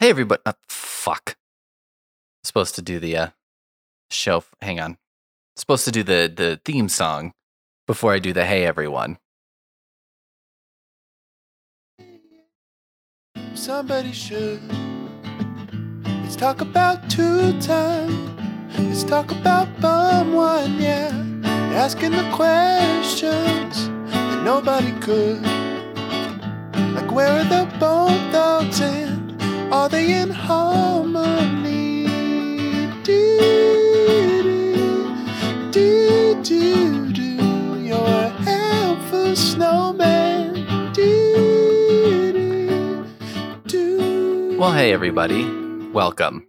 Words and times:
Hey, 0.00 0.10
everybody. 0.10 0.40
Uh, 0.46 0.52
fuck. 0.68 1.36
Supposed 2.44 2.76
to 2.76 2.82
do 2.82 3.00
the 3.00 3.16
uh, 3.16 3.28
show. 4.12 4.44
Hang 4.60 4.78
on. 4.78 4.96
Supposed 5.56 5.84
to 5.86 5.90
do 5.90 6.04
the 6.04 6.32
the 6.32 6.60
theme 6.64 6.88
song 6.88 7.32
before 7.84 8.12
I 8.12 8.20
do 8.20 8.32
the 8.32 8.44
hey 8.44 8.64
everyone. 8.64 9.18
Somebody 13.54 14.12
should. 14.12 14.62
Let's 16.22 16.36
talk 16.36 16.60
about 16.60 17.10
two 17.10 17.58
time. 17.60 18.36
Let's 18.78 19.02
talk 19.02 19.32
about 19.32 19.80
bum 19.80 20.32
one, 20.32 20.80
yeah. 20.80 21.10
Asking 21.74 22.12
the 22.12 22.30
questions 22.32 23.88
that 24.12 24.44
nobody 24.44 24.92
could. 25.00 25.42
Like 26.94 27.10
where 27.10 27.40
are 27.40 27.42
the 27.42 27.66
bone 27.80 28.30
thugs 28.30 28.80
and 28.80 29.07
are 29.70 29.88
they 29.88 30.12
in 30.20 30.30
harmony? 30.30 32.06
Well, 44.58 44.72
hey 44.72 44.92
everybody. 44.92 45.44
Welcome. 45.92 46.48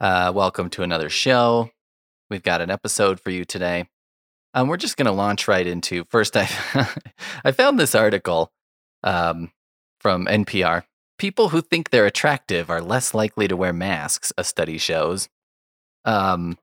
Uh, 0.00 0.32
welcome 0.34 0.70
to 0.70 0.82
another 0.82 1.10
show. 1.10 1.70
We've 2.30 2.42
got 2.42 2.60
an 2.60 2.70
episode 2.70 3.20
for 3.20 3.30
you 3.30 3.44
today. 3.44 3.88
Um, 4.54 4.68
we're 4.68 4.78
just 4.78 4.96
going 4.96 5.06
to 5.06 5.12
launch 5.12 5.46
right 5.46 5.66
into 5.66 6.04
first. 6.08 6.36
I 6.36 6.48
I 7.44 7.52
found 7.52 7.78
this 7.78 7.94
article 7.94 8.52
um, 9.02 9.50
from 10.00 10.26
NPR. 10.26 10.84
People 11.24 11.48
who 11.48 11.62
think 11.62 11.88
they're 11.88 12.04
attractive 12.04 12.68
are 12.68 12.82
less 12.82 13.14
likely 13.14 13.48
to 13.48 13.56
wear 13.56 13.72
masks. 13.72 14.30
A 14.36 14.44
study 14.44 14.76
shows. 14.76 15.30
Um, 16.04 16.58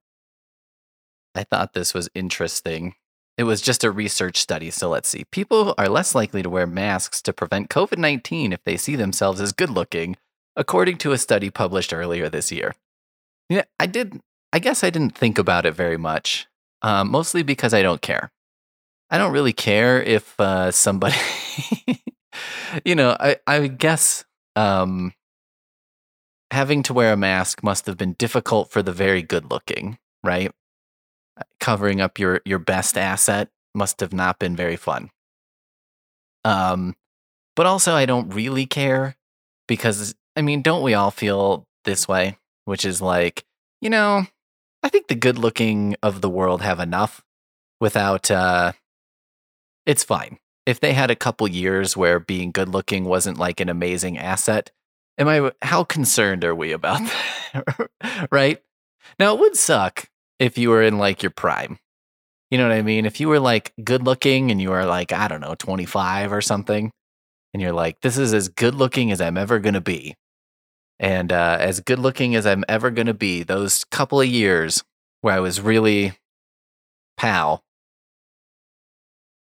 I 1.33 1.43
thought 1.45 1.73
this 1.73 1.95
was 1.95 2.11
interesting. 2.13 2.93
It 3.39 3.45
was 3.45 3.59
just 3.59 3.83
a 3.83 3.89
research 3.89 4.37
study, 4.37 4.69
so 4.69 4.87
let's 4.87 5.09
see. 5.09 5.23
People 5.31 5.73
are 5.79 5.89
less 5.89 6.13
likely 6.13 6.43
to 6.43 6.49
wear 6.51 6.67
masks 6.67 7.23
to 7.23 7.33
prevent 7.33 7.71
COVID 7.71 7.97
19 7.97 8.53
if 8.53 8.63
they 8.63 8.77
see 8.77 8.95
themselves 8.95 9.41
as 9.41 9.51
good 9.51 9.71
looking, 9.71 10.15
according 10.55 10.99
to 10.99 11.11
a 11.11 11.17
study 11.17 11.49
published 11.49 11.91
earlier 11.91 12.29
this 12.29 12.51
year. 12.51 12.75
Yeah, 13.49 13.63
I 13.79 13.87
did. 13.87 14.21
I 14.53 14.59
guess 14.59 14.83
I 14.83 14.91
didn't 14.91 15.17
think 15.17 15.39
about 15.39 15.65
it 15.65 15.73
very 15.73 15.97
much, 15.97 16.45
um, 16.83 17.09
mostly 17.09 17.41
because 17.41 17.73
I 17.73 17.81
don't 17.81 18.03
care. 18.03 18.31
I 19.09 19.17
don't 19.17 19.33
really 19.33 19.53
care 19.53 20.03
if 20.03 20.39
uh, 20.39 20.69
somebody, 20.69 21.17
you 22.85 22.93
know, 22.93 23.17
I, 23.19 23.37
I 23.47 23.65
guess 23.65 24.23
um, 24.55 25.13
having 26.51 26.83
to 26.83 26.93
wear 26.93 27.13
a 27.13 27.17
mask 27.17 27.63
must 27.63 27.85
have 27.85 27.97
been 27.97 28.13
difficult 28.13 28.71
for 28.71 28.81
the 28.81 28.91
very 28.91 29.21
good 29.21 29.49
looking, 29.49 29.97
right? 30.23 30.51
Covering 31.59 32.01
up 32.01 32.19
your 32.19 32.41
your 32.45 32.59
best 32.59 32.97
asset 32.97 33.49
must 33.73 33.99
have 34.01 34.13
not 34.13 34.37
been 34.39 34.55
very 34.55 34.75
fun. 34.75 35.09
Um, 36.43 36.95
but 37.55 37.65
also 37.65 37.95
I 37.95 38.05
don't 38.05 38.33
really 38.33 38.65
care 38.65 39.15
because 39.67 40.13
I 40.35 40.41
mean, 40.41 40.61
don't 40.61 40.83
we 40.83 40.93
all 40.93 41.11
feel 41.11 41.65
this 41.85 42.07
way? 42.07 42.37
Which 42.65 42.85
is 42.85 43.01
like, 43.01 43.43
you 43.81 43.89
know, 43.89 44.25
I 44.83 44.89
think 44.89 45.07
the 45.07 45.15
good 45.15 45.37
looking 45.37 45.95
of 46.03 46.21
the 46.21 46.29
world 46.29 46.61
have 46.61 46.79
enough 46.79 47.23
without 47.79 48.29
uh 48.29 48.73
it's 49.85 50.03
fine. 50.03 50.37
If 50.65 50.79
they 50.79 50.93
had 50.93 51.09
a 51.09 51.15
couple 51.15 51.47
years 51.47 51.97
where 51.97 52.19
being 52.19 52.51
good 52.51 52.69
looking 52.69 53.05
wasn't 53.05 53.37
like 53.37 53.59
an 53.59 53.69
amazing 53.69 54.17
asset, 54.17 54.71
am 55.17 55.27
I 55.27 55.51
how 55.61 55.83
concerned 55.83 56.43
are 56.43 56.55
we 56.55 56.71
about 56.71 56.99
that? 57.53 58.27
right? 58.31 58.61
Now 59.19 59.33
it 59.33 59.39
would 59.39 59.55
suck 59.55 60.09
if 60.39 60.57
you 60.57 60.69
were 60.69 60.83
in 60.83 60.97
like 60.97 61.23
your 61.23 61.31
prime. 61.31 61.79
You 62.49 62.57
know 62.57 62.67
what 62.67 62.75
I 62.75 62.81
mean? 62.81 63.05
If 63.05 63.19
you 63.19 63.29
were 63.29 63.39
like 63.39 63.73
good 63.83 64.03
looking 64.03 64.51
and 64.51 64.61
you 64.61 64.71
were 64.71 64.85
like, 64.85 65.13
I 65.13 65.27
don't 65.27 65.39
know, 65.39 65.55
25 65.55 66.33
or 66.33 66.41
something, 66.41 66.91
and 67.53 67.61
you're 67.61 67.71
like, 67.71 68.01
this 68.01 68.17
is 68.17 68.33
as 68.33 68.49
good 68.49 68.75
looking 68.75 69.11
as 69.11 69.21
I'm 69.21 69.37
ever 69.37 69.59
going 69.59 69.73
to 69.73 69.81
be. 69.81 70.15
And 70.99 71.31
uh, 71.31 71.57
as 71.59 71.79
good 71.79 71.99
looking 71.99 72.35
as 72.35 72.45
I'm 72.45 72.63
ever 72.69 72.91
going 72.91 73.07
to 73.07 73.13
be, 73.13 73.43
those 73.43 73.83
couple 73.85 74.21
of 74.21 74.27
years 74.27 74.83
where 75.21 75.33
I 75.33 75.39
was 75.39 75.59
really 75.59 76.13
pal, 77.17 77.63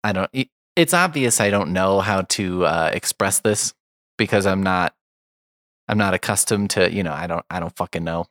I 0.02 0.12
don't, 0.12 0.30
it's 0.76 0.94
obvious 0.94 1.40
I 1.40 1.50
don't 1.50 1.72
know 1.72 2.00
how 2.00 2.22
to 2.22 2.64
uh, 2.64 2.90
express 2.92 3.40
this 3.40 3.74
because 4.16 4.46
I'm 4.46 4.62
not, 4.62 4.94
I'm 5.88 5.98
not 5.98 6.14
accustomed 6.14 6.70
to, 6.70 6.92
you 6.92 7.02
know, 7.02 7.12
I 7.12 7.26
don't, 7.26 7.44
I 7.50 7.60
don't 7.60 7.76
fucking 7.76 8.04
know. 8.04 8.26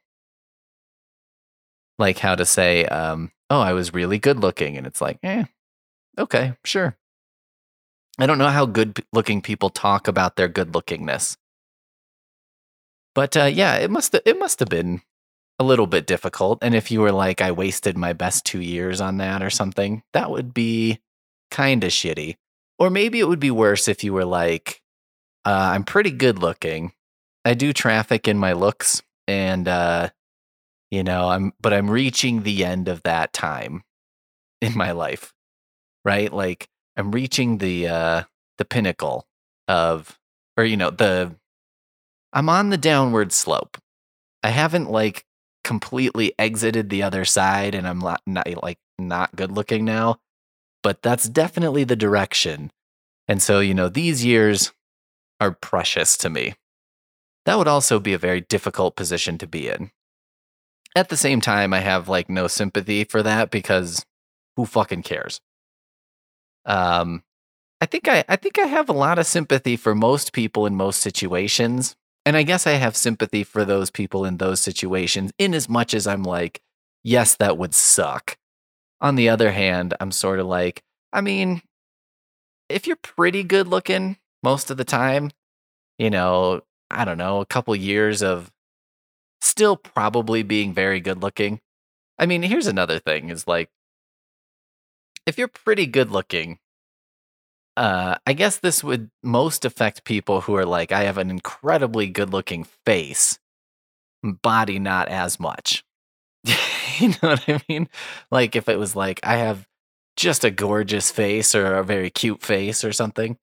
Like 2.00 2.18
how 2.18 2.36
to 2.36 2.46
say, 2.46 2.86
um, 2.86 3.32
oh, 3.50 3.60
I 3.60 3.74
was 3.74 3.94
really 3.94 4.18
good 4.18 4.40
looking. 4.40 4.78
And 4.78 4.88
it's 4.88 5.02
like, 5.02 5.20
eh, 5.22 5.44
okay, 6.18 6.54
sure. 6.64 6.98
I 8.18 8.26
don't 8.26 8.38
know 8.38 8.50
how 8.50 8.66
good 8.66 9.04
looking 9.14 9.42
people 9.42 9.70
talk 9.70 10.08
about 10.08 10.36
their 10.36 10.48
good 10.48 10.72
lookingness. 10.72 11.38
But 13.14 13.36
uh, 13.36 13.46
yeah, 13.46 13.76
it 13.76 13.92
must 13.92 14.16
it 14.26 14.40
must 14.40 14.60
have 14.60 14.70
been 14.70 15.02
a 15.60 15.64
little 15.64 15.88
bit 15.88 16.08
difficult. 16.08 16.60
And 16.62 16.74
if 16.74 16.92
you 16.92 17.02
were 17.02 17.12
like, 17.12 17.42
I 17.42 17.52
wasted 17.52 17.98
my 17.98 18.14
best 18.14 18.46
two 18.46 18.62
years 18.62 19.02
on 19.02 19.18
that 19.18 19.44
or 19.44 19.50
something, 19.50 20.02
that 20.14 20.32
would 20.32 20.54
be 20.54 21.00
kind 21.52 21.84
of 21.84 21.92
shitty. 21.92 22.38
Or 22.80 22.90
maybe 22.90 23.20
it 23.20 23.28
would 23.28 23.40
be 23.40 23.52
worse 23.52 23.88
if 23.88 24.04
you 24.04 24.14
were 24.14 24.26
like, 24.26 24.82
uh, 25.46 25.72
I'm 25.74 25.84
pretty 25.84 26.12
good 26.12 26.40
looking. 26.40 26.94
I 27.46 27.54
do 27.54 27.74
traffic 27.74 28.28
in 28.28 28.38
my 28.38 28.54
looks, 28.54 29.02
and 29.28 29.68
uh, 29.68 30.10
you 30.90 31.04
know, 31.04 31.30
I'm 31.30 31.54
but 31.62 31.74
I'm 31.74 31.90
reaching 31.90 32.44
the 32.44 32.66
end 32.66 32.88
of 32.88 33.04
that 33.04 33.34
time 33.34 33.84
in 34.62 34.78
my 34.78 34.92
life, 34.92 35.34
right? 36.06 36.32
Like 36.32 36.68
I'm 36.98 37.12
reaching 37.12 37.58
the 37.58 37.88
uh, 37.88 38.24
the 38.58 38.66
pinnacle 38.66 39.28
of, 39.68 40.20
or 40.58 40.64
you 40.64 40.78
know, 40.78 40.92
the 40.92 41.36
I'm 42.34 42.50
on 42.50 42.70
the 42.70 42.78
downward 42.78 43.32
slope. 43.32 43.78
I 44.44 44.50
haven't 44.50 44.90
like 44.90 45.26
completely 45.64 46.34
exited 46.40 46.90
the 46.90 47.04
other 47.04 47.26
side 47.26 47.76
and 47.76 47.88
I'm 47.88 48.00
not, 48.00 48.22
not 48.26 48.48
like 48.64 48.80
not 48.98 49.36
good 49.36 49.52
looking 49.52 49.86
now, 49.86 50.18
but 50.84 51.02
that's 51.02 51.30
definitely 51.30 51.84
the 51.84 51.96
direction. 51.96 52.72
And 53.28 53.42
so, 53.42 53.60
you 53.60 53.74
know, 53.74 53.90
these 53.90 54.26
years 54.26 54.72
are 55.40 55.52
precious 55.52 56.18
to 56.18 56.30
me. 56.30 56.56
That 57.46 57.58
would 57.58 57.68
also 57.68 58.00
be 58.00 58.14
a 58.14 58.20
very 58.20 58.42
difficult 58.42 58.96
position 58.96 59.38
to 59.40 59.48
be 59.48 59.68
in. 59.68 59.92
At 60.96 61.10
the 61.10 61.18
same 61.18 61.42
time, 61.42 61.74
I 61.74 61.80
have 61.80 62.10
like 62.10 62.30
no 62.30 62.48
sympathy 62.48 63.04
for 63.04 63.24
that 63.24 63.50
because 63.50 64.06
who 64.56 64.66
fucking 64.66 65.04
cares? 65.04 65.40
Um, 66.66 67.24
I 67.80 67.86
think 67.86 68.08
I, 68.08 68.24
I 68.30 68.36
think 68.36 68.60
I 68.60 68.68
have 68.68 68.90
a 68.90 68.94
lot 68.94 69.18
of 69.18 69.26
sympathy 69.26 69.76
for 69.76 69.96
most 69.96 70.34
people 70.34 70.66
in 70.66 70.76
most 70.76 71.00
situations. 71.00 71.96
And 72.26 72.38
I 72.38 72.44
guess 72.44 72.68
I 72.68 72.74
have 72.74 72.96
sympathy 72.96 73.44
for 73.44 73.66
those 73.66 73.90
people 73.90 74.26
in 74.26 74.38
those 74.38 74.62
situations 74.62 75.32
in 75.40 75.56
as 75.56 75.68
much 75.68 75.96
as 75.96 76.06
I'm 76.06 76.22
like, 76.22 76.62
yes, 77.04 77.36
that 77.38 77.58
would 77.58 77.74
suck. 77.74 78.38
On 79.02 79.16
the 79.16 79.30
other 79.30 79.52
hand, 79.52 79.96
I'm 80.00 80.12
sort 80.12 80.40
of 80.40 80.46
like, 80.46 80.84
I 81.12 81.22
mean, 81.22 81.62
if 82.70 82.88
you're 82.88 82.96
pretty 82.98 83.44
good 83.44 83.68
looking 83.68 84.18
most 84.44 84.70
of 84.70 84.78
the 84.78 84.86
time, 84.86 85.32
you 85.98 86.10
know, 86.10 86.62
I 86.90 87.06
don't 87.06 87.18
know, 87.18 87.42
a 87.42 87.46
couple 87.46 87.76
years 87.76 88.22
of 88.22 88.52
still 89.42 89.76
probably 89.76 90.44
being 90.44 90.74
very 90.74 91.00
good 91.00 91.22
looking. 91.22 91.60
I 92.20 92.26
mean, 92.28 92.44
here's 92.44 92.68
another 92.68 93.00
thing 93.00 93.30
is 93.30 93.48
like, 93.48 93.70
if 95.26 95.38
you're 95.38 95.48
pretty 95.48 95.86
good 95.86 96.12
looking, 96.12 96.60
uh, 97.78 98.16
I 98.28 98.34
guess 98.34 98.58
this 98.58 98.84
would 98.84 99.10
most 99.24 99.66
affect 99.66 100.04
people 100.04 100.42
who 100.42 100.56
are 100.56 100.66
like, 100.66 100.92
I 100.92 101.04
have 101.04 101.18
an 101.18 101.30
incredibly 101.30 102.08
good 102.08 102.32
looking 102.32 102.66
face, 102.86 103.40
body 104.24 104.78
not 104.78 105.08
as 105.08 105.40
much. 105.40 105.84
you 107.00 107.10
know 107.10 107.30
what 107.30 107.44
I 107.48 107.62
mean? 107.68 107.90
Like 108.30 108.56
if 108.56 108.70
it 108.70 108.80
was 108.80 108.96
like, 108.96 109.20
I 109.24 109.38
have 109.38 109.68
just 110.16 110.44
a 110.44 110.52
gorgeous 110.52 111.12
face 111.12 111.56
or 111.56 111.76
a 111.76 111.84
very 111.84 112.10
cute 112.10 112.42
face 112.42 112.84
or 112.84 112.92
something. 112.92 113.38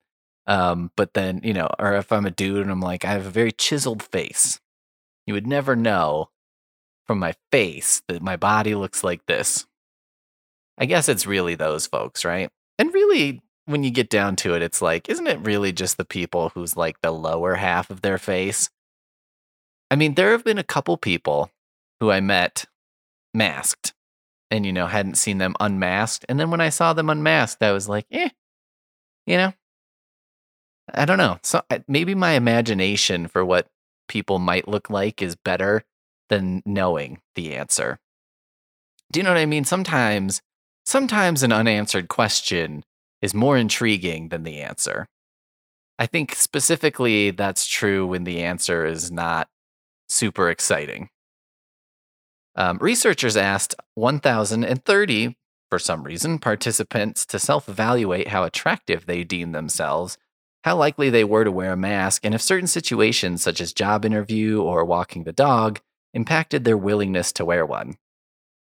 Um, 0.47 0.91
but 0.95 1.13
then, 1.13 1.41
you 1.43 1.53
know, 1.53 1.69
or 1.77 1.95
if 1.95 2.11
I'm 2.11 2.25
a 2.25 2.31
dude 2.31 2.61
and 2.61 2.71
I'm 2.71 2.81
like, 2.81 3.05
I 3.05 3.11
have 3.11 3.25
a 3.25 3.31
very 3.31 3.51
chiseled 3.51 4.03
face, 4.03 4.59
you 5.27 5.33
would 5.33 5.47
never 5.47 5.75
know 5.75 6.29
from 7.05 7.19
my 7.19 7.33
face 7.51 8.01
that 8.07 8.21
my 8.21 8.35
body 8.35 8.75
looks 8.75 9.03
like 9.03 9.25
this. 9.25 9.65
I 10.77 10.85
guess 10.85 11.09
it's 11.09 11.27
really 11.27 11.55
those 11.55 11.87
folks, 11.87 12.23
right? 12.23 12.49
And 12.77 12.93
really, 12.93 13.41
when 13.65 13.83
you 13.83 13.91
get 13.91 14.09
down 14.09 14.35
to 14.37 14.55
it, 14.55 14.63
it's 14.63 14.81
like, 14.81 15.09
isn't 15.09 15.27
it 15.27 15.39
really 15.41 15.71
just 15.71 15.97
the 15.97 16.05
people 16.05 16.49
who's 16.49 16.77
like 16.77 17.01
the 17.01 17.11
lower 17.11 17.55
half 17.55 17.89
of 17.89 18.01
their 18.01 18.17
face? 18.17 18.69
I 19.91 19.95
mean, 19.95 20.15
there 20.15 20.31
have 20.31 20.43
been 20.43 20.57
a 20.57 20.63
couple 20.63 20.97
people 20.97 21.51
who 21.99 22.09
I 22.09 22.21
met 22.21 22.65
masked 23.33 23.93
and, 24.51 24.65
you 24.65 24.73
know, 24.73 24.87
hadn't 24.87 25.17
seen 25.17 25.37
them 25.37 25.55
unmasked. 25.59 26.25
And 26.27 26.39
then 26.39 26.51
when 26.51 26.61
I 26.61 26.69
saw 26.69 26.93
them 26.93 27.09
unmasked, 27.09 27.61
I 27.61 27.71
was 27.71 27.87
like, 27.87 28.05
eh, 28.11 28.29
you 29.25 29.37
know, 29.37 29.53
I 30.93 31.05
don't 31.05 31.17
know. 31.17 31.39
So 31.43 31.61
maybe 31.87 32.15
my 32.15 32.31
imagination 32.31 33.27
for 33.27 33.45
what 33.45 33.67
people 34.07 34.39
might 34.39 34.67
look 34.67 34.89
like 34.89 35.21
is 35.21 35.35
better 35.35 35.83
than 36.29 36.61
knowing 36.65 37.19
the 37.35 37.55
answer. 37.55 37.99
Do 39.11 39.19
you 39.19 39.23
know 39.23 39.31
what 39.31 39.37
I 39.37 39.45
mean? 39.45 39.65
Sometimes, 39.65 40.41
sometimes 40.85 41.43
an 41.43 41.51
unanswered 41.51 42.07
question 42.07 42.83
is 43.21 43.33
more 43.33 43.57
intriguing 43.57 44.29
than 44.29 44.43
the 44.43 44.61
answer. 44.61 45.07
I 45.97 46.05
think 46.05 46.33
specifically 46.35 47.31
that's 47.31 47.67
true 47.67 48.07
when 48.07 48.23
the 48.23 48.41
answer 48.43 48.85
is 48.85 49.11
not 49.11 49.49
super 50.07 50.49
exciting. 50.49 51.09
Um, 52.55 52.77
researchers 52.79 53.37
asked 53.37 53.75
1,030, 53.95 55.35
for 55.69 55.79
some 55.79 56.03
reason, 56.03 56.39
participants 56.39 57.25
to 57.27 57.39
self 57.39 57.69
evaluate 57.69 58.29
how 58.29 58.43
attractive 58.43 59.05
they 59.05 59.23
deem 59.23 59.51
themselves, 59.51 60.17
how 60.63 60.75
likely 60.75 61.09
they 61.09 61.23
were 61.23 61.43
to 61.43 61.51
wear 61.51 61.73
a 61.73 61.77
mask, 61.77 62.25
and 62.25 62.33
if 62.33 62.41
certain 62.41 62.67
situations, 62.67 63.41
such 63.43 63.61
as 63.61 63.71
job 63.71 64.03
interview 64.03 64.61
or 64.61 64.83
walking 64.83 65.23
the 65.23 65.31
dog, 65.31 65.79
impacted 66.13 66.63
their 66.63 66.77
willingness 66.77 67.31
to 67.33 67.45
wear 67.45 67.65
one. 67.65 67.97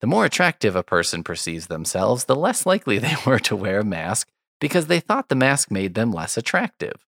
The 0.02 0.08
more 0.08 0.26
attractive 0.26 0.76
a 0.76 0.84
person 0.84 1.24
perceives 1.24 1.68
themselves, 1.68 2.26
the 2.26 2.36
less 2.36 2.66
likely 2.66 2.98
they 3.00 3.16
were 3.26 3.40
to 3.40 3.56
wear 3.56 3.80
a 3.80 3.86
mask 3.86 4.30
because 4.60 4.88
they 4.88 5.00
thought 5.00 5.30
the 5.30 5.36
mask 5.36 5.72
made 5.72 5.94
them 5.94 6.12
less 6.12 6.38
attractive. 6.38 7.06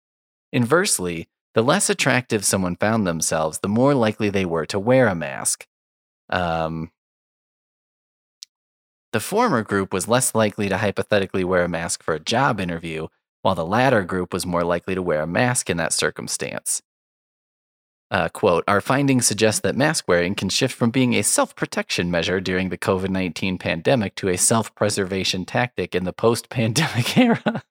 Inversely, 0.52 1.28
the 1.54 1.62
less 1.62 1.88
attractive 1.90 2.44
someone 2.44 2.76
found 2.76 3.06
themselves, 3.06 3.60
the 3.60 3.68
more 3.68 3.94
likely 3.94 4.28
they 4.30 4.44
were 4.44 4.66
to 4.66 4.78
wear 4.78 5.06
a 5.06 5.14
mask. 5.14 5.66
Um, 6.30 6.90
the 9.12 9.20
former 9.20 9.62
group 9.62 9.92
was 9.92 10.08
less 10.08 10.34
likely 10.34 10.68
to 10.68 10.76
hypothetically 10.76 11.44
wear 11.44 11.64
a 11.64 11.68
mask 11.68 12.02
for 12.02 12.14
a 12.14 12.20
job 12.20 12.60
interview, 12.60 13.08
while 13.42 13.54
the 13.54 13.64
latter 13.64 14.04
group 14.04 14.32
was 14.32 14.44
more 14.44 14.64
likely 14.64 14.94
to 14.94 15.02
wear 15.02 15.22
a 15.22 15.26
mask 15.26 15.70
in 15.70 15.76
that 15.78 15.92
circumstance. 15.92 16.82
Uh, 18.10 18.28
quote, 18.30 18.64
our 18.66 18.80
findings 18.80 19.26
suggest 19.26 19.62
that 19.62 19.76
mask 19.76 20.06
wearing 20.08 20.34
can 20.34 20.48
shift 20.48 20.74
from 20.74 20.90
being 20.90 21.14
a 21.14 21.22
self 21.22 21.54
protection 21.54 22.10
measure 22.10 22.40
during 22.40 22.70
the 22.70 22.78
COVID 22.78 23.10
19 23.10 23.58
pandemic 23.58 24.14
to 24.14 24.28
a 24.28 24.36
self 24.36 24.74
preservation 24.74 25.44
tactic 25.44 25.94
in 25.94 26.04
the 26.04 26.12
post 26.12 26.48
pandemic 26.48 27.18
era. 27.18 27.62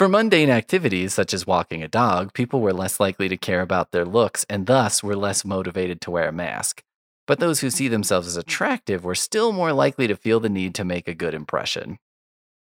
For 0.00 0.08
mundane 0.08 0.48
activities 0.48 1.12
such 1.12 1.34
as 1.34 1.46
walking 1.46 1.82
a 1.82 1.86
dog, 1.86 2.32
people 2.32 2.62
were 2.62 2.72
less 2.72 3.00
likely 3.00 3.28
to 3.28 3.36
care 3.36 3.60
about 3.60 3.90
their 3.90 4.06
looks 4.06 4.46
and 4.48 4.64
thus 4.64 5.02
were 5.02 5.14
less 5.14 5.44
motivated 5.44 6.00
to 6.00 6.10
wear 6.10 6.26
a 6.26 6.32
mask. 6.32 6.82
But 7.26 7.38
those 7.38 7.60
who 7.60 7.68
see 7.68 7.86
themselves 7.86 8.26
as 8.26 8.38
attractive 8.38 9.04
were 9.04 9.14
still 9.14 9.52
more 9.52 9.74
likely 9.74 10.06
to 10.06 10.16
feel 10.16 10.40
the 10.40 10.48
need 10.48 10.74
to 10.76 10.86
make 10.86 11.06
a 11.06 11.12
good 11.12 11.34
impression. 11.34 11.98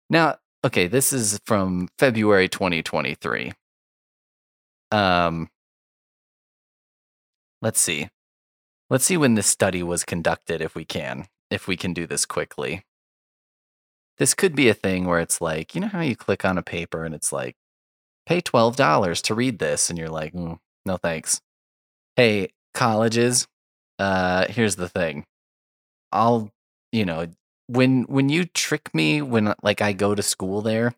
Now, 0.09 0.37
okay, 0.65 0.87
this 0.87 1.13
is 1.13 1.39
from 1.45 1.89
February 1.99 2.49
2023. 2.49 3.53
Um, 4.91 5.51
let's 7.61 7.81
see. 7.81 8.09
Let's 8.89 9.05
see 9.05 9.19
when 9.19 9.35
this 9.35 9.47
study 9.47 9.83
was 9.83 10.05
conducted 10.05 10.63
if 10.63 10.75
we 10.75 10.87
can, 10.87 11.27
if 11.51 11.69
we 11.69 11.77
can 11.77 11.93
do 11.93 12.07
this 12.07 12.25
quickly 12.25 12.86
this 14.19 14.35
could 14.35 14.55
be 14.55 14.69
a 14.69 14.75
thing 14.75 15.05
where 15.07 15.21
it's 15.21 15.41
like, 15.41 15.75
you 15.75 15.81
know 15.81 15.89
how 15.89 16.01
you 16.01 16.17
click 16.17 16.45
on 16.45 16.59
a 16.59 16.63
paper 16.63 17.05
and 17.05 17.15
it's 17.15 17.33
like, 17.33 17.57
pay 18.27 18.41
$12 18.41 19.23
to 19.23 19.35
read 19.35 19.59
this. 19.59 19.89
And 19.89 19.99
you're 19.99 20.09
like, 20.09 20.33
mm, 20.33 20.59
no 20.85 20.97
thanks. 20.97 21.41
Hey, 22.17 22.51
colleges, 22.75 23.47
uh, 23.99 24.47
here's 24.49 24.77
the 24.77 24.89
thing. 24.89 25.25
I'll, 26.13 26.51
you 26.93 27.05
know, 27.05 27.27
when 27.69 28.05
when 28.05 28.29
you 28.29 28.45
trick 28.45 28.95
me 28.95 29.21
when 29.23 29.53
like 29.63 29.83
I 29.83 29.93
go 29.93 30.15
to 30.15 30.23
school 30.23 30.63
there, 30.63 30.95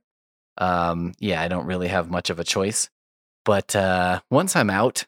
um, 0.59 1.15
yeah, 1.19 1.41
I 1.41 1.49
don't 1.49 1.67
really 1.67 1.89
have 1.89 2.11
much 2.11 2.31
of 2.31 2.39
a 2.39 2.45
choice. 2.45 2.91
But 3.45 3.75
uh 3.75 4.21
once 4.31 4.55
I'm 4.55 4.71
out, 4.71 5.07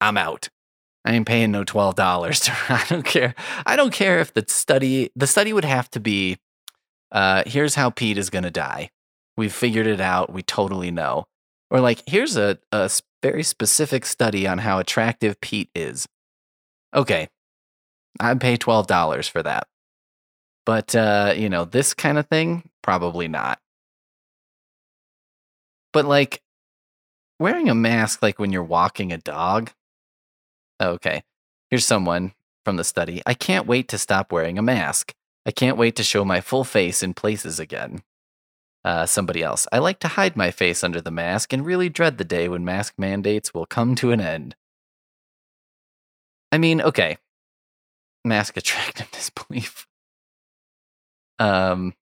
I'm 0.00 0.16
out. 0.18 0.48
I 1.04 1.12
ain't 1.12 1.26
paying 1.26 1.50
no 1.50 1.64
twelve 1.64 1.94
dollars 1.94 2.48
I 2.68 2.84
don't 2.88 3.04
care. 3.04 3.34
I 3.64 3.76
don't 3.76 3.92
care 3.92 4.20
if 4.20 4.34
the 4.34 4.44
study 4.48 5.10
the 5.16 5.26
study 5.26 5.52
would 5.52 5.64
have 5.64 5.90
to 5.92 6.00
be 6.00 6.38
uh, 7.12 7.42
here's 7.46 7.74
how 7.74 7.90
Pete 7.90 8.18
is 8.18 8.30
going 8.30 8.44
to 8.44 8.50
die. 8.50 8.90
We've 9.36 9.52
figured 9.52 9.86
it 9.86 10.00
out. 10.00 10.32
We 10.32 10.42
totally 10.42 10.90
know. 10.90 11.26
Or 11.70 11.80
like, 11.80 12.02
here's 12.06 12.36
a, 12.36 12.58
a 12.72 12.90
very 13.22 13.42
specific 13.42 14.06
study 14.06 14.46
on 14.46 14.58
how 14.58 14.78
attractive 14.78 15.40
Pete 15.40 15.70
is. 15.74 16.06
Okay, 16.94 17.28
I'd 18.20 18.40
pay 18.40 18.56
$12 18.56 19.28
for 19.30 19.42
that. 19.42 19.66
But, 20.64 20.94
uh, 20.94 21.34
you 21.36 21.48
know, 21.48 21.64
this 21.64 21.94
kind 21.94 22.18
of 22.18 22.26
thing, 22.26 22.68
probably 22.82 23.28
not. 23.28 23.60
But 25.92 26.04
like, 26.04 26.42
wearing 27.38 27.68
a 27.68 27.74
mask, 27.74 28.22
like 28.22 28.38
when 28.38 28.52
you're 28.52 28.62
walking 28.62 29.12
a 29.12 29.18
dog. 29.18 29.70
Okay, 30.80 31.22
here's 31.70 31.86
someone 31.86 32.32
from 32.64 32.76
the 32.76 32.84
study. 32.84 33.22
I 33.26 33.34
can't 33.34 33.66
wait 33.66 33.88
to 33.88 33.98
stop 33.98 34.32
wearing 34.32 34.58
a 34.58 34.62
mask. 34.62 35.14
I 35.48 35.50
can't 35.50 35.78
wait 35.78 35.96
to 35.96 36.02
show 36.02 36.26
my 36.26 36.42
full 36.42 36.62
face 36.62 37.02
in 37.02 37.14
places 37.14 37.58
again. 37.58 38.02
Uh, 38.84 39.06
somebody 39.06 39.42
else. 39.42 39.66
I 39.72 39.78
like 39.78 39.98
to 40.00 40.08
hide 40.08 40.36
my 40.36 40.50
face 40.50 40.84
under 40.84 41.00
the 41.00 41.10
mask 41.10 41.54
and 41.54 41.64
really 41.64 41.88
dread 41.88 42.18
the 42.18 42.24
day 42.24 42.50
when 42.50 42.66
mask 42.66 42.92
mandates 42.98 43.54
will 43.54 43.64
come 43.64 43.94
to 43.94 44.12
an 44.12 44.20
end. 44.20 44.56
I 46.52 46.58
mean, 46.58 46.82
okay. 46.82 47.16
Mask 48.26 48.58
attractiveness 48.58 49.30
belief. 49.48 49.86
Um, 51.38 51.94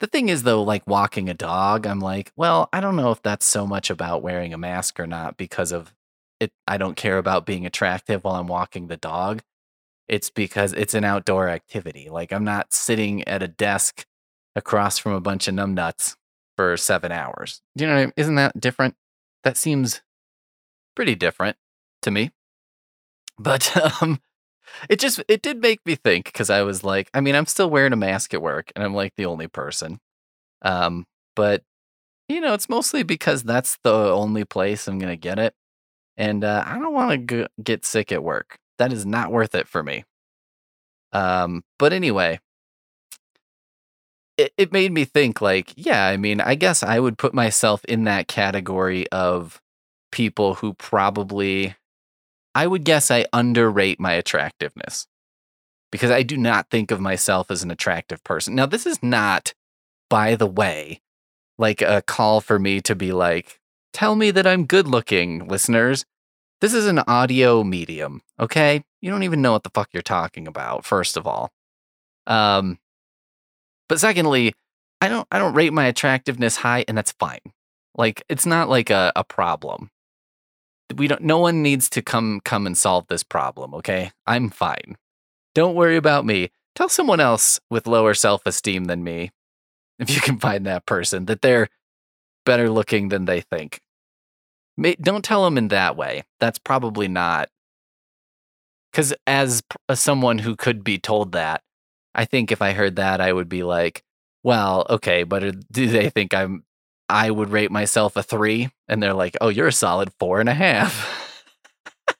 the 0.00 0.06
thing 0.06 0.28
is, 0.28 0.42
though, 0.42 0.62
like 0.62 0.86
walking 0.86 1.30
a 1.30 1.34
dog, 1.34 1.86
I'm 1.86 2.00
like, 2.00 2.30
well, 2.36 2.68
I 2.74 2.80
don't 2.80 2.96
know 2.96 3.10
if 3.10 3.22
that's 3.22 3.46
so 3.46 3.66
much 3.66 3.88
about 3.88 4.22
wearing 4.22 4.52
a 4.52 4.58
mask 4.58 5.00
or 5.00 5.06
not 5.06 5.38
because 5.38 5.72
of 5.72 5.94
it. 6.40 6.52
I 6.68 6.76
don't 6.76 6.96
care 6.96 7.16
about 7.16 7.46
being 7.46 7.64
attractive 7.64 8.22
while 8.22 8.34
I'm 8.34 8.48
walking 8.48 8.88
the 8.88 8.98
dog 8.98 9.42
it's 10.12 10.28
because 10.28 10.74
it's 10.74 10.92
an 10.92 11.04
outdoor 11.04 11.48
activity. 11.48 12.10
Like 12.10 12.34
I'm 12.34 12.44
not 12.44 12.74
sitting 12.74 13.26
at 13.26 13.42
a 13.42 13.48
desk 13.48 14.04
across 14.54 14.98
from 14.98 15.12
a 15.12 15.22
bunch 15.22 15.48
of 15.48 15.54
numbnuts 15.54 16.16
for 16.54 16.76
seven 16.76 17.10
hours. 17.10 17.62
Do 17.78 17.84
you 17.84 17.90
know, 17.90 17.96
I 17.96 18.00
mean? 18.04 18.12
isn't 18.18 18.34
that 18.34 18.60
different? 18.60 18.94
That 19.42 19.56
seems 19.56 20.02
pretty 20.94 21.14
different 21.14 21.56
to 22.02 22.10
me. 22.10 22.30
But 23.38 23.74
um, 24.02 24.20
it 24.90 25.00
just 25.00 25.22
it 25.28 25.40
did 25.40 25.62
make 25.62 25.80
me 25.86 25.94
think 25.94 26.26
because 26.26 26.50
I 26.50 26.60
was 26.60 26.84
like, 26.84 27.08
I 27.14 27.22
mean, 27.22 27.34
I'm 27.34 27.46
still 27.46 27.70
wearing 27.70 27.94
a 27.94 27.96
mask 27.96 28.34
at 28.34 28.42
work, 28.42 28.70
and 28.76 28.84
I'm 28.84 28.94
like 28.94 29.14
the 29.16 29.24
only 29.24 29.48
person. 29.48 29.98
Um, 30.60 31.06
but 31.34 31.62
you 32.28 32.42
know, 32.42 32.52
it's 32.52 32.68
mostly 32.68 33.02
because 33.02 33.44
that's 33.44 33.78
the 33.82 33.94
only 33.94 34.44
place 34.44 34.86
I'm 34.86 34.98
gonna 34.98 35.16
get 35.16 35.38
it, 35.38 35.54
and 36.18 36.44
uh, 36.44 36.64
I 36.66 36.78
don't 36.78 36.92
want 36.92 37.28
to 37.28 37.48
get 37.62 37.86
sick 37.86 38.12
at 38.12 38.22
work 38.22 38.58
that 38.82 38.92
is 38.92 39.06
not 39.06 39.30
worth 39.30 39.54
it 39.54 39.68
for 39.68 39.80
me. 39.80 40.04
Um, 41.12 41.62
but 41.78 41.92
anyway, 41.92 42.40
it, 44.36 44.52
it 44.58 44.72
made 44.72 44.90
me 44.90 45.04
think 45.04 45.40
like, 45.40 45.72
yeah, 45.76 46.06
I 46.08 46.16
mean, 46.16 46.40
I 46.40 46.56
guess 46.56 46.82
I 46.82 46.98
would 46.98 47.16
put 47.16 47.32
myself 47.32 47.84
in 47.84 48.04
that 48.04 48.26
category 48.26 49.08
of 49.12 49.62
people 50.10 50.54
who 50.54 50.74
probably, 50.74 51.76
I 52.56 52.66
would 52.66 52.84
guess 52.84 53.08
I 53.08 53.26
underrate 53.32 54.00
my 54.00 54.14
attractiveness 54.14 55.06
because 55.92 56.10
I 56.10 56.24
do 56.24 56.36
not 56.36 56.68
think 56.68 56.90
of 56.90 57.00
myself 57.00 57.52
as 57.52 57.62
an 57.62 57.70
attractive 57.70 58.24
person. 58.24 58.56
Now, 58.56 58.66
this 58.66 58.84
is 58.84 59.00
not, 59.00 59.54
by 60.10 60.34
the 60.34 60.46
way, 60.46 61.02
like 61.56 61.82
a 61.82 62.02
call 62.02 62.40
for 62.40 62.58
me 62.58 62.80
to 62.80 62.96
be 62.96 63.12
like, 63.12 63.60
tell 63.92 64.16
me 64.16 64.32
that 64.32 64.46
I'm 64.46 64.66
good 64.66 64.88
looking, 64.88 65.46
listeners. 65.46 66.04
This 66.62 66.74
is 66.74 66.86
an 66.86 67.00
audio 67.00 67.64
medium, 67.64 68.22
okay? 68.38 68.84
You 69.00 69.10
don't 69.10 69.24
even 69.24 69.42
know 69.42 69.50
what 69.50 69.64
the 69.64 69.70
fuck 69.74 69.88
you're 69.92 70.00
talking 70.00 70.46
about, 70.46 70.84
first 70.84 71.16
of 71.16 71.26
all. 71.26 71.50
Um, 72.28 72.78
but 73.88 73.98
secondly, 73.98 74.54
I 75.00 75.08
don't 75.08 75.26
I 75.32 75.40
don't 75.40 75.54
rate 75.54 75.72
my 75.72 75.86
attractiveness 75.86 76.54
high, 76.54 76.84
and 76.86 76.96
that's 76.96 77.10
fine. 77.10 77.40
Like 77.96 78.22
it's 78.28 78.46
not 78.46 78.68
like 78.68 78.90
a, 78.90 79.10
a 79.16 79.24
problem. 79.24 79.90
We 80.94 81.08
don't 81.08 81.22
no 81.22 81.38
one 81.38 81.62
needs 81.64 81.90
to 81.90 82.00
come 82.00 82.40
come 82.44 82.64
and 82.68 82.78
solve 82.78 83.08
this 83.08 83.24
problem, 83.24 83.74
okay? 83.74 84.12
I'm 84.24 84.48
fine. 84.48 84.96
Don't 85.56 85.74
worry 85.74 85.96
about 85.96 86.24
me. 86.24 86.52
Tell 86.76 86.88
someone 86.88 87.18
else 87.18 87.58
with 87.70 87.88
lower 87.88 88.14
self-esteem 88.14 88.84
than 88.84 89.02
me, 89.02 89.32
if 89.98 90.10
you 90.10 90.20
can 90.20 90.38
find 90.38 90.64
that 90.66 90.86
person, 90.86 91.24
that 91.24 91.42
they're 91.42 91.68
better 92.46 92.70
looking 92.70 93.08
than 93.08 93.24
they 93.24 93.40
think. 93.40 93.80
Don't 94.80 95.24
tell 95.24 95.44
them 95.44 95.58
in 95.58 95.68
that 95.68 95.96
way. 95.96 96.24
That's 96.40 96.58
probably 96.58 97.08
not. 97.08 97.48
Because 98.90 99.14
as 99.26 99.62
someone 99.94 100.38
who 100.38 100.56
could 100.56 100.84
be 100.84 100.98
told 100.98 101.32
that, 101.32 101.62
I 102.14 102.24
think 102.24 102.52
if 102.52 102.60
I 102.60 102.72
heard 102.72 102.96
that, 102.96 103.20
I 103.20 103.32
would 103.32 103.48
be 103.48 103.62
like, 103.62 104.02
well, 104.42 104.86
okay, 104.90 105.22
but 105.22 105.68
do 105.72 105.88
they 105.88 106.10
think 106.10 106.34
I'm, 106.34 106.64
I 107.08 107.30
would 107.30 107.50
rate 107.50 107.70
myself 107.70 108.16
a 108.16 108.22
three? 108.22 108.70
And 108.88 109.02
they're 109.02 109.14
like, 109.14 109.36
oh, 109.40 109.48
you're 109.48 109.68
a 109.68 109.72
solid 109.72 110.12
four 110.18 110.40
and 110.40 110.48
a 110.48 110.54
half. 110.54 111.44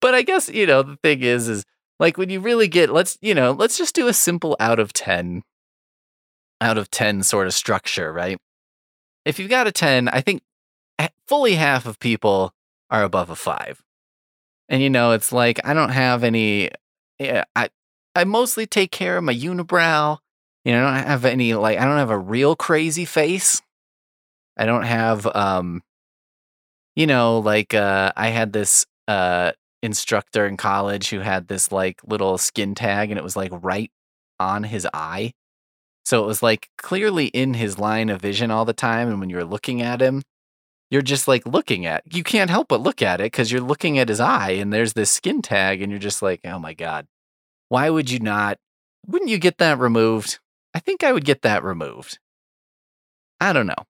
but 0.00 0.14
I 0.14 0.22
guess, 0.22 0.48
you 0.48 0.66
know, 0.66 0.82
the 0.82 0.96
thing 0.96 1.22
is, 1.22 1.48
is 1.48 1.64
like 1.98 2.18
when 2.18 2.30
you 2.30 2.40
really 2.40 2.68
get, 2.68 2.90
let's, 2.90 3.16
you 3.20 3.34
know, 3.34 3.52
let's 3.52 3.78
just 3.78 3.94
do 3.94 4.08
a 4.08 4.12
simple 4.12 4.56
out 4.60 4.78
of 4.78 4.92
10, 4.92 5.42
out 6.60 6.78
of 6.78 6.90
10 6.90 7.22
sort 7.22 7.46
of 7.46 7.54
structure, 7.54 8.12
right? 8.12 8.38
If 9.24 9.38
you've 9.38 9.50
got 9.50 9.66
a 9.66 9.72
10, 9.72 10.08
I 10.08 10.20
think 10.20 10.42
fully 11.32 11.54
half 11.54 11.86
of 11.86 11.98
people 11.98 12.52
are 12.90 13.02
above 13.02 13.30
a 13.30 13.34
five. 13.34 13.82
And 14.68 14.82
you 14.82 14.90
know, 14.90 15.12
it's 15.12 15.32
like 15.32 15.58
I 15.64 15.72
don't 15.72 15.88
have 15.88 16.24
any. 16.24 16.68
Yeah, 17.18 17.44
I 17.56 17.70
I 18.14 18.24
mostly 18.24 18.66
take 18.66 18.90
care 18.90 19.16
of 19.16 19.24
my 19.24 19.34
unibrow. 19.34 20.18
You 20.66 20.72
know, 20.72 20.84
I 20.84 20.98
don't 20.98 21.06
have 21.06 21.24
any 21.24 21.54
like 21.54 21.78
I 21.78 21.86
don't 21.86 21.96
have 21.96 22.10
a 22.10 22.18
real 22.18 22.54
crazy 22.54 23.06
face. 23.06 23.62
I 24.58 24.66
don't 24.66 24.82
have 24.82 25.26
um 25.34 25.80
you 26.96 27.06
know, 27.06 27.38
like 27.38 27.72
uh 27.72 28.12
I 28.14 28.28
had 28.28 28.52
this 28.52 28.84
uh 29.08 29.52
instructor 29.82 30.46
in 30.46 30.58
college 30.58 31.08
who 31.08 31.20
had 31.20 31.48
this 31.48 31.72
like 31.72 32.02
little 32.06 32.36
skin 32.36 32.74
tag 32.74 33.10
and 33.10 33.16
it 33.16 33.24
was 33.24 33.36
like 33.36 33.52
right 33.54 33.90
on 34.38 34.64
his 34.64 34.86
eye. 34.92 35.32
So 36.04 36.22
it 36.22 36.26
was 36.26 36.42
like 36.42 36.68
clearly 36.76 37.28
in 37.28 37.54
his 37.54 37.78
line 37.78 38.10
of 38.10 38.20
vision 38.20 38.50
all 38.50 38.66
the 38.66 38.74
time 38.74 39.08
and 39.08 39.18
when 39.18 39.30
you're 39.30 39.46
looking 39.46 39.80
at 39.80 40.02
him, 40.02 40.22
you're 40.92 41.00
just 41.00 41.26
like 41.26 41.46
looking 41.46 41.86
at. 41.86 42.04
You 42.14 42.22
can't 42.22 42.50
help 42.50 42.68
but 42.68 42.82
look 42.82 43.00
at 43.00 43.20
it 43.22 43.30
cuz 43.30 43.50
you're 43.50 43.62
looking 43.62 43.98
at 43.98 44.10
his 44.10 44.20
eye 44.20 44.50
and 44.50 44.72
there's 44.72 44.92
this 44.92 45.10
skin 45.10 45.40
tag 45.40 45.80
and 45.80 45.90
you're 45.90 45.98
just 45.98 46.20
like, 46.20 46.40
"Oh 46.44 46.58
my 46.58 46.74
god. 46.74 47.06
Why 47.68 47.88
would 47.88 48.10
you 48.10 48.20
not 48.20 48.58
wouldn't 49.06 49.30
you 49.30 49.38
get 49.38 49.56
that 49.58 49.78
removed?" 49.78 50.38
I 50.74 50.80
think 50.80 51.02
I 51.02 51.12
would 51.12 51.24
get 51.24 51.40
that 51.42 51.64
removed. 51.64 52.18
I 53.40 53.54
don't 53.54 53.66
know. 53.66 53.86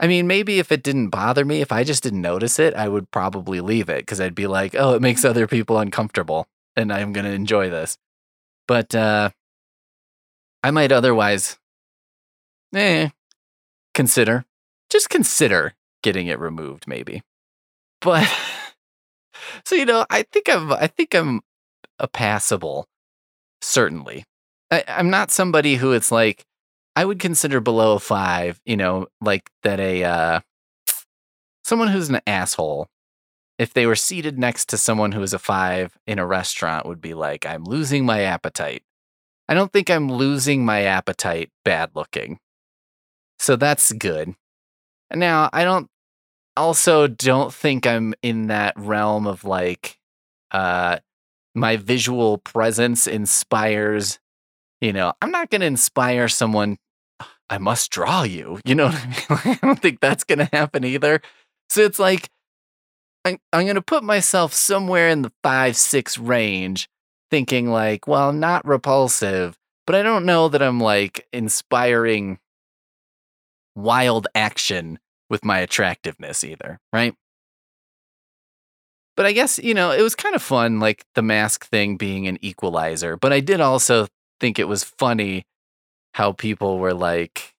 I 0.00 0.08
mean, 0.08 0.26
maybe 0.26 0.58
if 0.58 0.72
it 0.72 0.82
didn't 0.82 1.10
bother 1.10 1.44
me, 1.44 1.60
if 1.60 1.70
I 1.70 1.84
just 1.84 2.02
didn't 2.02 2.22
notice 2.22 2.58
it, 2.58 2.74
I 2.74 2.88
would 2.88 3.10
probably 3.12 3.60
leave 3.60 3.88
it 3.88 4.00
because 4.00 4.20
I'd 4.20 4.34
be 4.34 4.46
like, 4.46 4.74
oh, 4.74 4.94
it 4.94 5.02
makes 5.02 5.24
other 5.24 5.46
people 5.46 5.78
uncomfortable 5.78 6.48
and 6.76 6.92
I'm 6.92 7.12
going 7.12 7.26
to 7.26 7.32
enjoy 7.32 7.70
this. 7.70 7.98
But 8.66 8.94
uh, 8.94 9.30
I 10.64 10.70
might 10.70 10.90
otherwise, 10.90 11.58
eh, 12.74 13.10
consider, 13.94 14.46
just 14.88 15.10
consider 15.10 15.74
getting 16.02 16.26
it 16.26 16.38
removed, 16.38 16.86
maybe. 16.86 17.22
But 18.00 18.28
so 19.64 19.74
you 19.74 19.84
know, 19.84 20.06
I 20.10 20.22
think 20.22 20.48
I'm, 20.48 20.72
I 20.72 20.86
think 20.86 21.14
I'm 21.14 21.40
a 21.98 22.08
passable, 22.08 22.86
certainly. 23.60 24.24
I, 24.70 24.84
I'm 24.88 25.10
not 25.10 25.30
somebody 25.30 25.76
who 25.76 25.92
it's 25.92 26.12
like 26.12 26.44
I 26.96 27.04
would 27.04 27.18
consider 27.18 27.60
below 27.60 27.94
a 27.94 28.00
five, 28.00 28.60
you 28.64 28.76
know, 28.76 29.06
like 29.20 29.50
that 29.62 29.80
a 29.80 30.04
uh, 30.04 30.40
someone 31.64 31.88
who's 31.88 32.08
an 32.08 32.20
asshole. 32.26 32.88
If 33.58 33.74
they 33.74 33.84
were 33.84 33.96
seated 33.96 34.38
next 34.38 34.70
to 34.70 34.78
someone 34.78 35.12
who 35.12 35.22
is 35.22 35.34
a 35.34 35.38
five 35.38 35.98
in 36.06 36.18
a 36.18 36.26
restaurant, 36.26 36.86
would 36.86 37.00
be 37.00 37.12
like, 37.12 37.44
I'm 37.44 37.64
losing 37.64 38.06
my 38.06 38.22
appetite. 38.22 38.82
I 39.48 39.54
don't 39.54 39.70
think 39.70 39.90
I'm 39.90 40.10
losing 40.10 40.64
my 40.64 40.82
appetite 40.82 41.50
bad 41.64 41.90
looking. 41.94 42.38
So 43.38 43.56
that's 43.56 43.92
good. 43.92 44.34
Now, 45.14 45.50
I 45.52 45.64
don't 45.64 45.88
also 46.56 47.06
don't 47.06 47.52
think 47.52 47.86
I'm 47.86 48.14
in 48.22 48.48
that 48.48 48.74
realm 48.76 49.26
of 49.26 49.44
like 49.44 49.98
uh 50.50 50.98
my 51.54 51.76
visual 51.76 52.38
presence 52.38 53.06
inspires 53.06 54.18
you 54.80 54.92
know, 54.92 55.12
I'm 55.20 55.30
not 55.30 55.50
going 55.50 55.60
to 55.60 55.66
inspire 55.66 56.28
someone, 56.28 56.78
I 57.48 57.58
must 57.58 57.90
draw 57.90 58.22
you. 58.22 58.60
You 58.64 58.74
know 58.74 58.86
what 58.86 58.94
I 58.94 59.06
mean? 59.06 59.58
I 59.62 59.66
don't 59.66 59.80
think 59.80 60.00
that's 60.00 60.24
going 60.24 60.38
to 60.38 60.48
happen 60.52 60.84
either. 60.84 61.20
So 61.68 61.82
it's 61.82 61.98
like, 61.98 62.28
I'm, 63.24 63.38
I'm 63.52 63.64
going 63.64 63.74
to 63.74 63.82
put 63.82 64.02
myself 64.02 64.54
somewhere 64.54 65.08
in 65.08 65.22
the 65.22 65.32
five, 65.42 65.76
six 65.76 66.16
range, 66.16 66.88
thinking 67.30 67.70
like, 67.70 68.06
well, 68.06 68.30
I'm 68.30 68.40
not 68.40 68.66
repulsive, 68.66 69.58
but 69.86 69.94
I 69.94 70.02
don't 70.02 70.24
know 70.24 70.48
that 70.48 70.62
I'm 70.62 70.80
like 70.80 71.26
inspiring 71.32 72.38
wild 73.74 74.26
action 74.34 74.98
with 75.28 75.44
my 75.44 75.58
attractiveness 75.58 76.44
either, 76.44 76.78
right? 76.92 77.14
But 79.16 79.26
I 79.26 79.32
guess, 79.32 79.58
you 79.58 79.74
know, 79.74 79.90
it 79.90 80.02
was 80.02 80.14
kind 80.14 80.34
of 80.34 80.42
fun, 80.42 80.80
like 80.80 81.04
the 81.14 81.22
mask 81.22 81.66
thing 81.66 81.96
being 81.96 82.26
an 82.26 82.38
equalizer. 82.40 83.16
But 83.16 83.32
I 83.32 83.40
did 83.40 83.60
also 83.60 84.06
think 84.40 84.58
it 84.58 84.68
was 84.68 84.82
funny 84.82 85.44
how 86.14 86.32
people 86.32 86.78
were 86.78 86.94
like, 86.94 87.54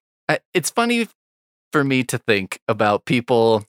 it's 0.52 0.70
funny 0.70 1.08
for 1.72 1.84
me 1.84 2.02
to 2.04 2.18
think 2.18 2.58
about 2.68 3.04
people 3.04 3.64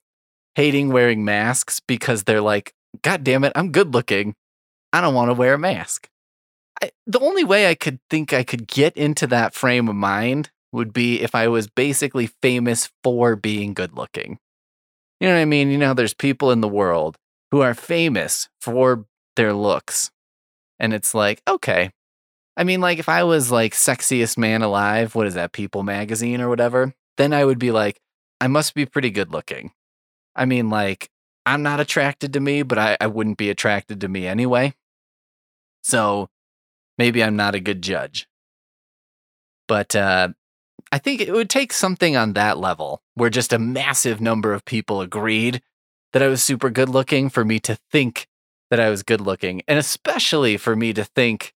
hating 0.56 0.90
wearing 0.92 1.24
masks 1.24 1.80
because 1.80 2.24
they're 2.24 2.42
like, 2.42 2.74
God 3.02 3.24
damn 3.24 3.44
it, 3.44 3.54
I'm 3.56 3.72
good 3.72 3.94
looking. 3.94 4.36
I 4.92 5.02
don't 5.02 5.16
want 5.16 5.30
to 5.30 5.34
wear 5.34 5.54
a 5.54 5.60
mask. 5.60 6.10
I, 6.82 6.92
the 7.06 7.20
only 7.20 7.44
way 7.44 7.70
I 7.70 7.76
could 7.76 8.00
think 8.10 8.34
I 8.34 8.44
could 8.44 8.68
get 8.68 8.98
into 8.98 9.28
that 9.28 9.54
frame 9.54 9.88
of 9.88 9.96
mind 9.96 10.50
would 10.74 10.92
be 10.92 11.22
if 11.22 11.36
I 11.36 11.48
was 11.48 11.68
basically 11.68 12.28
famous 12.42 12.92
for 13.04 13.36
being 13.36 13.74
good 13.74 13.96
looking. 13.96 14.40
You 15.20 15.30
know 15.30 15.36
what 15.36 15.42
I 15.42 15.46
mean? 15.46 15.70
You 15.70 15.78
know, 15.78 15.94
there's 15.94 16.14
people 16.14 16.52
in 16.52 16.60
the 16.62 16.68
world 16.68 17.18
who 17.52 17.62
are 17.62 17.74
famous 17.74 18.50
for 18.60 19.06
their 19.36 19.54
looks. 19.54 20.12
And 20.80 20.94
it's 20.94 21.14
like, 21.14 21.42
okay, 21.48 21.92
I 22.58 22.64
mean, 22.64 22.82
like 22.82 23.00
if 23.00 23.08
I 23.08 23.24
was 23.24 23.52
like 23.52 23.74
sexiest 23.74 24.38
man 24.38 24.62
alive, 24.62 25.16
what 25.16 25.28
is 25.28 25.36
that, 25.36 25.54
People 25.54 25.84
magazine 25.84 26.42
or 26.42 26.50
whatever, 26.50 26.94
then 27.18 27.32
I 27.32 27.46
would 27.46 27.60
be 27.60 27.72
like, 27.72 28.00
I 28.42 28.48
must 28.48 28.74
be 28.74 28.86
pretty 28.86 29.12
good 29.12 29.32
looking. 29.32 29.72
I 30.36 30.46
mean, 30.46 30.70
like, 30.70 31.10
I'm 31.46 31.62
not 31.62 31.80
attracted 31.80 32.34
to 32.34 32.40
me, 32.40 32.64
but 32.64 32.78
I, 32.78 32.98
I 33.00 33.08
wouldn't 33.08 33.38
be 33.38 33.50
attracted 33.50 34.02
to 34.02 34.08
me 34.08 34.28
anyway. 34.28 34.74
So 35.84 36.30
maybe 36.98 37.24
I'm 37.24 37.36
not 37.36 37.56
a 37.56 37.60
good 37.60 37.82
judge. 37.82 38.28
But 39.68 39.96
uh, 39.96 40.30
I 40.92 40.98
think 41.00 41.22
it 41.22 41.34
would 41.34 41.50
take 41.50 41.74
something 41.74 42.16
on 42.16 42.34
that 42.34 42.58
level 42.58 43.02
where 43.16 43.30
just 43.30 43.54
a 43.54 43.60
massive 43.60 44.22
number 44.22 44.54
of 44.54 44.66
people 44.66 45.02
agreed 45.02 45.62
that 46.12 46.22
I 46.22 46.28
was 46.28 46.44
super 46.44 46.70
good 46.70 46.90
looking 46.90 47.30
for 47.30 47.44
me 47.44 47.60
to 47.62 47.78
think 47.92 48.28
that 48.70 48.80
I 48.80 48.90
was 48.90 49.04
good 49.04 49.22
looking. 49.22 49.62
And 49.68 49.80
especially 49.80 50.58
for 50.58 50.76
me 50.76 50.94
to 50.94 51.04
think 51.04 51.54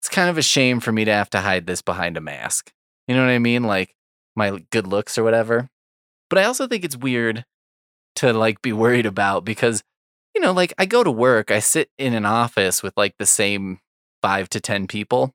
it's 0.00 0.08
kind 0.08 0.30
of 0.30 0.38
a 0.38 0.42
shame 0.42 0.80
for 0.80 0.92
me 0.92 1.04
to 1.04 1.12
have 1.12 1.30
to 1.30 1.40
hide 1.40 1.66
this 1.66 1.82
behind 1.82 2.16
a 2.16 2.20
mask. 2.20 2.72
You 3.06 3.14
know 3.14 3.22
what 3.22 3.30
I 3.30 3.38
mean? 3.38 3.64
Like 3.64 3.94
my 4.34 4.62
good 4.70 4.86
looks 4.86 5.18
or 5.18 5.24
whatever. 5.24 5.68
But 6.28 6.38
I 6.38 6.44
also 6.44 6.66
think 6.66 6.84
it's 6.84 6.96
weird 6.96 7.44
to 8.16 8.32
like 8.32 8.62
be 8.62 8.72
worried 8.72 9.06
about 9.06 9.44
because 9.44 9.82
you 10.34 10.42
know, 10.42 10.52
like 10.52 10.74
I 10.76 10.84
go 10.84 11.02
to 11.02 11.10
work, 11.10 11.50
I 11.50 11.60
sit 11.60 11.88
in 11.96 12.12
an 12.12 12.26
office 12.26 12.82
with 12.82 12.94
like 12.94 13.14
the 13.18 13.24
same 13.24 13.80
5 14.20 14.50
to 14.50 14.60
10 14.60 14.86
people 14.86 15.34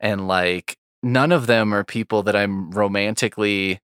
and 0.00 0.28
like 0.28 0.76
none 1.02 1.32
of 1.32 1.46
them 1.46 1.72
are 1.72 1.84
people 1.84 2.22
that 2.24 2.36
I'm 2.36 2.70
romantically 2.70 3.80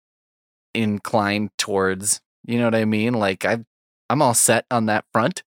inclined 0.74 1.51
towards. 1.58 2.22
You 2.46 2.58
know 2.58 2.65
what 2.65 2.75
I 2.75 2.86
mean? 2.86 3.13
Like 3.13 3.46
I 3.46 3.63
I'm 4.10 4.22
all 4.22 4.34
set 4.34 4.65
on 4.70 4.86
that 4.88 5.05
front. 5.12 5.43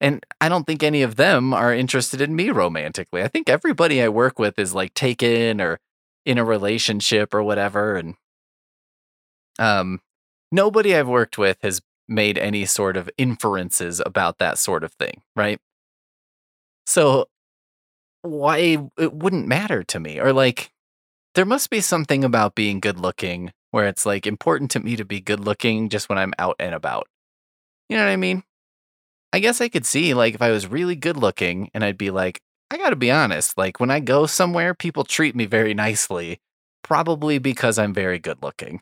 And 0.00 0.24
I 0.40 0.48
don't 0.48 0.66
think 0.66 0.82
any 0.82 1.02
of 1.02 1.16
them 1.16 1.52
are 1.52 1.74
interested 1.74 2.22
in 2.22 2.34
me 2.34 2.50
romantically. 2.50 3.22
I 3.22 3.28
think 3.28 3.50
everybody 3.50 4.02
I 4.02 4.08
work 4.08 4.38
with 4.38 4.58
is 4.58 4.74
like 4.74 4.94
taken 4.94 5.60
or 5.60 5.78
in 6.24 6.38
a 6.38 6.44
relationship 6.44 7.34
or 7.34 7.42
whatever. 7.42 7.96
And 7.96 8.14
um, 9.58 10.00
nobody 10.50 10.96
I've 10.96 11.08
worked 11.08 11.36
with 11.36 11.58
has 11.62 11.82
made 12.08 12.38
any 12.38 12.64
sort 12.64 12.96
of 12.96 13.10
inferences 13.18 14.00
about 14.04 14.38
that 14.38 14.58
sort 14.58 14.84
of 14.84 14.92
thing, 14.94 15.22
right? 15.36 15.60
So 16.86 17.28
why 18.22 18.88
it 18.98 19.12
wouldn't 19.12 19.46
matter 19.46 19.82
to 19.84 20.00
me 20.00 20.18
or 20.18 20.32
like 20.32 20.72
there 21.34 21.44
must 21.44 21.70
be 21.70 21.80
something 21.80 22.24
about 22.24 22.54
being 22.54 22.80
good 22.80 22.98
looking 22.98 23.52
where 23.70 23.86
it's 23.86 24.04
like 24.04 24.26
important 24.26 24.70
to 24.72 24.80
me 24.80 24.96
to 24.96 25.04
be 25.04 25.20
good 25.20 25.40
looking 25.40 25.88
just 25.88 26.08
when 26.08 26.18
I'm 26.18 26.34
out 26.38 26.56
and 26.58 26.74
about. 26.74 27.06
You 27.88 27.96
know 27.96 28.04
what 28.04 28.10
I 28.10 28.16
mean? 28.16 28.42
I 29.32 29.38
guess 29.38 29.60
I 29.60 29.68
could 29.68 29.86
see 29.86 30.12
like 30.14 30.34
if 30.34 30.42
I 30.42 30.50
was 30.50 30.66
really 30.66 30.96
good 30.96 31.16
looking 31.16 31.70
and 31.72 31.84
I'd 31.84 31.98
be 31.98 32.10
like, 32.10 32.40
I 32.70 32.78
got 32.78 32.90
to 32.90 32.96
be 32.96 33.10
honest, 33.10 33.56
like 33.56 33.80
when 33.80 33.90
I 33.90 34.00
go 34.00 34.26
somewhere, 34.26 34.74
people 34.74 35.04
treat 35.04 35.34
me 35.34 35.46
very 35.46 35.74
nicely, 35.74 36.40
probably 36.82 37.38
because 37.38 37.78
I'm 37.78 37.94
very 37.94 38.18
good 38.18 38.42
looking. 38.42 38.80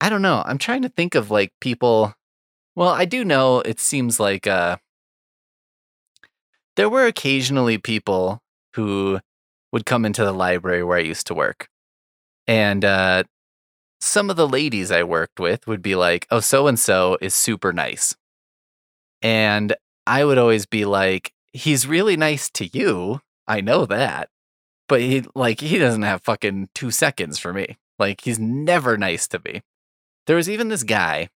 I 0.00 0.08
don't 0.08 0.22
know. 0.22 0.42
I'm 0.46 0.58
trying 0.58 0.82
to 0.82 0.88
think 0.88 1.14
of 1.14 1.30
like 1.30 1.52
people. 1.60 2.14
Well, 2.74 2.88
I 2.88 3.04
do 3.04 3.24
know 3.24 3.60
it 3.60 3.78
seems 3.78 4.18
like 4.18 4.46
uh 4.46 4.78
there 6.76 6.88
were 6.88 7.06
occasionally 7.06 7.78
people 7.78 8.40
who 8.74 9.20
would 9.72 9.86
come 9.86 10.04
into 10.04 10.24
the 10.24 10.32
library 10.32 10.82
where 10.84 10.98
I 10.98 11.02
used 11.02 11.26
to 11.28 11.34
work. 11.34 11.68
And 12.46 12.84
uh 12.84 13.24
some 14.00 14.30
of 14.30 14.36
the 14.36 14.48
ladies 14.48 14.90
I 14.90 15.02
worked 15.02 15.40
with 15.40 15.66
would 15.66 15.82
be 15.82 15.94
like, 15.94 16.26
"Oh, 16.30 16.40
so 16.40 16.66
and 16.68 16.78
so 16.78 17.18
is 17.20 17.34
super 17.34 17.72
nice." 17.72 18.16
And 19.22 19.74
I 20.06 20.24
would 20.24 20.38
always 20.38 20.66
be 20.66 20.84
like, 20.84 21.32
he's 21.52 21.86
really 21.86 22.16
nice 22.16 22.50
to 22.50 22.66
you. 22.66 23.20
I 23.46 23.60
know 23.60 23.86
that. 23.86 24.28
But 24.88 25.00
he 25.00 25.24
like 25.34 25.60
he 25.60 25.78
doesn't 25.78 26.02
have 26.02 26.22
fucking 26.22 26.70
2 26.74 26.90
seconds 26.90 27.38
for 27.38 27.52
me. 27.52 27.78
Like 27.98 28.22
he's 28.22 28.38
never 28.38 28.96
nice 28.96 29.28
to 29.28 29.40
me. 29.44 29.62
There 30.26 30.36
was 30.36 30.48
even 30.50 30.68
this 30.68 30.84
guy. 30.84 31.28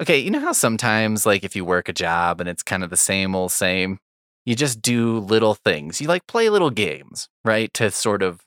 Okay, 0.00 0.18
you 0.18 0.30
know 0.30 0.40
how 0.40 0.52
sometimes 0.52 1.26
like 1.26 1.44
if 1.44 1.56
you 1.56 1.64
work 1.64 1.88
a 1.88 1.92
job 1.92 2.40
and 2.40 2.48
it's 2.48 2.62
kind 2.62 2.84
of 2.84 2.90
the 2.90 2.96
same 2.96 3.34
old 3.34 3.52
same, 3.52 3.98
you 4.48 4.56
just 4.56 4.80
do 4.80 5.18
little 5.18 5.54
things. 5.54 6.00
You 6.00 6.08
like 6.08 6.26
play 6.26 6.48
little 6.48 6.70
games, 6.70 7.28
right? 7.44 7.70
To 7.74 7.90
sort 7.90 8.22
of 8.22 8.46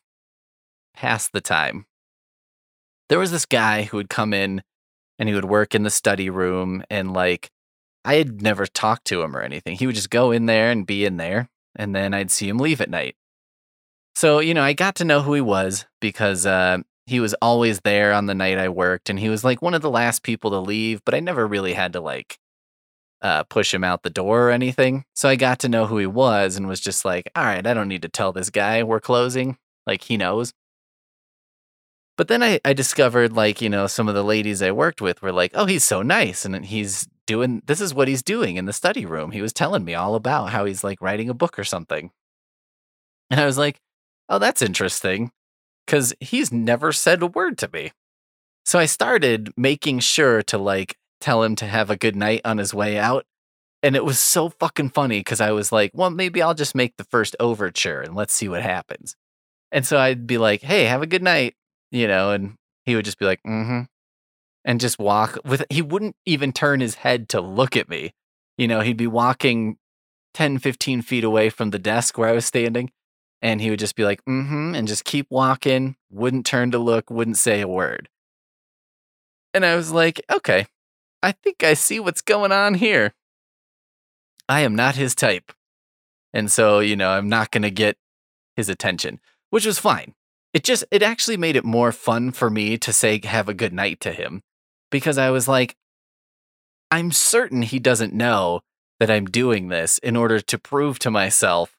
pass 0.95 1.29
the 1.29 1.41
time. 1.41 1.85
There 3.07 3.19
was 3.19 3.29
this 3.29 3.45
guy 3.45 3.83
who 3.83 3.97
would 3.97 4.09
come 4.09 4.33
in 4.33 4.63
and 5.19 5.29
he 5.29 5.35
would 5.35 5.45
work 5.45 5.75
in 5.75 5.83
the 5.83 5.91
study 5.91 6.27
room 6.27 6.83
and 6.89 7.13
like 7.13 7.51
I 8.03 8.15
had 8.15 8.41
never 8.41 8.65
talked 8.65 9.05
to 9.05 9.21
him 9.21 9.37
or 9.37 9.41
anything. 9.41 9.75
He 9.75 9.85
would 9.85 9.93
just 9.93 10.09
go 10.09 10.31
in 10.31 10.47
there 10.47 10.71
and 10.71 10.87
be 10.87 11.05
in 11.05 11.17
there 11.17 11.49
and 11.75 11.95
then 11.95 12.15
I'd 12.15 12.31
see 12.31 12.49
him 12.49 12.57
leave 12.57 12.81
at 12.81 12.89
night. 12.89 13.15
So, 14.15 14.39
you 14.39 14.55
know, 14.55 14.63
I 14.63 14.73
got 14.73 14.95
to 14.95 15.05
know 15.05 15.21
who 15.21 15.35
he 15.35 15.41
was 15.41 15.85
because 15.99 16.47
uh, 16.47 16.79
he 17.05 17.19
was 17.19 17.35
always 17.43 17.81
there 17.81 18.11
on 18.11 18.25
the 18.25 18.33
night 18.33 18.57
I 18.57 18.69
worked 18.69 19.11
and 19.11 19.19
he 19.19 19.29
was 19.29 19.43
like 19.43 19.61
one 19.61 19.75
of 19.75 19.83
the 19.83 19.91
last 19.91 20.23
people 20.23 20.49
to 20.49 20.59
leave, 20.59 21.05
but 21.05 21.13
I 21.13 21.19
never 21.19 21.45
really 21.45 21.73
had 21.73 21.93
to 21.93 22.01
like 22.01 22.39
uh, 23.21 23.43
push 23.43 23.73
him 23.73 23.83
out 23.83 24.03
the 24.03 24.09
door 24.09 24.47
or 24.47 24.51
anything. 24.51 25.05
So 25.13 25.29
I 25.29 25.35
got 25.35 25.59
to 25.59 25.69
know 25.69 25.85
who 25.85 25.97
he 25.97 26.07
was 26.07 26.57
and 26.57 26.67
was 26.67 26.79
just 26.79 27.05
like, 27.05 27.29
all 27.35 27.43
right, 27.43 27.65
I 27.65 27.73
don't 27.73 27.87
need 27.87 28.01
to 28.01 28.09
tell 28.09 28.31
this 28.31 28.49
guy 28.49 28.83
we're 28.83 28.99
closing. 28.99 29.57
Like 29.85 30.03
he 30.03 30.17
knows. 30.17 30.53
But 32.17 32.27
then 32.27 32.43
I, 32.43 32.59
I 32.65 32.73
discovered 32.73 33.33
like, 33.33 33.61
you 33.61 33.69
know, 33.69 33.87
some 33.87 34.07
of 34.07 34.15
the 34.15 34.23
ladies 34.23 34.61
I 34.61 34.71
worked 34.71 35.01
with 35.01 35.21
were 35.21 35.31
like, 35.31 35.51
oh, 35.55 35.65
he's 35.65 35.83
so 35.83 36.01
nice. 36.01 36.45
And 36.45 36.65
he's 36.65 37.07
doing, 37.25 37.61
this 37.65 37.81
is 37.81 37.93
what 37.93 38.07
he's 38.07 38.21
doing 38.21 38.57
in 38.57 38.65
the 38.65 38.73
study 38.73 39.05
room. 39.05 39.31
He 39.31 39.41
was 39.41 39.53
telling 39.53 39.85
me 39.85 39.95
all 39.95 40.15
about 40.15 40.49
how 40.49 40.65
he's 40.65 40.83
like 40.83 41.01
writing 41.01 41.29
a 41.29 41.33
book 41.33 41.57
or 41.57 41.63
something. 41.63 42.11
And 43.29 43.39
I 43.39 43.45
was 43.45 43.57
like, 43.57 43.79
oh, 44.29 44.39
that's 44.39 44.61
interesting 44.61 45.31
because 45.85 46.13
he's 46.19 46.51
never 46.51 46.91
said 46.91 47.21
a 47.21 47.27
word 47.27 47.57
to 47.59 47.69
me. 47.71 47.91
So 48.65 48.77
I 48.77 48.85
started 48.85 49.51
making 49.57 49.99
sure 49.99 50.43
to 50.43 50.57
like 50.57 50.97
tell 51.21 51.43
him 51.43 51.55
to 51.57 51.65
have 51.65 51.89
a 51.89 51.95
good 51.95 52.15
night 52.15 52.41
on 52.43 52.57
his 52.57 52.73
way 52.73 52.97
out. 52.97 53.25
And 53.83 53.95
it 53.95 54.05
was 54.05 54.19
so 54.19 54.49
fucking 54.49 54.89
funny 54.89 55.19
because 55.19 55.41
I 55.41 55.51
was 55.51 55.71
like, 55.71 55.91
well, 55.93 56.09
maybe 56.09 56.41
I'll 56.41 56.53
just 56.53 56.75
make 56.75 56.97
the 56.97 57.03
first 57.05 57.35
overture 57.39 58.01
and 58.01 58.15
let's 58.15 58.33
see 58.33 58.47
what 58.47 58.61
happens. 58.61 59.15
And 59.71 59.85
so 59.85 59.97
I'd 59.97 60.27
be 60.27 60.37
like, 60.37 60.61
hey, 60.61 60.85
have 60.85 61.01
a 61.01 61.07
good 61.07 61.23
night, 61.23 61.55
you 61.91 62.07
know, 62.07 62.31
and 62.31 62.55
he 62.85 62.95
would 62.95 63.05
just 63.05 63.19
be 63.19 63.25
like, 63.25 63.41
mm 63.43 63.65
hmm. 63.65 63.81
And 64.63 64.79
just 64.79 64.99
walk 64.99 65.39
with, 65.43 65.63
he 65.71 65.81
wouldn't 65.81 66.15
even 66.23 66.51
turn 66.51 66.81
his 66.81 66.93
head 66.93 67.29
to 67.29 67.41
look 67.41 67.75
at 67.75 67.89
me. 67.89 68.13
You 68.59 68.67
know, 68.67 68.81
he'd 68.81 68.95
be 68.95 69.07
walking 69.07 69.77
10, 70.35 70.59
15 70.59 71.01
feet 71.01 71.23
away 71.23 71.49
from 71.49 71.71
the 71.71 71.79
desk 71.79 72.15
where 72.15 72.29
I 72.29 72.33
was 72.33 72.45
standing. 72.45 72.91
And 73.41 73.59
he 73.59 73.71
would 73.71 73.79
just 73.79 73.95
be 73.95 74.03
like, 74.03 74.23
mm 74.25 74.47
hmm, 74.47 74.75
and 74.75 74.87
just 74.87 75.03
keep 75.03 75.25
walking, 75.31 75.95
wouldn't 76.11 76.45
turn 76.45 76.69
to 76.71 76.77
look, 76.77 77.09
wouldn't 77.09 77.37
say 77.37 77.61
a 77.61 77.67
word. 77.67 78.07
And 79.51 79.65
I 79.65 79.75
was 79.75 79.91
like, 79.91 80.21
okay, 80.31 80.67
I 81.23 81.31
think 81.31 81.63
I 81.63 81.73
see 81.73 81.99
what's 81.99 82.21
going 82.21 82.51
on 82.51 82.75
here. 82.75 83.13
I 84.49 84.61
am 84.61 84.75
not 84.75 84.95
his 84.95 85.15
type. 85.15 85.51
And 86.33 86.51
so, 86.51 86.79
you 86.79 86.95
know, 86.95 87.09
I'm 87.09 87.29
not 87.29 87.51
going 87.51 87.61
to 87.63 87.71
get 87.71 87.97
his 88.55 88.69
attention, 88.69 89.19
which 89.49 89.65
was 89.65 89.79
fine. 89.79 90.13
It 90.53 90.63
just, 90.63 90.83
it 90.91 91.03
actually 91.03 91.37
made 91.37 91.55
it 91.55 91.63
more 91.63 91.91
fun 91.91 92.31
for 92.31 92.49
me 92.49 92.77
to 92.77 92.91
say, 92.91 93.21
have 93.23 93.47
a 93.47 93.53
good 93.53 93.73
night 93.73 93.99
to 94.01 94.11
him 94.11 94.41
because 94.89 95.17
I 95.17 95.29
was 95.29 95.47
like, 95.47 95.75
I'm 96.89 97.11
certain 97.11 97.61
he 97.61 97.79
doesn't 97.79 98.13
know 98.13 98.61
that 98.99 99.09
I'm 99.09 99.25
doing 99.25 99.69
this 99.69 99.97
in 99.99 100.15
order 100.15 100.41
to 100.41 100.59
prove 100.59 100.99
to 100.99 101.11
myself 101.11 101.77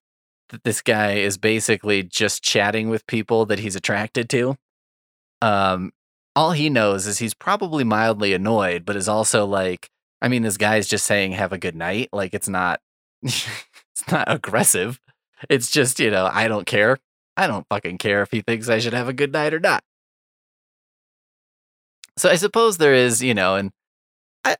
that 0.48 0.64
this 0.64 0.80
guy 0.80 1.12
is 1.12 1.36
basically 1.36 2.02
just 2.02 2.42
chatting 2.42 2.88
with 2.88 3.06
people 3.06 3.46
that 3.46 3.58
he's 3.58 3.76
attracted 3.76 4.28
to. 4.30 4.56
Um, 5.40 5.92
all 6.34 6.52
he 6.52 6.70
knows 6.70 7.06
is 7.06 7.18
he's 7.18 7.34
probably 7.34 7.84
mildly 7.84 8.32
annoyed, 8.34 8.84
but 8.84 8.96
is 8.96 9.08
also 9.08 9.44
like, 9.46 9.90
I 10.20 10.28
mean, 10.28 10.42
this 10.42 10.56
guy's 10.56 10.88
just 10.88 11.06
saying 11.06 11.32
have 11.32 11.52
a 11.52 11.58
good 11.58 11.76
night. 11.76 12.08
Like 12.12 12.34
it's 12.34 12.48
not 12.48 12.80
it's 13.22 14.10
not 14.10 14.30
aggressive. 14.30 15.00
It's 15.50 15.70
just, 15.70 15.98
you 16.00 16.10
know, 16.10 16.28
I 16.32 16.48
don't 16.48 16.66
care. 16.66 16.98
I 17.36 17.46
don't 17.46 17.66
fucking 17.68 17.98
care 17.98 18.22
if 18.22 18.30
he 18.30 18.40
thinks 18.42 18.68
I 18.68 18.78
should 18.78 18.92
have 18.92 19.08
a 19.08 19.12
good 19.12 19.32
night 19.32 19.54
or 19.54 19.60
not. 19.60 19.82
So 22.16 22.28
I 22.28 22.36
suppose 22.36 22.78
there 22.78 22.94
is, 22.94 23.22
you 23.22 23.34
know, 23.34 23.56
and 23.56 23.70
I 24.44 24.56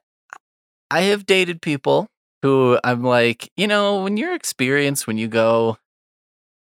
I 0.91 1.01
have 1.01 1.25
dated 1.25 1.61
people 1.61 2.07
who 2.41 2.79
I'm 2.83 3.03
like, 3.03 3.51
you 3.57 3.67
know, 3.67 4.03
when 4.03 4.17
your 4.17 4.33
experience 4.35 5.07
when 5.07 5.17
you 5.17 5.27
go 5.27 5.77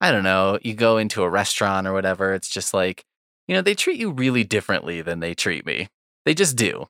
I 0.01 0.11
don't 0.11 0.23
know, 0.23 0.59
you 0.63 0.73
go 0.75 0.97
into 0.97 1.23
a 1.23 1.29
restaurant 1.29 1.87
or 1.87 1.93
whatever, 1.93 2.33
it's 2.33 2.49
just 2.49 2.73
like 2.73 3.03
you 3.49 3.55
know, 3.55 3.63
they 3.63 3.73
treat 3.73 3.99
you 3.99 4.11
really 4.11 4.43
differently 4.43 5.01
than 5.01 5.21
they 5.21 5.33
treat 5.33 5.65
me. 5.65 5.89
They 6.23 6.35
just 6.35 6.55
do. 6.55 6.85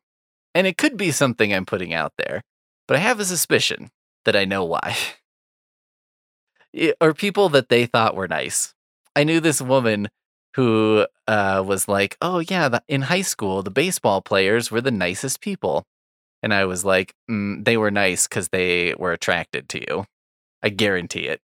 And 0.54 0.68
it 0.68 0.78
could 0.78 0.98
be 0.98 1.10
something 1.10 1.54
I'm 1.54 1.66
putting 1.66 1.94
out 1.94 2.12
there, 2.18 2.42
but 2.86 2.98
I 2.98 3.00
have 3.00 3.22
a 3.22 3.26
suspicion 3.26 3.92
that 4.26 4.36
I 4.36 4.44
know 4.44 4.66
why. 4.66 4.98
or 7.02 7.14
people 7.14 7.48
that 7.50 7.70
they 7.70 7.86
thought 7.86 8.14
were 8.14 8.28
nice. 8.28 8.74
I 9.16 9.24
knew 9.24 9.40
this 9.40 9.62
woman 9.62 10.10
who 10.56 11.08
uh, 11.30 11.64
was 11.66 11.88
like, 11.88 12.18
"Oh 12.22 12.40
yeah, 12.40 12.68
the, 12.68 12.84
in 12.90 13.04
high 13.04 13.22
school, 13.22 13.64
the 13.64 13.72
baseball 13.72 14.22
players 14.22 14.70
were 14.70 14.82
the 14.82 14.92
nicest 14.92 15.40
people," 15.40 15.86
and 16.44 16.54
I 16.54 16.66
was 16.66 16.84
like, 16.84 17.14
mm, 17.32 17.64
"They 17.64 17.78
were 17.78 17.92
nice 17.92 18.28
because 18.28 18.50
they 18.50 18.94
were 18.98 19.14
attracted 19.14 19.70
to 19.70 19.80
you. 19.80 20.06
I 20.62 20.70
guarantee 20.70 21.28
it." 21.28 21.40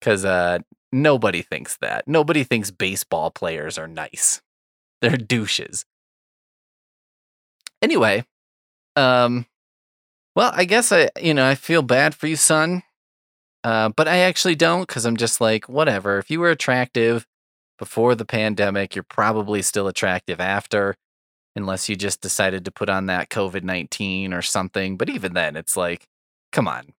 Because 0.00 0.24
uh, 0.26 0.58
Nobody 0.92 1.40
thinks 1.40 1.78
that. 1.78 2.06
Nobody 2.06 2.44
thinks 2.44 2.70
baseball 2.70 3.30
players 3.30 3.78
are 3.78 3.88
nice. 3.88 4.42
They're 5.00 5.16
douches. 5.16 5.86
Anyway, 7.80 8.26
um, 8.94 9.46
well, 10.36 10.52
I 10.54 10.64
guess 10.66 10.92
I, 10.92 11.08
you 11.20 11.32
know, 11.34 11.46
I 11.46 11.54
feel 11.54 11.82
bad 11.82 12.14
for 12.14 12.26
you, 12.26 12.36
son. 12.36 12.82
Uh, 13.64 13.88
but 13.88 14.06
I 14.06 14.18
actually 14.18 14.54
don't 14.54 14.86
because 14.86 15.06
I'm 15.06 15.16
just 15.16 15.40
like, 15.40 15.68
whatever. 15.68 16.18
If 16.18 16.30
you 16.30 16.40
were 16.40 16.50
attractive 16.50 17.26
before 17.78 18.14
the 18.14 18.24
pandemic, 18.24 18.94
you're 18.94 19.02
probably 19.02 19.62
still 19.62 19.88
attractive 19.88 20.40
after, 20.40 20.96
unless 21.56 21.88
you 21.88 21.96
just 21.96 22.20
decided 22.20 22.64
to 22.64 22.70
put 22.70 22.88
on 22.90 23.06
that 23.06 23.30
COVID 23.30 23.62
19 23.62 24.34
or 24.34 24.42
something. 24.42 24.96
But 24.96 25.08
even 25.08 25.32
then, 25.32 25.56
it's 25.56 25.76
like, 25.76 26.06
come 26.52 26.68
on, 26.68 26.92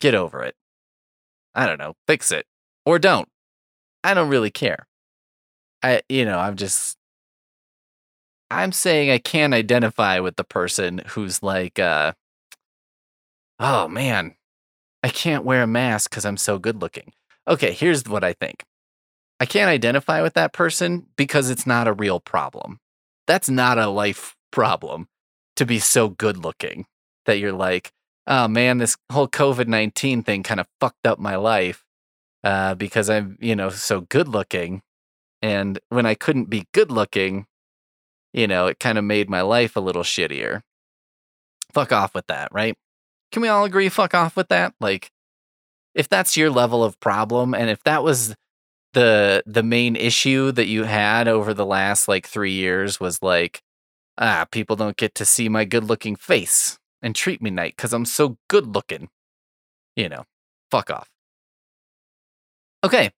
get 0.00 0.14
over 0.14 0.42
it. 0.42 0.56
I 1.54 1.66
don't 1.66 1.78
know, 1.78 1.94
fix 2.06 2.30
it 2.30 2.46
or 2.84 2.98
don't. 2.98 3.28
I 4.02 4.14
don't 4.14 4.28
really 4.28 4.50
care. 4.50 4.86
I, 5.82 6.02
you 6.08 6.24
know, 6.24 6.38
I'm 6.38 6.56
just, 6.56 6.96
I'm 8.50 8.72
saying 8.72 9.10
I 9.10 9.18
can't 9.18 9.54
identify 9.54 10.20
with 10.20 10.36
the 10.36 10.44
person 10.44 11.02
who's 11.08 11.42
like, 11.42 11.78
uh, 11.78 12.12
oh 13.58 13.88
man, 13.88 14.34
I 15.02 15.08
can't 15.08 15.44
wear 15.44 15.62
a 15.62 15.66
mask 15.66 16.10
because 16.10 16.24
I'm 16.24 16.36
so 16.36 16.58
good 16.58 16.80
looking. 16.80 17.12
Okay, 17.46 17.72
here's 17.72 18.04
what 18.04 18.24
I 18.24 18.32
think 18.32 18.64
I 19.40 19.46
can't 19.46 19.68
identify 19.68 20.22
with 20.22 20.34
that 20.34 20.52
person 20.52 21.06
because 21.16 21.50
it's 21.50 21.66
not 21.66 21.88
a 21.88 21.92
real 21.92 22.20
problem. 22.20 22.78
That's 23.26 23.48
not 23.48 23.78
a 23.78 23.88
life 23.88 24.36
problem 24.50 25.08
to 25.56 25.66
be 25.66 25.78
so 25.78 26.08
good 26.08 26.38
looking 26.38 26.86
that 27.26 27.38
you're 27.38 27.52
like, 27.52 27.92
oh 28.26 28.48
man, 28.48 28.78
this 28.78 28.96
whole 29.10 29.28
COVID 29.28 29.66
19 29.66 30.22
thing 30.22 30.42
kind 30.42 30.60
of 30.60 30.66
fucked 30.80 31.06
up 31.06 31.18
my 31.18 31.36
life 31.36 31.84
uh, 32.44 32.74
because 32.74 33.10
I'm, 33.10 33.38
you 33.40 33.56
know, 33.56 33.70
so 33.70 34.02
good 34.02 34.28
looking. 34.28 34.82
And 35.42 35.78
when 35.88 36.06
I 36.06 36.14
couldn't 36.14 36.50
be 36.50 36.66
good 36.72 36.90
looking, 36.90 37.46
you 38.32 38.46
know, 38.46 38.66
it 38.66 38.80
kind 38.80 38.98
of 38.98 39.04
made 39.04 39.30
my 39.30 39.42
life 39.42 39.76
a 39.76 39.80
little 39.80 40.02
shittier. 40.02 40.62
Fuck 41.72 41.92
off 41.92 42.14
with 42.14 42.26
that, 42.28 42.48
right? 42.52 42.76
Can 43.32 43.42
we 43.42 43.48
all 43.48 43.64
agree, 43.64 43.88
fuck 43.88 44.14
off 44.14 44.36
with 44.36 44.48
that? 44.48 44.74
Like, 44.80 45.10
if 45.94 46.08
that's 46.08 46.36
your 46.36 46.50
level 46.50 46.84
of 46.84 46.98
problem, 47.00 47.54
and 47.54 47.70
if 47.70 47.82
that 47.84 48.02
was 48.04 48.34
the 48.94 49.42
the 49.46 49.62
main 49.62 49.96
issue 49.96 50.52
that 50.52 50.66
you 50.66 50.84
had 50.84 51.28
over 51.28 51.54
the 51.54 51.66
last 51.66 52.08
like 52.08 52.26
three 52.26 52.52
years 52.52 53.00
was 53.00 53.22
like, 53.22 53.62
ah, 54.18 54.46
people 54.50 54.76
don't 54.76 54.96
get 54.96 55.14
to 55.16 55.24
see 55.24 55.48
my 55.48 55.64
good 55.64 55.84
looking 55.84 56.16
face 56.16 56.78
and 57.02 57.14
treat 57.16 57.42
me 57.42 57.50
nice 57.50 57.72
because 57.72 57.92
I'm 57.92 58.06
so 58.06 58.38
good 58.48 58.74
looking. 58.74 59.08
You 59.96 60.08
know, 60.08 60.24
fuck 60.70 60.90
off. 60.90 61.08
Okay. 62.84 63.10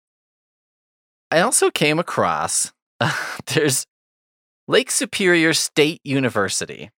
I 1.33 1.41
also 1.41 1.73
came 1.73 1.99
across 1.99 2.73
uh, 3.01 3.13
there's 3.47 3.85
Lake 4.69 4.93
Superior 4.93 5.53
State 5.55 6.01
University. 6.05 6.91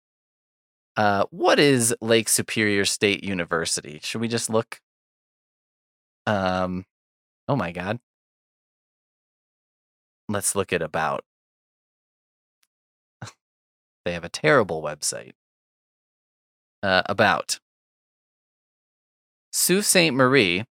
Uh, 0.98 1.24
what 1.32 1.60
is 1.60 1.96
Lake 2.02 2.28
Superior 2.28 2.84
State 2.84 3.24
University? 3.24 4.02
Should 4.04 4.20
we 4.20 4.28
just 4.28 4.50
look? 4.50 4.82
Um, 6.26 6.86
oh 7.48 7.56
my 7.56 7.72
God. 7.72 8.00
Let's 10.28 10.54
look 10.54 10.74
at 10.74 10.82
about. 10.82 11.24
they 14.04 14.12
have 14.12 14.26
a 14.26 14.30
terrible 14.30 14.82
website. 14.82 15.32
Uh, 16.84 17.02
about 17.06 17.60
Sault 19.54 19.86
Ste. 19.86 20.12
Marie 20.12 20.66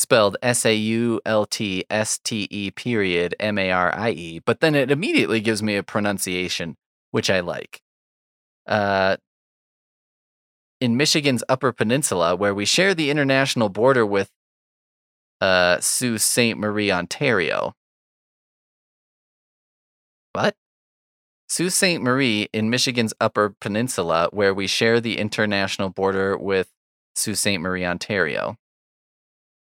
spelled 0.00 0.38
S 0.42 0.64
A 0.64 0.74
U 0.74 1.20
L 1.26 1.44
T 1.44 1.84
S 1.90 2.18
T 2.18 2.48
E 2.50 2.70
period 2.70 3.34
M 3.38 3.58
A 3.58 3.70
R 3.70 3.94
I 3.94 4.10
E, 4.10 4.38
but 4.38 4.60
then 4.60 4.74
it 4.74 4.90
immediately 4.90 5.40
gives 5.40 5.62
me 5.62 5.76
a 5.76 5.82
pronunciation, 5.82 6.76
which 7.10 7.28
I 7.28 7.40
like. 7.40 7.82
Uh, 8.66 9.18
in 10.80 10.96
Michigan's 10.96 11.44
Upper 11.50 11.72
Peninsula, 11.72 12.34
where 12.34 12.54
we 12.54 12.64
share 12.64 12.94
the 12.94 13.10
international 13.10 13.68
border 13.68 14.06
with 14.06 14.30
uh, 15.42 15.78
Sault 15.80 16.22
Ste. 16.22 16.56
Marie, 16.56 16.90
Ontario. 16.90 17.74
What? 20.32 20.54
Sault 21.46 21.72
Ste. 21.72 22.00
Marie 22.00 22.48
in 22.54 22.70
Michigan's 22.70 23.12
Upper 23.20 23.54
Peninsula, 23.60 24.30
where 24.32 24.54
we 24.54 24.66
share 24.66 24.98
the 24.98 25.18
international 25.18 25.90
border 25.90 26.38
with 26.38 26.70
Sault 27.14 27.36
Ste. 27.36 27.58
Marie, 27.60 27.84
Ontario. 27.84 28.56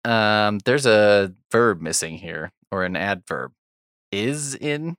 Um, 0.04 0.60
there's 0.66 0.86
a 0.86 1.34
verb 1.52 1.82
missing 1.82 2.18
here, 2.18 2.52
or 2.72 2.84
an 2.84 2.96
adverb. 2.96 3.54
Is 4.12 4.56
in? 4.56 4.98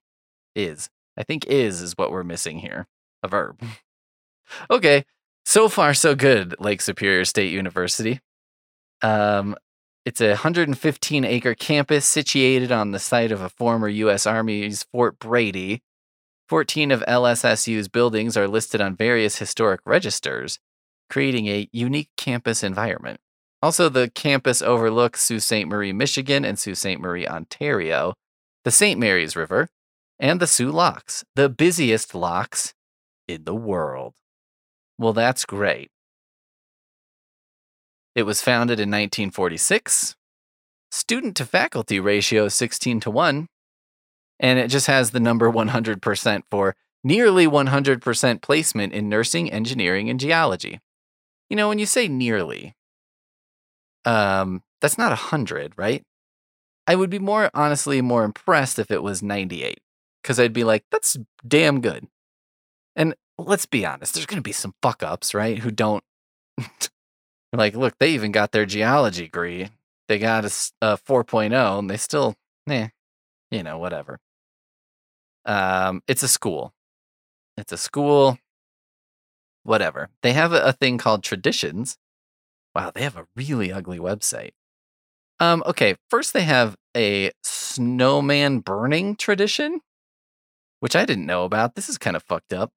Is. 0.54 0.88
I 1.16 1.22
think 1.24 1.46
is 1.46 1.80
is 1.82 1.96
what 1.96 2.10
we're 2.10 2.24
missing 2.24 2.58
here. 2.60 2.86
A 3.22 3.28
verb. 3.28 3.60
okay. 4.70 5.04
So 5.44 5.68
far, 5.68 5.92
so 5.92 6.14
good, 6.14 6.54
Lake 6.60 6.80
Superior 6.80 7.24
State 7.24 7.52
University. 7.52 8.20
Um, 9.02 9.56
it's 10.04 10.20
a 10.20 10.30
115 10.30 11.24
acre 11.24 11.54
campus 11.54 12.06
situated 12.06 12.70
on 12.70 12.92
the 12.92 12.98
site 12.98 13.32
of 13.32 13.40
a 13.40 13.48
former 13.48 13.88
U.S. 13.88 14.26
Army's 14.26 14.84
Fort 14.84 15.18
Brady. 15.18 15.82
14 16.48 16.90
of 16.90 17.00
LSSU's 17.02 17.88
buildings 17.88 18.36
are 18.36 18.46
listed 18.46 18.80
on 18.80 18.94
various 18.96 19.38
historic 19.38 19.80
registers, 19.84 20.58
creating 21.08 21.46
a 21.46 21.68
unique 21.72 22.10
campus 22.16 22.62
environment. 22.62 23.20
Also, 23.62 23.88
the 23.88 24.10
campus 24.10 24.60
overlooks 24.60 25.22
Sault 25.22 25.42
Ste. 25.42 25.66
Marie, 25.66 25.92
Michigan, 25.92 26.44
and 26.44 26.58
Sault 26.58 26.76
Ste. 26.76 26.98
Marie, 26.98 27.26
Ontario, 27.26 28.14
the 28.64 28.72
St. 28.72 28.98
Mary's 28.98 29.36
River, 29.36 29.68
and 30.18 30.40
the 30.40 30.46
Soo 30.46 30.70
Locks, 30.70 31.24
the 31.36 31.48
busiest 31.48 32.14
locks 32.14 32.74
in 33.28 33.44
the 33.44 33.54
world. 33.54 34.14
Well, 34.98 35.12
that's 35.12 35.44
great. 35.44 35.90
It 38.14 38.24
was 38.24 38.42
founded 38.42 38.78
in 38.78 38.90
1946. 38.90 40.16
Student 40.90 41.36
to 41.36 41.46
faculty 41.46 41.98
ratio 41.98 42.44
is 42.46 42.54
16 42.54 43.00
to 43.00 43.10
1. 43.10 43.46
And 44.38 44.58
it 44.58 44.68
just 44.68 44.86
has 44.86 45.12
the 45.12 45.20
number 45.20 45.50
100% 45.50 46.42
for 46.50 46.74
nearly 47.02 47.46
100% 47.46 48.42
placement 48.42 48.92
in 48.92 49.08
nursing, 49.08 49.50
engineering, 49.50 50.10
and 50.10 50.20
geology. 50.20 50.80
You 51.48 51.56
know, 51.56 51.68
when 51.68 51.78
you 51.78 51.86
say 51.86 52.08
nearly, 52.08 52.74
um, 54.04 54.62
that's 54.80 54.98
not 54.98 55.10
100, 55.10 55.74
right? 55.76 56.02
I 56.86 56.96
would 56.96 57.10
be 57.10 57.18
more, 57.18 57.50
honestly, 57.54 58.00
more 58.00 58.24
impressed 58.24 58.78
if 58.78 58.90
it 58.90 59.02
was 59.02 59.22
98, 59.22 59.80
because 60.22 60.40
I'd 60.40 60.52
be 60.52 60.64
like, 60.64 60.84
that's 60.90 61.16
damn 61.46 61.80
good. 61.80 62.08
And 62.96 63.14
let's 63.38 63.66
be 63.66 63.86
honest, 63.86 64.14
there's 64.14 64.26
going 64.26 64.38
to 64.38 64.42
be 64.42 64.52
some 64.52 64.74
fuck 64.82 65.02
ups, 65.02 65.34
right? 65.34 65.58
Who 65.58 65.70
don't 65.70 66.02
like, 67.52 67.74
look, 67.74 67.94
they 67.98 68.10
even 68.10 68.32
got 68.32 68.52
their 68.52 68.66
geology 68.66 69.24
degree. 69.24 69.70
They 70.08 70.18
got 70.18 70.44
a 70.44 70.48
4.0 70.48 71.78
and 71.78 71.88
they 71.88 71.96
still, 71.96 72.34
eh, 72.68 72.88
you 73.50 73.62
know, 73.62 73.78
whatever. 73.78 74.18
Um, 75.44 76.02
it's 76.06 76.22
a 76.22 76.28
school. 76.28 76.72
It's 77.56 77.72
a 77.72 77.76
school, 77.76 78.38
whatever. 79.62 80.08
They 80.22 80.32
have 80.32 80.52
a, 80.52 80.62
a 80.62 80.72
thing 80.72 80.98
called 80.98 81.22
traditions. 81.22 81.98
Wow, 82.74 82.90
they 82.94 83.02
have 83.02 83.16
a 83.16 83.26
really 83.36 83.72
ugly 83.72 83.98
website. 83.98 84.52
Um, 85.40 85.62
okay, 85.66 85.96
first 86.08 86.32
they 86.32 86.42
have 86.42 86.76
a 86.96 87.32
snowman 87.42 88.60
burning 88.60 89.16
tradition, 89.16 89.80
which 90.80 90.96
I 90.96 91.04
didn't 91.04 91.26
know 91.26 91.44
about. 91.44 91.74
This 91.74 91.88
is 91.88 91.98
kind 91.98 92.16
of 92.16 92.22
fucked 92.22 92.52
up 92.52 92.70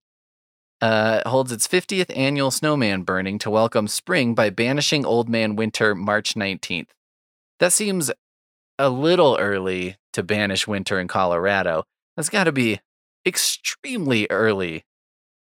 uh, 0.81 1.27
holds 1.27 1.51
its 1.51 1.67
50th 1.67 2.15
annual 2.15 2.51
snowman 2.51 3.03
burning 3.03 3.39
to 3.39 3.49
welcome 3.49 3.87
spring 3.87 4.35
by 4.35 4.49
banishing 4.49 5.05
Old 5.05 5.29
Man 5.29 5.55
Winter 5.55 5.95
March 5.95 6.35
19th. 6.35 6.89
That 7.59 7.73
seems 7.73 8.11
a 8.77 8.89
little 8.89 9.37
early 9.39 9.97
to 10.13 10.23
banish 10.23 10.67
winter 10.67 10.99
in 10.99 11.07
Colorado. 11.07 11.85
That's 12.15 12.29
got 12.29 12.45
to 12.45 12.51
be 12.51 12.81
extremely 13.25 14.27
early 14.29 14.83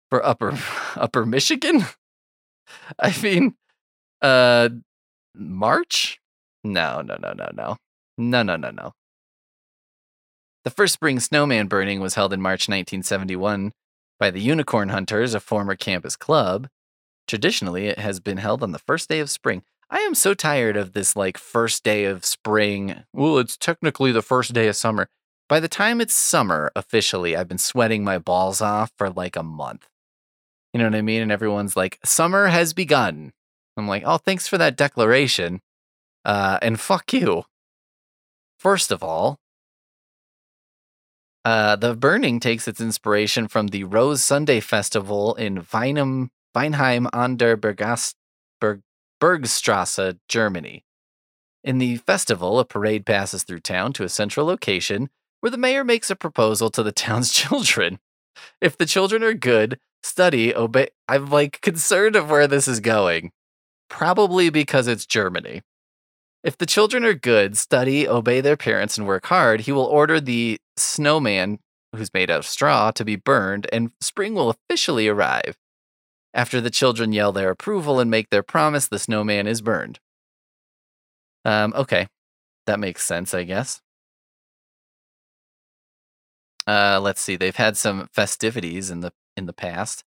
for 0.10 0.26
upper 0.26 0.58
upper 0.96 1.26
Michigan. 1.26 1.86
I 3.00 3.16
mean, 3.22 3.56
uh 4.22 4.70
March? 5.34 6.20
No, 6.64 7.02
no, 7.02 7.18
no, 7.22 7.34
no, 7.34 7.50
no. 7.54 7.78
No, 8.18 8.44
no, 8.44 8.56
no, 8.56 8.72
no. 8.72 8.94
The 10.64 10.72
first 10.72 10.94
spring 10.94 11.20
snowman 11.20 11.68
burning 11.68 12.02
was 12.02 12.16
held 12.16 12.34
in 12.34 12.42
March 12.42 12.68
1971 12.68 13.72
by 14.20 14.32
the 14.32 14.42
Unicorn 14.42 14.90
Hunters, 14.90 15.34
a 15.34 15.40
former 15.40 15.76
campus 15.76 16.16
club. 16.16 16.68
Traditionally, 17.28 17.88
it 17.88 18.00
has 18.00 18.20
been 18.20 18.38
held 18.38 18.64
on 18.64 18.72
the 18.72 18.80
first 18.80 19.08
day 19.08 19.20
of 19.20 19.30
spring. 19.30 19.64
I 19.90 20.00
am 20.00 20.16
so 20.16 20.34
tired 20.34 20.76
of 20.76 20.94
this 20.94 21.16
like 21.16 21.38
first 21.38 21.84
day 21.84 22.06
of 22.06 22.26
spring. 22.26 23.04
Well, 23.14 23.38
it's 23.38 23.56
technically 23.56 24.12
the 24.12 24.22
first 24.22 24.54
day 24.54 24.68
of 24.68 24.76
summer. 24.76 25.08
By 25.48 25.62
the 25.62 25.70
time 25.70 26.02
it's 26.02 26.14
summer 26.14 26.72
officially, 26.76 27.38
I've 27.38 27.48
been 27.48 27.58
sweating 27.58 28.04
my 28.04 28.18
balls 28.18 28.60
off 28.60 28.92
for 28.98 29.10
like 29.10 29.38
a 29.38 29.44
month. 29.44 29.88
You 30.74 30.80
know 30.80 30.86
what 30.86 30.96
I 30.96 31.02
mean? 31.02 31.22
And 31.22 31.32
everyone's 31.32 31.78
like, 31.78 32.00
summer 32.04 32.48
has 32.48 32.74
begun. 32.74 33.32
I'm 33.78 33.88
like, 33.88 34.04
oh, 34.06 34.18
thanks 34.18 34.48
for 34.48 34.58
that 34.58 34.76
declaration. 34.76 35.62
Uh, 36.26 36.58
and 36.62 36.80
fuck 36.80 37.14
you. 37.14 37.44
First 38.60 38.92
of 38.92 39.04
all, 39.04 39.38
uh, 41.46 41.76
the 41.78 41.96
burning 41.96 42.40
takes 42.40 42.68
its 42.68 42.82
inspiration 42.82 43.48
from 43.48 43.68
the 43.68 43.86
Rose 43.86 44.24
Sunday 44.24 44.60
Festival 44.60 45.36
in 45.36 45.62
Weinheim, 45.62 46.30
Weinheim 46.56 47.08
an 47.14 47.38
der 47.38 47.56
Bergast, 47.56 48.16
Berg, 48.60 48.82
Bergstrasse, 49.22 50.18
Germany. 50.28 50.84
In 51.64 51.78
the 51.78 51.98
festival, 51.98 52.60
a 52.60 52.66
parade 52.66 53.06
passes 53.06 53.44
through 53.44 53.60
town 53.60 53.94
to 53.94 54.04
a 54.04 54.10
central 54.10 54.46
location 54.46 55.10
where 55.40 55.52
the 55.52 55.58
mayor 55.58 55.84
makes 55.84 56.10
a 56.10 56.16
proposal 56.16 56.70
to 56.72 56.84
the 56.84 56.92
town's 56.92 57.32
children. 57.34 58.00
If 58.60 58.78
the 58.78 58.86
children 58.86 59.24
are 59.24 59.34
good, 59.34 59.80
study, 60.04 60.56
obey. 60.56 60.90
I'm 61.08 61.30
like 61.30 61.62
concerned 61.62 62.16
of 62.16 62.30
where 62.30 62.48
this 62.48 62.68
is 62.68 62.80
going. 62.80 63.32
Probably 63.90 64.50
because 64.50 64.88
it's 64.88 65.06
Germany. 65.06 65.62
If 66.44 66.58
the 66.58 66.66
children 66.66 67.04
are 67.04 67.14
good, 67.14 67.58
study, 67.58 68.08
obey 68.08 68.42
their 68.42 68.58
parents, 68.58 68.98
and 68.98 69.08
work 69.08 69.26
hard, 69.26 69.62
he 69.62 69.72
will 69.72 69.86
order 69.86 70.20
the 70.20 70.60
snowman, 70.76 71.60
who's 71.96 72.14
made 72.14 72.30
out 72.30 72.40
of 72.40 72.46
straw, 72.46 72.92
to 72.92 73.04
be 73.04 73.16
burned, 73.16 73.68
and 73.72 73.92
spring 74.02 74.34
will 74.34 74.50
officially 74.50 75.08
arrive. 75.08 75.58
After 76.34 76.62
the 76.62 76.70
children 76.70 77.14
yell 77.14 77.32
their 77.32 77.50
approval 77.50 78.00
and 78.00 78.12
make 78.12 78.30
their 78.30 78.44
promise, 78.44 78.88
the 78.88 79.00
snowman 79.00 79.48
is 79.48 79.62
burned. 79.62 80.00
Um, 81.44 81.74
okay. 81.76 82.08
That 82.68 82.80
makes 82.80 83.04
sense, 83.04 83.34
I 83.34 83.44
guess. 83.44 83.82
Uh, 86.68 87.00
let's 87.02 87.22
see. 87.22 87.38
They've 87.38 87.56
had 87.56 87.78
some 87.78 88.08
festivities 88.12 88.92
in 88.92 89.00
the 89.00 89.14
in 89.38 89.46
the 89.46 89.54
past. 89.54 90.04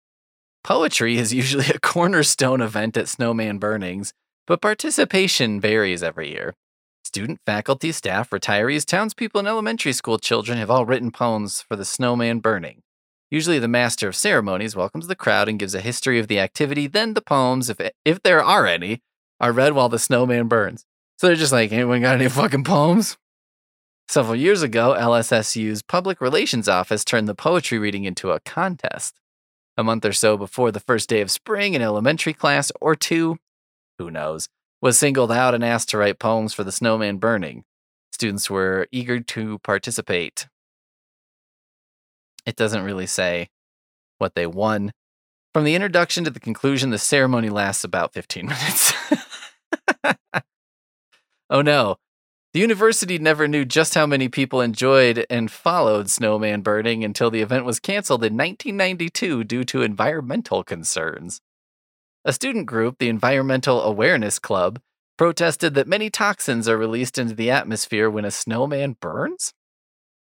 Poetry 0.66 1.18
is 1.18 1.32
usually 1.32 1.68
a 1.76 1.80
cornerstone 1.80 2.60
event 2.60 2.98
at 2.98 3.08
snowman 3.08 3.60
burnings, 3.60 4.14
but 4.48 4.64
participation 4.64 5.62
varies 5.62 6.02
every 6.02 6.32
year. 6.32 6.56
Student, 7.04 7.40
faculty, 7.46 7.92
staff, 7.92 8.32
retirees, 8.32 8.84
townspeople, 8.84 9.38
and 9.38 9.48
elementary 9.48 9.94
school 9.94 10.18
children 10.18 10.58
have 10.58 10.72
all 10.72 10.84
written 10.84 11.12
poems 11.12 11.62
for 11.62 11.76
the 11.76 11.86
snowman 11.86 12.40
burning. 12.40 12.82
Usually, 13.30 13.60
the 13.60 13.68
master 13.68 14.08
of 14.08 14.16
ceremonies 14.16 14.76
welcomes 14.76 15.06
the 15.06 15.16
crowd 15.16 15.48
and 15.48 15.60
gives 15.60 15.76
a 15.76 15.82
history 15.82 16.18
of 16.18 16.28
the 16.28 16.40
activity. 16.40 16.88
Then, 16.88 17.14
the 17.14 17.22
poems, 17.22 17.70
if 17.70 17.80
if 18.04 18.24
there 18.24 18.44
are 18.44 18.66
any, 18.66 19.04
are 19.40 19.52
read 19.52 19.74
while 19.74 19.90
the 19.90 20.00
snowman 20.00 20.48
burns. 20.48 20.84
So 21.20 21.28
they're 21.28 21.36
just 21.36 21.52
like, 21.52 21.72
anyone 21.72 22.02
got 22.02 22.16
any 22.16 22.28
fucking 22.28 22.64
poems? 22.64 23.18
Several 24.08 24.36
years 24.36 24.64
ago, 24.64 24.96
LSSU's 24.98 25.84
public 25.84 26.20
relations 26.20 26.68
office 26.68 27.06
turned 27.06 27.28
the 27.28 27.36
poetry 27.36 27.78
reading 27.78 28.06
into 28.06 28.32
a 28.32 28.40
contest. 28.40 29.20
A 29.78 29.84
month 29.84 30.06
or 30.06 30.14
so 30.14 30.38
before 30.38 30.72
the 30.72 30.80
first 30.80 31.10
day 31.10 31.22
of 31.22 31.30
spring, 31.30 31.76
an 31.76 31.82
elementary 31.82 32.34
class 32.34 32.72
or 32.80 32.96
two, 32.96 33.38
who 34.00 34.10
knows, 34.10 34.48
was 34.82 34.98
singled 34.98 35.32
out 35.32 35.54
and 35.54 35.64
asked 35.64 35.90
to 35.90 35.98
write 35.98 36.20
poems 36.20 36.54
for 36.54 36.64
the 36.64 36.72
snowman 36.72 37.18
burning. 37.18 37.64
Students 38.14 38.50
were 38.50 38.88
eager 38.92 39.20
to 39.20 39.60
participate. 39.60 40.48
It 42.46 42.56
doesn't 42.56 42.84
really 42.84 43.08
say 43.08 43.50
what 44.18 44.36
they 44.36 44.48
won. 44.48 44.92
From 45.54 45.64
the 45.66 45.76
introduction 45.76 46.24
to 46.24 46.30
the 46.30 46.40
conclusion, 46.40 46.92
the 46.92 46.98
ceremony 46.98 47.50
lasts 47.50 47.84
about 47.84 48.14
15 48.14 48.46
minutes. 48.48 48.94
oh 51.50 51.62
no. 51.62 51.98
The 52.56 52.62
university 52.62 53.20
never 53.20 53.50
knew 53.50 53.66
just 53.66 53.96
how 53.96 54.06
many 54.06 54.30
people 54.30 54.62
enjoyed 54.62 55.26
and 55.30 55.52
followed 55.52 56.10
snowman 56.10 56.62
burning 56.62 57.04
until 57.04 57.30
the 57.30 57.42
event 57.42 57.66
was 57.66 57.82
canceled 57.82 58.24
in 58.24 58.38
1992 58.38 59.44
due 59.44 59.66
to 59.66 59.82
environmental 59.82 60.64
concerns. 60.64 61.42
A 62.24 62.32
student 62.32 62.66
group, 62.66 62.98
the 62.98 63.10
Environmental 63.10 63.82
Awareness 63.82 64.40
Club, 64.40 64.80
protested 65.18 65.74
that 65.74 65.90
many 65.90 66.10
toxins 66.10 66.70
are 66.70 66.78
released 66.78 67.18
into 67.18 67.36
the 67.36 67.52
atmosphere 67.52 68.10
when 68.10 68.24
a 68.24 68.32
snowman 68.32 68.96
burns. 69.02 69.52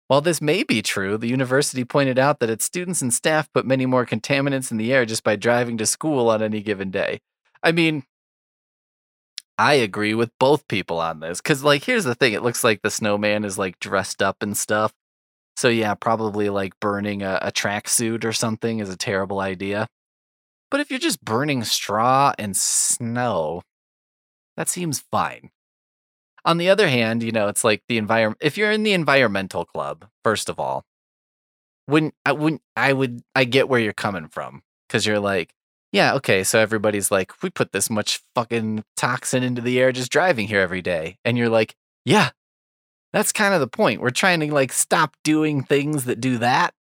While 0.08 0.22
this 0.22 0.42
may 0.42 0.64
be 0.64 0.82
true, 0.82 1.20
the 1.20 1.30
university 1.30 1.86
pointed 1.86 2.18
out 2.18 2.40
that 2.40 2.50
its 2.50 2.66
students 2.66 3.04
and 3.04 3.14
staff 3.14 3.48
put 3.54 3.68
many 3.68 3.86
more 3.86 4.08
contaminants 4.08 4.72
in 4.72 4.78
the 4.78 4.92
air 4.92 5.06
just 5.06 5.24
by 5.24 5.36
driving 5.36 5.78
to 5.78 5.86
school 5.86 6.32
on 6.32 6.42
any 6.42 6.64
given 6.64 6.90
day. 6.90 7.20
I 7.62 7.72
mean, 7.72 8.06
I 9.58 9.76
agree 9.76 10.14
with 10.14 10.32
both 10.40 10.68
people 10.68 11.00
on 11.00 11.20
this 11.20 11.40
because, 11.40 11.64
like, 11.64 11.84
here's 11.84 12.06
the 12.06 12.16
thing 12.16 12.34
it 12.34 12.44
looks 12.44 12.64
like 12.64 12.82
the 12.82 12.90
snowman 12.90 13.46
is 13.46 13.58
like 13.58 13.80
dressed 13.80 14.22
up 14.22 14.38
and 14.42 14.58
stuff. 14.58 14.94
So 15.56 15.70
yeah, 15.70 15.94
probably 15.94 16.50
like 16.50 16.80
burning 16.80 17.22
a, 17.22 17.40
a 17.42 17.52
tracksuit 17.52 18.26
or 18.26 18.34
something 18.34 18.80
is 18.80 18.90
a 18.90 18.98
terrible 18.98 19.40
idea. 19.40 19.88
But 20.72 20.80
if 20.80 20.90
you're 20.90 21.00
just 21.00 21.24
burning 21.24 21.64
straw 21.64 22.34
and 22.40 22.58
snow, 22.58 23.62
that 24.58 24.70
seems 24.70 25.04
fine. 25.12 25.52
On 26.46 26.58
the 26.58 26.70
other 26.70 26.88
hand, 26.90 27.24
you 27.24 27.32
know, 27.32 27.48
it's 27.48 27.64
like 27.64 27.84
the 27.88 27.98
environment. 27.98 28.40
If 28.42 28.58
you're 28.58 28.72
in 28.72 28.84
the 28.84 28.94
environmental 28.94 29.66
club, 29.66 30.08
first 30.24 30.50
of 30.50 30.60
all, 30.60 30.84
wouldn't 31.88 32.16
I 32.26 32.32
wouldn't 32.34 32.62
I 32.76 32.94
would 32.94 33.22
I 33.36 33.44
get 33.46 33.70
where 33.70 33.80
you're 33.80 33.94
coming 33.94 34.28
from 34.28 34.64
because 34.88 35.06
you're 35.06 35.20
like, 35.20 35.54
yeah, 35.94 36.16
okay, 36.16 36.44
so 36.44 36.60
everybody's 36.60 37.12
like, 37.12 37.44
we 37.44 37.52
put 37.52 37.72
this 37.72 37.88
much 37.88 38.22
fucking 38.34 38.84
toxin 38.98 39.44
into 39.44 39.62
the 39.62 39.80
air 39.80 39.92
just 39.92 40.12
driving 40.12 40.48
here 40.48 40.60
every 40.60 40.82
day, 40.82 41.18
and 41.24 41.38
you're 41.38 41.50
like, 41.50 41.76
yeah, 42.04 42.32
that's 43.14 43.32
kind 43.32 43.54
of 43.54 43.60
the 43.60 43.68
point. 43.68 44.02
We're 44.02 44.10
trying 44.10 44.40
to 44.40 44.52
like 44.52 44.74
stop 44.74 45.16
doing 45.24 45.64
things 45.64 46.06
that 46.06 46.20
do 46.20 46.40
that, 46.40 46.74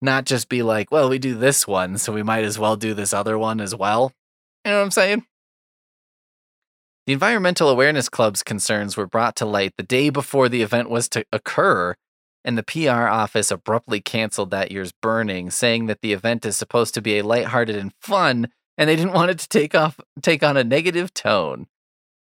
not 0.00 0.24
just 0.24 0.48
be 0.48 0.62
like, 0.62 0.90
well, 0.90 1.10
we 1.10 1.18
do 1.18 1.34
this 1.34 1.68
one, 1.68 1.98
so 1.98 2.14
we 2.14 2.22
might 2.22 2.44
as 2.44 2.58
well 2.58 2.76
do 2.76 2.94
this 2.94 3.12
other 3.12 3.38
one 3.38 3.60
as 3.60 3.74
well. 3.74 4.12
You 4.64 4.72
know 4.72 4.78
what 4.78 4.84
I'm 4.84 4.90
saying? 4.90 5.26
The 7.06 7.12
Environmental 7.12 7.68
Awareness 7.68 8.08
Club's 8.08 8.42
concerns 8.42 8.96
were 8.96 9.06
brought 9.06 9.36
to 9.36 9.44
light 9.44 9.74
the 9.76 9.84
day 9.84 10.08
before 10.08 10.48
the 10.48 10.62
event 10.62 10.88
was 10.88 11.10
to 11.10 11.26
occur, 11.30 11.94
and 12.46 12.56
the 12.56 12.62
PR 12.62 13.08
office 13.08 13.50
abruptly 13.50 14.00
canceled 14.00 14.50
that 14.52 14.70
year's 14.70 14.92
burning, 14.92 15.50
saying 15.50 15.86
that 15.86 16.00
the 16.00 16.12
event 16.12 16.46
is 16.46 16.56
supposed 16.56 16.94
to 16.94 17.02
be 17.02 17.18
a 17.18 17.24
lighthearted 17.24 17.76
and 17.76 17.92
fun, 18.00 18.48
and 18.78 18.88
they 18.88 18.96
didn't 18.96 19.12
want 19.12 19.32
it 19.32 19.38
to 19.40 19.48
take 19.48 19.74
off 19.74 20.00
take 20.22 20.42
on 20.42 20.56
a 20.56 20.64
negative 20.64 21.12
tone. 21.12 21.66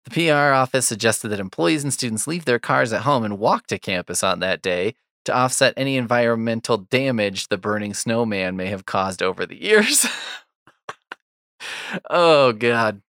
The 0.05 0.27
PR 0.27 0.53
office 0.53 0.87
suggested 0.87 1.29
that 1.29 1.39
employees 1.39 1.83
and 1.83 1.93
students 1.93 2.27
leave 2.27 2.45
their 2.45 2.59
cars 2.59 2.91
at 2.91 3.01
home 3.01 3.23
and 3.23 3.39
walk 3.39 3.67
to 3.67 3.79
campus 3.79 4.23
on 4.23 4.39
that 4.39 4.61
day 4.61 4.95
to 5.25 5.33
offset 5.33 5.73
any 5.77 5.97
environmental 5.97 6.77
damage 6.77 7.47
the 7.47 7.57
burning 7.57 7.93
snowman 7.93 8.55
may 8.55 8.67
have 8.67 8.85
caused 8.85 9.21
over 9.21 9.45
the 9.45 9.61
years. 9.61 10.07
oh 12.09 12.51
god. 12.51 13.01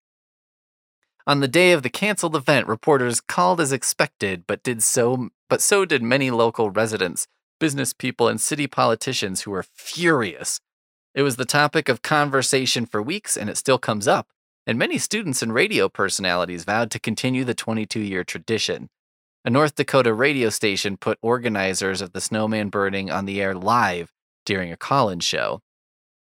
On 1.26 1.40
the 1.40 1.48
day 1.48 1.72
of 1.72 1.83
the 1.83 1.90
canceled 1.90 2.37
event, 2.37 2.68
reporters 2.68 3.20
called 3.20 3.61
as 3.61 3.72
expected, 3.72 4.44
but 4.46 4.62
did 4.62 4.83
so 4.83 5.31
but 5.49 5.63
so 5.63 5.85
did 5.85 6.03
many 6.03 6.31
local 6.31 6.71
residents, 6.71 7.27
business 7.59 7.93
people, 7.93 8.29
and 8.29 8.41
city 8.41 8.67
politicians 8.67 9.43
who 9.43 9.51
were 9.51 9.63
furious. 9.63 10.61
It 11.15 11.23
was 11.23 11.37
the 11.37 11.45
topic 11.45 11.89
of 11.89 12.03
conversation 12.03 12.87
for 12.87 13.03
weeks, 13.03 13.37
and 13.37 13.49
it 13.49 13.57
still 13.57 13.79
comes 13.79 14.07
up, 14.07 14.29
and 14.67 14.79
many 14.79 14.99
students 14.99 15.43
and 15.43 15.55
radio 15.55 15.89
personalities 15.89 16.65
vowed 16.65 16.91
to 16.91 17.01
continue 17.01 17.45
the 17.45 17.55
22 17.55 18.01
year 18.01 18.25
tradition. 18.25 18.91
A 19.45 19.51
North 19.51 19.77
Dakota 19.77 20.13
radio 20.13 20.51
station 20.51 20.97
put 20.97 21.19
organizers 21.23 22.01
of 22.01 22.13
the 22.13 22.21
snowman 22.21 22.69
burning 22.69 23.11
on 23.11 23.27
the 23.27 23.41
air 23.41 23.55
live 23.55 24.13
during 24.45 24.73
a 24.73 24.77
call 24.77 25.09
in 25.09 25.21
show. 25.21 25.61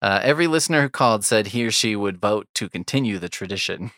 Uh, 0.02 0.22
every 0.24 0.48
listener 0.48 0.84
who 0.84 0.90
called 0.90 1.26
said 1.26 1.48
he 1.48 1.66
or 1.66 1.72
she 1.72 1.96
would 1.96 2.22
vote 2.22 2.48
to 2.56 2.70
continue 2.70 3.20
the 3.20 3.28
tradition. 3.28 3.92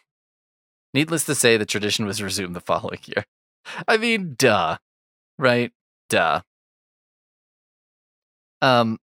Needless 0.93 1.23
to 1.25 1.35
say, 1.35 1.55
the 1.55 1.65
tradition 1.65 2.05
was 2.05 2.21
resumed 2.21 2.55
the 2.55 2.59
following 2.59 2.99
year. 3.05 3.23
I 3.87 3.97
mean, 3.97 4.35
duh 4.37 4.77
right? 5.37 5.71
Duh. 6.09 6.41
Um, 8.61 8.99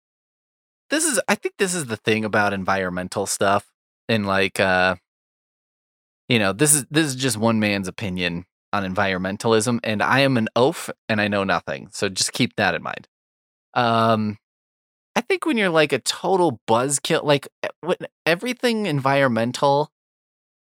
this 0.89 1.05
is, 1.05 1.19
I 1.27 1.35
think 1.35 1.55
this 1.57 1.73
is 1.73 1.85
the 1.85 1.97
thing 1.97 2.23
about 2.25 2.53
environmental 2.53 3.25
stuff, 3.25 3.65
and 4.07 4.25
like, 4.25 4.59
uh, 4.59 4.95
you 6.29 6.39
know, 6.39 6.53
this 6.53 6.73
is 6.73 6.85
this 6.91 7.05
is 7.07 7.15
just 7.15 7.37
one 7.37 7.59
man's 7.59 7.87
opinion 7.87 8.45
on 8.73 8.83
environmentalism, 8.83 9.79
and 9.83 10.03
I 10.03 10.19
am 10.19 10.37
an 10.37 10.47
oaf, 10.55 10.89
and 11.09 11.19
I 11.21 11.27
know 11.27 11.43
nothing, 11.43 11.89
so 11.91 12.09
just 12.09 12.33
keep 12.33 12.55
that 12.55 12.75
in 12.75 12.83
mind. 12.83 13.07
Um, 13.73 14.37
I 15.15 15.21
think 15.21 15.45
when 15.45 15.57
you're 15.57 15.69
like 15.69 15.93
a 15.93 15.99
total 15.99 16.59
buzzkill, 16.67 17.23
like 17.23 17.47
when 17.81 17.97
everything 18.25 18.85
environmental 18.85 19.91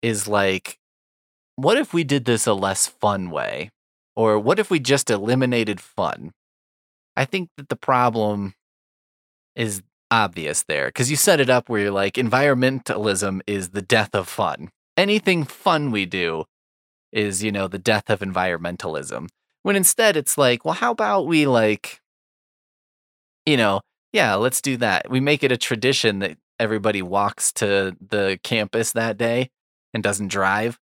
is 0.01 0.27
like, 0.27 0.79
what 1.55 1.77
if 1.77 1.93
we 1.93 2.03
did 2.03 2.25
this 2.25 2.47
a 2.47 2.53
less 2.53 2.87
fun 2.87 3.29
way? 3.29 3.71
Or 4.17 4.39
what 4.39 4.57
if 4.57 4.71
we 4.71 4.79
just 4.79 5.11
eliminated 5.11 5.79
fun? 5.79 6.31
I 7.15 7.23
think 7.23 7.51
that 7.55 7.69
the 7.69 7.75
problem 7.75 8.55
is 9.55 9.83
obvious 10.09 10.63
there 10.63 10.87
because 10.87 11.11
you 11.11 11.15
set 11.15 11.39
it 11.39 11.51
up 11.51 11.69
where 11.69 11.81
you're 11.81 11.91
like, 11.91 12.15
environmentalism 12.15 13.41
is 13.45 13.69
the 13.69 13.81
death 13.83 14.15
of 14.15 14.27
fun. 14.27 14.69
Anything 14.97 15.43
fun 15.43 15.91
we 15.91 16.07
do 16.07 16.45
is, 17.11 17.43
you 17.43 17.51
know, 17.51 17.67
the 17.67 17.77
death 17.77 18.09
of 18.09 18.21
environmentalism. 18.21 19.27
When 19.61 19.75
instead 19.75 20.17
it's 20.17 20.35
like, 20.35 20.65
well, 20.65 20.73
how 20.73 20.91
about 20.91 21.27
we 21.27 21.45
like, 21.45 22.01
you 23.45 23.55
know, 23.55 23.81
yeah, 24.13 24.33
let's 24.33 24.61
do 24.61 24.77
that. 24.77 25.11
We 25.11 25.19
make 25.19 25.43
it 25.43 25.51
a 25.51 25.57
tradition 25.57 26.19
that 26.19 26.37
everybody 26.59 27.03
walks 27.03 27.51
to 27.53 27.95
the 28.01 28.39
campus 28.41 28.93
that 28.93 29.19
day 29.19 29.51
and 29.93 30.01
doesn't 30.01 30.29
drive 30.29 30.79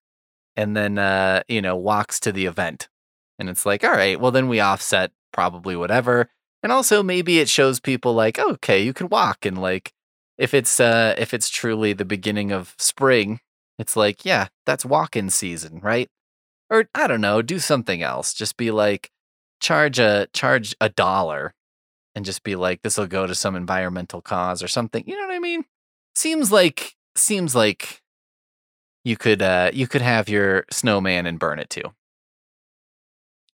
and 0.54 0.76
then, 0.76 0.98
uh, 0.98 1.42
you 1.48 1.62
know, 1.62 1.76
walks 1.76 2.20
to 2.20 2.30
the 2.30 2.44
event 2.44 2.90
and 3.38 3.48
it's 3.48 3.66
like, 3.66 3.84
all 3.84 3.90
right, 3.92 4.20
well, 4.20 4.30
then 4.30 4.48
we 4.48 4.60
offset 4.60 5.10
probably 5.32 5.76
whatever. 5.76 6.30
And 6.62 6.70
also 6.70 7.02
maybe 7.02 7.40
it 7.40 7.48
shows 7.48 7.80
people 7.80 8.14
like, 8.14 8.38
okay, 8.38 8.82
you 8.82 8.92
can 8.92 9.08
walk. 9.08 9.44
And 9.44 9.60
like, 9.60 9.92
if 10.38 10.54
it's, 10.54 10.78
uh, 10.78 11.14
if 11.18 11.34
it's 11.34 11.48
truly 11.48 11.92
the 11.92 12.04
beginning 12.04 12.52
of 12.52 12.74
spring, 12.78 13.40
it's 13.78 13.96
like, 13.96 14.24
yeah, 14.24 14.48
that's 14.64 14.84
walk-in 14.84 15.30
season, 15.30 15.80
right? 15.80 16.08
Or 16.70 16.86
I 16.94 17.06
don't 17.06 17.20
know, 17.20 17.42
do 17.42 17.58
something 17.58 18.02
else. 18.02 18.32
Just 18.32 18.56
be 18.56 18.70
like, 18.70 19.10
charge 19.60 19.98
a, 19.98 20.28
charge 20.32 20.74
a 20.80 20.88
dollar 20.88 21.54
and 22.14 22.24
just 22.24 22.42
be 22.42 22.54
like, 22.54 22.82
this 22.82 22.96
will 22.96 23.06
go 23.06 23.26
to 23.26 23.34
some 23.34 23.56
environmental 23.56 24.20
cause 24.20 24.62
or 24.62 24.68
something. 24.68 25.02
You 25.06 25.16
know 25.16 25.26
what 25.26 25.34
I 25.34 25.38
mean? 25.38 25.64
Seems 26.14 26.52
like, 26.52 26.94
seems 27.16 27.54
like 27.54 28.02
you 29.04 29.16
could, 29.16 29.42
uh, 29.42 29.70
you 29.72 29.88
could 29.88 30.02
have 30.02 30.28
your 30.28 30.64
snowman 30.70 31.26
and 31.26 31.38
burn 31.38 31.58
it 31.58 31.70
too. 31.70 31.92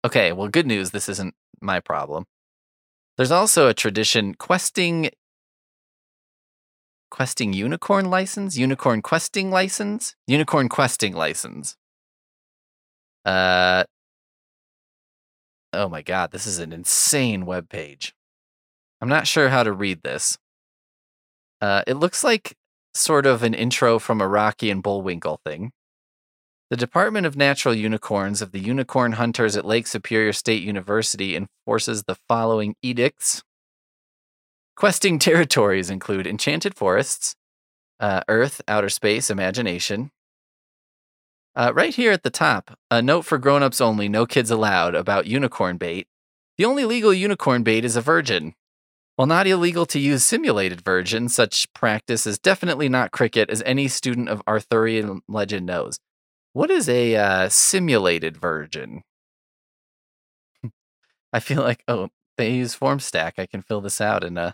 Okay, 0.05 0.33
well, 0.33 0.49
good 0.49 0.67
news. 0.67 0.91
This 0.91 1.09
isn't 1.09 1.35
my 1.61 1.81
problem. 1.81 2.27
There's 3.17 3.31
also 3.31 3.69
a 3.69 3.75
tradition 3.75 4.35
questing 4.35 5.11
questing 7.11 7.53
unicorn 7.53 8.11
license, 8.11 8.57
unicorn 8.57 9.01
questing 9.01 9.51
license, 9.51 10.17
unicorn 10.27 10.69
questing 10.69 11.15
license. 11.15 11.77
Uh 13.25 13.85
Oh 15.73 15.89
my 15.89 16.03
god, 16.03 16.31
this 16.31 16.47
is 16.47 16.59
an 16.59 16.73
insane 16.73 17.47
web 17.47 17.69
page. 17.69 18.15
I'm 19.01 19.09
not 19.09 19.27
sure 19.27 19.49
how 19.49 19.63
to 19.63 19.73
read 19.73 20.03
this. 20.03 20.39
Uh 21.61 21.83
it 21.87 21.95
looks 21.95 22.23
like 22.25 22.57
sort 22.95 23.27
of 23.27 23.43
an 23.43 23.55
intro 23.55 23.99
from 23.99 24.21
a 24.21 24.29
Rocky 24.29 24.71
and 24.71 24.83
Bullwinkle 24.83 25.41
thing. 25.45 25.73
The 26.71 26.77
Department 26.79 27.27
of 27.27 27.37
Natural 27.37 27.75
Unicorns 27.75 28.41
of 28.41 28.53
the 28.53 28.59
Unicorn 28.59 29.13
Hunters 29.13 29.55
at 29.55 29.67
Lake 29.67 29.87
Superior 29.87 30.33
State 30.33 30.63
University 30.63 31.37
enforces 31.37 32.05
the 32.05 32.17
following 32.27 32.75
edicts. 32.81 33.43
Questing 34.75 35.19
territories 35.19 35.91
include 35.91 36.27
enchanted 36.27 36.75
forests, 36.75 37.37
uh, 38.01 38.23
Earth, 38.29 38.63
outer 38.67 38.89
space, 38.89 39.29
imagination. 39.29 40.11
Uh, 41.55 41.71
right 41.75 41.95
here 41.95 42.13
at 42.13 42.23
the 42.23 42.31
top, 42.31 42.79
a 42.91 43.03
note 43.03 43.27
for 43.27 43.37
grown-ups 43.37 43.81
only, 43.83 44.09
no 44.09 44.25
kids 44.25 44.51
allowed, 44.51 44.95
about 44.95 45.27
unicorn 45.27 45.77
bait. 45.77 46.09
The 46.57 46.65
only 46.65 46.87
legal 46.87 47.13
unicorn 47.13 47.63
bait 47.63 47.85
is 47.85 47.95
a 47.95 48.01
virgin. 48.01 48.55
While 49.17 49.27
not 49.27 49.47
illegal 49.47 49.85
to 49.87 50.01
use 50.01 50.25
simulated 50.25 50.81
virgin, 50.81 51.29
such 51.29 51.73
practice 51.75 52.27
is 52.27 52.39
definitely 52.39 52.89
not 52.89 53.13
cricket, 53.13 53.51
as 53.51 53.63
any 53.67 53.87
student 53.87 54.31
of 54.31 54.43
Arthurian 54.49 55.21
legend 55.29 55.67
knows. 55.67 56.01
What 56.55 56.71
is 56.71 56.89
a 56.89 57.17
uh, 57.17 57.49
simulated 57.49 58.37
virgin? 58.37 59.03
I 61.33 61.41
feel 61.41 61.61
like 61.61 61.83
oh 61.89 62.11
they 62.39 62.53
use 62.53 62.77
Formstack. 62.77 63.33
I 63.39 63.47
can 63.47 63.61
fill 63.61 63.81
this 63.81 64.01
out 64.01 64.23
and 64.23 64.39
uh 64.39 64.53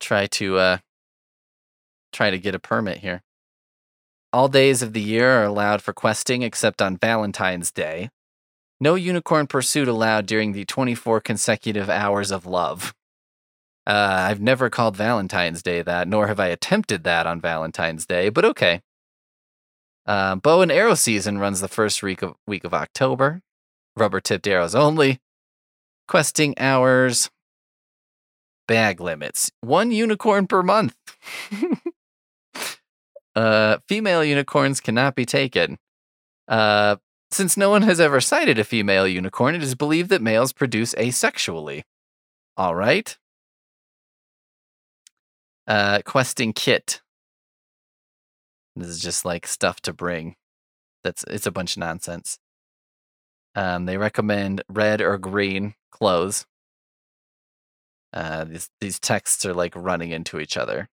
try 0.00 0.26
to 0.26 0.56
uh 0.56 0.78
try 2.14 2.30
to 2.30 2.38
get 2.38 2.54
a 2.54 2.58
permit 2.58 2.98
here. 2.98 3.22
All 4.32 4.48
days 4.48 4.80
of 4.80 4.94
the 4.94 5.02
year 5.02 5.42
are 5.42 5.44
allowed 5.44 5.82
for 5.82 5.92
questing 5.92 6.40
except 6.40 6.80
on 6.80 6.96
Valentine's 6.96 7.70
Day. 7.70 8.08
No 8.80 8.94
unicorn 8.94 9.46
pursuit 9.48 9.86
allowed 9.86 10.24
during 10.24 10.52
the 10.52 10.64
24 10.64 11.20
consecutive 11.20 11.90
hours 11.90 12.30
of 12.30 12.46
love. 12.46 12.94
Uh, 13.86 14.28
I've 14.30 14.40
never 14.40 14.70
called 14.70 14.96
Valentine's 14.96 15.62
Day 15.62 15.82
that, 15.82 16.08
nor 16.08 16.26
have 16.28 16.40
I 16.40 16.46
attempted 16.46 17.04
that 17.04 17.26
on 17.26 17.38
Valentine's 17.38 18.06
Day, 18.06 18.30
but 18.30 18.46
okay. 18.46 18.80
Uh, 20.06 20.36
bow 20.36 20.62
and 20.62 20.72
arrow 20.72 20.94
season 20.94 21.38
runs 21.38 21.60
the 21.60 21.68
first 21.68 22.02
week 22.02 22.22
of 22.22 22.34
week 22.46 22.64
of 22.64 22.74
October. 22.74 23.42
Rubber 23.96 24.20
tipped 24.20 24.46
arrows 24.46 24.74
only. 24.74 25.20
Questing 26.08 26.58
hours. 26.58 27.30
Bag 28.66 29.00
limits. 29.00 29.50
One 29.60 29.90
unicorn 29.90 30.46
per 30.46 30.62
month. 30.62 30.94
uh, 33.34 33.78
female 33.88 34.24
unicorns 34.24 34.80
cannot 34.80 35.14
be 35.14 35.26
taken. 35.26 35.78
Uh, 36.48 36.96
Since 37.32 37.56
no 37.56 37.70
one 37.70 37.82
has 37.82 38.00
ever 38.00 38.20
sighted 38.20 38.58
a 38.58 38.64
female 38.64 39.06
unicorn, 39.06 39.54
it 39.54 39.62
is 39.62 39.74
believed 39.76 40.10
that 40.10 40.22
males 40.22 40.52
produce 40.52 40.94
asexually. 40.94 41.82
All 42.56 42.74
right. 42.74 43.16
Uh, 45.66 46.00
questing 46.04 46.52
kit. 46.52 47.00
This 48.76 48.88
is 48.88 49.00
just 49.00 49.24
like 49.24 49.46
stuff 49.46 49.80
to 49.82 49.92
bring. 49.92 50.36
That's 51.02 51.24
it's 51.24 51.46
a 51.46 51.52
bunch 51.52 51.76
of 51.76 51.80
nonsense. 51.80 52.38
Um, 53.54 53.86
they 53.86 53.96
recommend 53.96 54.62
red 54.68 55.00
or 55.00 55.18
green 55.18 55.74
clothes. 55.90 56.46
Uh, 58.12 58.44
these 58.44 58.70
these 58.80 58.98
texts 58.98 59.44
are 59.44 59.54
like 59.54 59.74
running 59.76 60.10
into 60.10 60.40
each 60.40 60.56
other. 60.56 60.88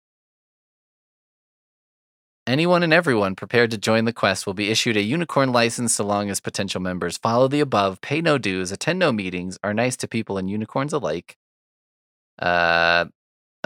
Anyone 2.47 2.85
and 2.85 2.93
everyone 2.93 3.35
prepared 3.35 3.73
to 3.73 3.79
join 3.79 4.05
the 4.05 4.13
quest 4.13 4.47
will 4.47 4.55
be 4.55 4.71
issued 4.71 4.97
a 4.97 5.03
unicorn 5.03 5.51
license 5.51 5.95
so 5.97 6.05
long 6.05 6.31
as 6.31 6.39
potential 6.39 6.81
members 6.81 7.19
follow 7.19 7.49
the 7.49 7.59
above, 7.59 8.01
pay 8.01 8.21
no 8.21 8.39
dues, 8.39 8.71
attend 8.71 9.01
no 9.01 9.11
meetings, 9.11 9.59
are 9.65 9.75
nice 9.75 9.97
to 9.97 10.07
people 10.07 10.39
and 10.39 10.49
unicorns 10.49 10.93
alike. 10.93 11.37
Uh, 12.39 13.07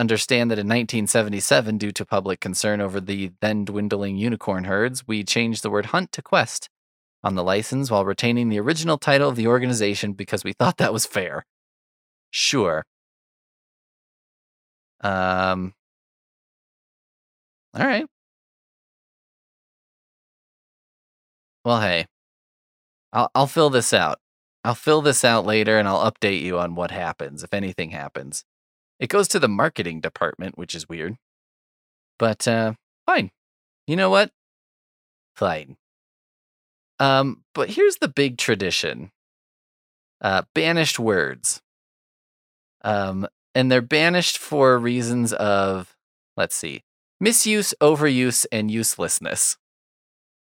understand 0.01 0.51
that 0.51 0.59
in 0.59 0.69
1977, 0.69 1.79
due 1.79 1.93
to 1.93 2.07
public 2.07 2.41
concern 2.41 2.81
over 2.81 3.01
the 3.01 3.33
then 3.41 3.65
dwindling 3.65 4.17
unicorn 4.17 4.65
herds, 4.65 5.07
we 5.07 5.25
changed 5.25 5.63
the 5.63 5.71
word 5.71 5.87
hunt 5.87 6.13
to 6.13 6.23
quest 6.23 6.69
on 7.25 7.35
the 7.37 7.45
license 7.45 7.91
while 7.91 8.05
retaining 8.05 8.49
the 8.51 8.61
original 8.61 8.99
title 8.99 9.29
of 9.31 9.37
the 9.37 9.49
organization 9.49 10.15
because 10.15 10.45
we 10.45 10.53
thought 10.55 10.79
that 10.79 10.93
was 10.93 11.07
fair. 11.07 11.45
Sure. 12.31 12.85
Um. 15.03 15.75
All 17.75 17.87
right. 17.87 18.07
Well, 21.65 21.81
hey, 21.81 22.07
I'll 23.13 23.31
I'll 23.35 23.47
fill 23.47 23.71
this 23.71 23.93
out. 23.93 24.19
I'll 24.65 24.75
fill 24.75 25.01
this 25.03 25.25
out 25.25 25.47
later 25.47 25.79
and 25.79 25.89
I'll 25.89 26.11
update 26.11 26.43
you 26.43 26.59
on 26.59 26.75
what 26.75 26.91
happens 26.91 27.43
if 27.43 27.55
anything 27.55 27.91
happens. 27.91 28.45
It 29.01 29.09
goes 29.09 29.27
to 29.29 29.39
the 29.41 29.49
marketing 29.49 30.01
department, 30.01 30.59
which 30.59 30.75
is 30.75 30.89
weird. 30.89 31.17
But 32.19 32.47
uh 32.47 32.75
fine. 33.07 33.31
You 33.87 33.97
know 33.97 34.11
what? 34.11 34.31
Fine. 35.35 35.77
Um 36.99 37.45
but 37.55 37.71
here's 37.71 37.97
the 37.97 38.09
big 38.09 38.37
tradition. 38.37 39.11
Uh 40.21 40.43
banished 40.55 40.99
words. 40.99 41.63
Um 42.83 43.27
and 43.55 43.73
they're 43.73 43.81
banished 43.83 44.39
for 44.39 44.79
reasons 44.79 45.33
of 45.33 45.97
let's 46.37 46.55
see. 46.55 46.85
Misuse, 47.21 47.75
overuse 47.81 48.47
and 48.53 48.71
uselessness. 48.71 49.57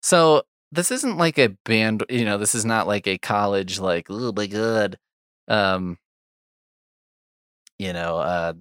So 0.02 0.44
this 0.72 0.90
isn't 0.90 1.18
like 1.18 1.38
a 1.38 1.50
band, 1.64 2.04
you 2.10 2.24
know, 2.24 2.38
this 2.38 2.54
is 2.54 2.64
not 2.64 2.86
like 2.86 3.06
a 3.06 3.18
college 3.18 3.80
like, 3.80 4.06
oh 4.10 4.32
my 4.36 4.46
god. 4.46 4.98
Um 5.48 5.98
you 7.78 7.92
know, 7.92 8.18
uh 8.18 8.54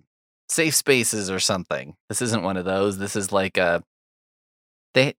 safe 0.50 0.76
spaces 0.76 1.30
or 1.32 1.40
something. 1.40 1.96
This 2.10 2.22
isn't 2.22 2.44
one 2.44 2.58
of 2.58 2.66
those. 2.66 2.98
This 2.98 3.16
is 3.16 3.32
like 3.32 3.58
a 3.58 3.84
they 4.94 5.16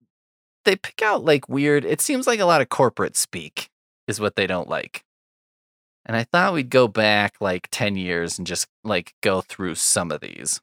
they 0.64 0.76
pick 0.76 1.02
out 1.02 1.24
like 1.24 1.48
weird, 1.48 1.84
it 1.84 2.00
seems 2.00 2.26
like 2.26 2.40
a 2.40 2.44
lot 2.44 2.60
of 2.60 2.68
corporate 2.68 3.16
speak 3.16 3.68
is 4.08 4.20
what 4.20 4.36
they 4.36 4.46
don't 4.46 4.68
like. 4.68 5.04
And 6.06 6.16
I 6.16 6.24
thought 6.24 6.52
we'd 6.52 6.70
go 6.70 6.86
back 6.88 7.36
like 7.40 7.68
10 7.70 7.96
years 7.96 8.38
and 8.38 8.46
just 8.46 8.66
like 8.82 9.14
go 9.22 9.40
through 9.40 9.76
some 9.76 10.10
of 10.10 10.20
these. 10.20 10.60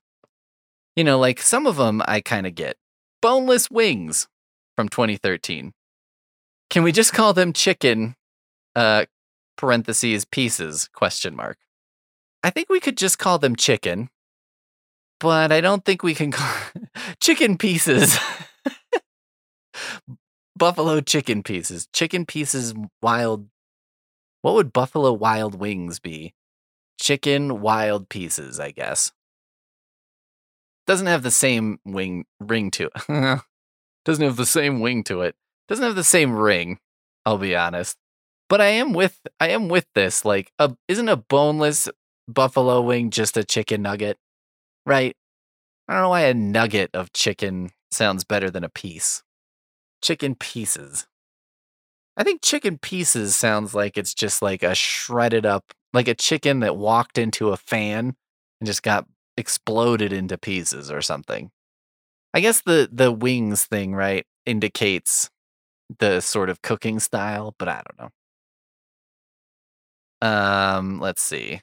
You 0.96 1.04
know, 1.04 1.18
like 1.20 1.42
some 1.42 1.66
of 1.66 1.78
them 1.78 2.02
I 2.06 2.22
kind 2.22 2.46
of 2.46 2.56
get. 2.56 2.78
Boneless 3.22 3.70
wings 3.72 4.28
from 4.76 4.90
2013. 4.90 5.74
Can 6.70 6.84
we 6.84 6.92
just 6.92 7.14
call 7.14 7.34
them 7.34 7.54
chicken 7.54 8.16
uh 8.76 9.06
parentheses 9.62 10.26
pieces 10.26 10.90
question 10.94 11.36
mark. 11.36 11.58
I 12.44 12.50
think 12.50 12.70
we 12.70 12.80
could 12.80 12.98
just 12.98 13.20
call 13.20 13.40
them 13.40 13.56
chicken. 13.56 14.10
But 15.20 15.52
I 15.52 15.62
don't 15.62 15.86
think 15.86 16.02
we 16.02 16.16
can 16.16 16.32
call 16.32 16.52
chicken 17.20 17.58
pieces. 17.58 18.18
buffalo 20.56 21.02
chicken 21.02 21.44
pieces. 21.44 21.88
Chicken 21.94 22.26
pieces 22.26 22.74
wild 23.02 23.48
What 24.42 24.56
would 24.56 24.74
buffalo 24.74 25.14
wild 25.14 25.56
wings 25.56 26.00
be? 26.00 26.34
Chicken 27.00 27.62
wild 27.62 28.10
pieces, 28.10 28.60
I 28.60 28.72
guess. 28.72 29.12
Doesn't 30.88 31.08
have 31.08 31.24
the 31.24 31.32
same 31.32 31.80
wing 31.86 32.26
ring 32.40 32.72
to 32.72 32.90
it. 32.94 33.42
Doesn't 34.06 34.26
have 34.26 34.36
the 34.36 34.46
same 34.46 34.80
wing 34.80 35.04
to 35.06 35.22
it 35.22 35.36
doesn't 35.72 35.86
have 35.86 35.96
the 35.96 36.04
same 36.04 36.34
ring 36.34 36.80
i'll 37.26 37.38
be 37.38 37.56
honest 37.56 37.98
but 38.50 38.60
i 38.60 38.66
am 38.66 38.92
with 38.92 39.22
i 39.40 39.48
am 39.48 39.70
with 39.70 39.86
this 39.96 40.26
like 40.26 40.52
a, 40.60 40.76
isn't 40.90 41.08
a 41.08 41.16
boneless 41.16 41.88
buffalo 42.34 42.82
wing 42.82 43.10
just 43.10 43.38
a 43.38 43.44
chicken 43.44 43.82
nugget 43.82 44.18
right 44.86 45.16
i 45.88 45.94
don't 45.94 46.04
know 46.04 46.10
why 46.10 46.22
a 46.22 46.34
nugget 46.34 46.90
of 46.94 47.14
chicken 47.14 47.72
sounds 47.92 48.24
better 48.24 48.50
than 48.50 48.64
a 48.64 48.70
piece 48.70 49.24
chicken 50.02 50.36
pieces 50.36 51.08
i 52.18 52.24
think 52.24 52.42
chicken 52.42 52.78
pieces 52.78 53.36
sounds 53.36 53.74
like 53.74 53.98
it's 53.98 54.14
just 54.14 54.42
like 54.42 54.64
a 54.64 54.76
shredded 54.76 55.46
up 55.46 55.72
like 55.94 56.08
a 56.08 56.16
chicken 56.16 56.60
that 56.62 56.78
walked 56.78 57.18
into 57.18 57.50
a 57.50 57.58
fan 57.58 58.16
and 58.60 58.68
just 58.68 58.84
got 58.84 59.06
exploded 59.38 60.14
into 60.14 60.38
pieces 60.38 60.92
or 60.92 61.02
something 61.02 61.52
i 62.34 62.40
guess 62.40 62.62
the 62.62 62.90
the 62.92 63.12
wings 63.12 63.66
thing 63.66 63.94
right 63.94 64.26
indicates 64.46 65.30
the 66.00 66.22
sort 66.22 66.50
of 66.50 66.62
cooking 66.62 67.00
style, 67.00 67.56
but 67.58 67.68
I 67.68 67.82
don't 67.98 68.12
know. 70.22 70.28
Um, 70.28 71.00
let's 71.00 71.22
see. 71.22 71.62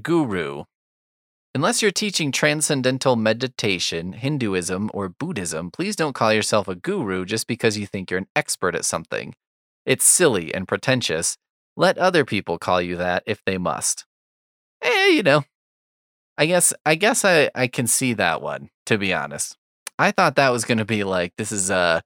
Guru. 0.00 0.64
Unless 1.52 1.82
you're 1.82 1.90
teaching 1.90 2.30
transcendental 2.30 3.16
meditation, 3.16 4.12
Hinduism, 4.12 4.88
or 4.94 5.08
Buddhism, 5.08 5.70
please 5.72 5.96
don't 5.96 6.12
call 6.12 6.32
yourself 6.32 6.68
a 6.68 6.76
guru 6.76 7.24
just 7.24 7.48
because 7.48 7.76
you 7.76 7.86
think 7.86 8.10
you're 8.10 8.18
an 8.18 8.28
expert 8.36 8.76
at 8.76 8.84
something. 8.84 9.34
It's 9.84 10.04
silly 10.04 10.54
and 10.54 10.68
pretentious. 10.68 11.36
Let 11.76 11.98
other 11.98 12.24
people 12.24 12.56
call 12.56 12.80
you 12.80 12.96
that 12.96 13.24
if 13.26 13.42
they 13.44 13.58
must. 13.58 14.04
Eh, 14.82 15.08
you 15.08 15.24
know. 15.24 15.42
I 16.38 16.46
guess 16.46 16.72
I 16.86 16.94
guess 16.94 17.24
I, 17.24 17.50
I 17.54 17.66
can 17.66 17.86
see 17.86 18.12
that 18.14 18.40
one, 18.40 18.70
to 18.86 18.96
be 18.96 19.12
honest. 19.12 19.56
I 19.98 20.12
thought 20.12 20.36
that 20.36 20.50
was 20.50 20.64
to 20.64 20.84
be 20.84 21.04
like, 21.04 21.34
this 21.36 21.50
is 21.50 21.70
uh, 21.70 22.00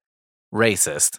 racist. 0.52 1.18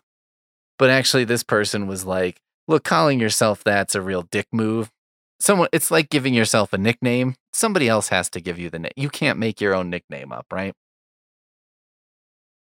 But 0.77 0.89
actually, 0.89 1.23
this 1.23 1.43
person 1.43 1.87
was 1.87 2.05
like, 2.05 2.41
look, 2.67 2.83
calling 2.83 3.19
yourself 3.19 3.63
that's 3.63 3.95
a 3.95 4.01
real 4.01 4.23
dick 4.23 4.47
move. 4.51 4.91
Someone, 5.39 5.69
it's 5.71 5.91
like 5.91 6.09
giving 6.09 6.33
yourself 6.33 6.73
a 6.73 6.77
nickname. 6.77 7.35
Somebody 7.53 7.87
else 7.87 8.09
has 8.09 8.29
to 8.31 8.41
give 8.41 8.57
you 8.57 8.69
the 8.69 8.79
name. 8.79 8.91
You 8.95 9.09
can't 9.09 9.39
make 9.39 9.61
your 9.61 9.75
own 9.75 9.89
nickname 9.89 10.31
up, 10.31 10.45
right? 10.51 10.73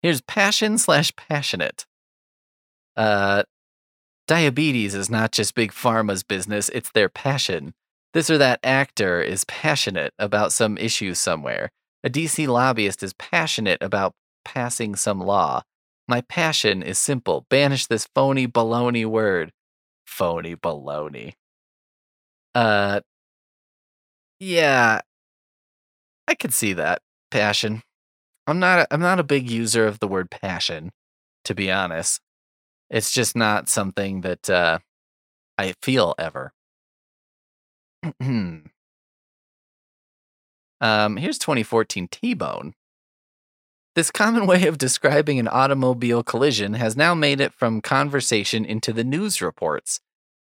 Here's 0.02 0.22
passion 0.22 0.78
slash 0.78 1.14
passionate. 1.16 1.86
Uh, 2.96 3.44
diabetes 4.28 4.96
is 4.96 5.10
not 5.10 5.32
just 5.32 5.56
big 5.56 5.72
pharma's 5.72 6.24
business, 6.24 6.70
it's 6.70 6.92
their 6.92 7.10
passion. 7.10 7.74
This 8.14 8.30
or 8.30 8.38
that 8.38 8.60
actor 8.64 9.22
is 9.22 9.46
passionate 9.46 10.14
about 10.18 10.52
some 10.52 10.78
issue 10.78 11.14
somewhere. 11.14 11.70
A 12.04 12.10
DC 12.10 12.48
lobbyist 12.48 13.04
is 13.04 13.14
passionate 13.14 13.80
about 13.82 14.14
passing 14.46 14.96
some 14.96 15.20
law. 15.20 15.64
My 16.08 16.22
passion 16.22 16.82
is 16.82 16.98
simple 16.98 17.46
banish 17.50 17.86
this 17.86 18.08
phony 18.16 18.48
baloney 18.48 19.06
word. 19.06 19.52
Phony 20.06 20.56
baloney. 20.56 21.34
Uh, 22.56 23.02
yeah, 24.40 25.02
I 26.28 26.36
could 26.36 26.54
see 26.54 26.74
that. 26.74 27.02
Passion. 27.32 27.84
I'm 28.48 28.60
not. 28.60 28.88
I'm 28.92 29.02
not 29.02 29.20
a 29.20 29.24
big 29.24 29.50
user 29.50 29.86
of 29.86 30.00
the 30.00 30.08
word 30.08 30.32
passion, 30.32 30.92
to 31.46 31.54
be 31.54 31.72
honest. 31.72 32.22
It's 32.90 33.12
just 33.12 33.36
not 33.36 33.70
something 33.70 34.22
that 34.22 34.50
uh, 34.50 34.80
I 35.58 35.74
feel 35.82 36.16
ever. 36.18 36.54
Um, 40.82 41.18
here's 41.18 41.38
2014 41.38 42.08
T 42.10 42.34
Bone. 42.34 42.74
This 43.96 44.12
common 44.12 44.46
way 44.48 44.66
of 44.66 44.78
describing 44.78 45.40
an 45.40 45.48
automobile 45.50 46.24
collision 46.24 46.76
has 46.76 46.96
now 46.96 47.14
made 47.14 47.42
it 47.42 47.54
from 47.54 47.82
conversation 47.82 48.66
into 48.66 48.94
the 48.94 49.04
news 49.04 49.42
reports. 49.42 50.00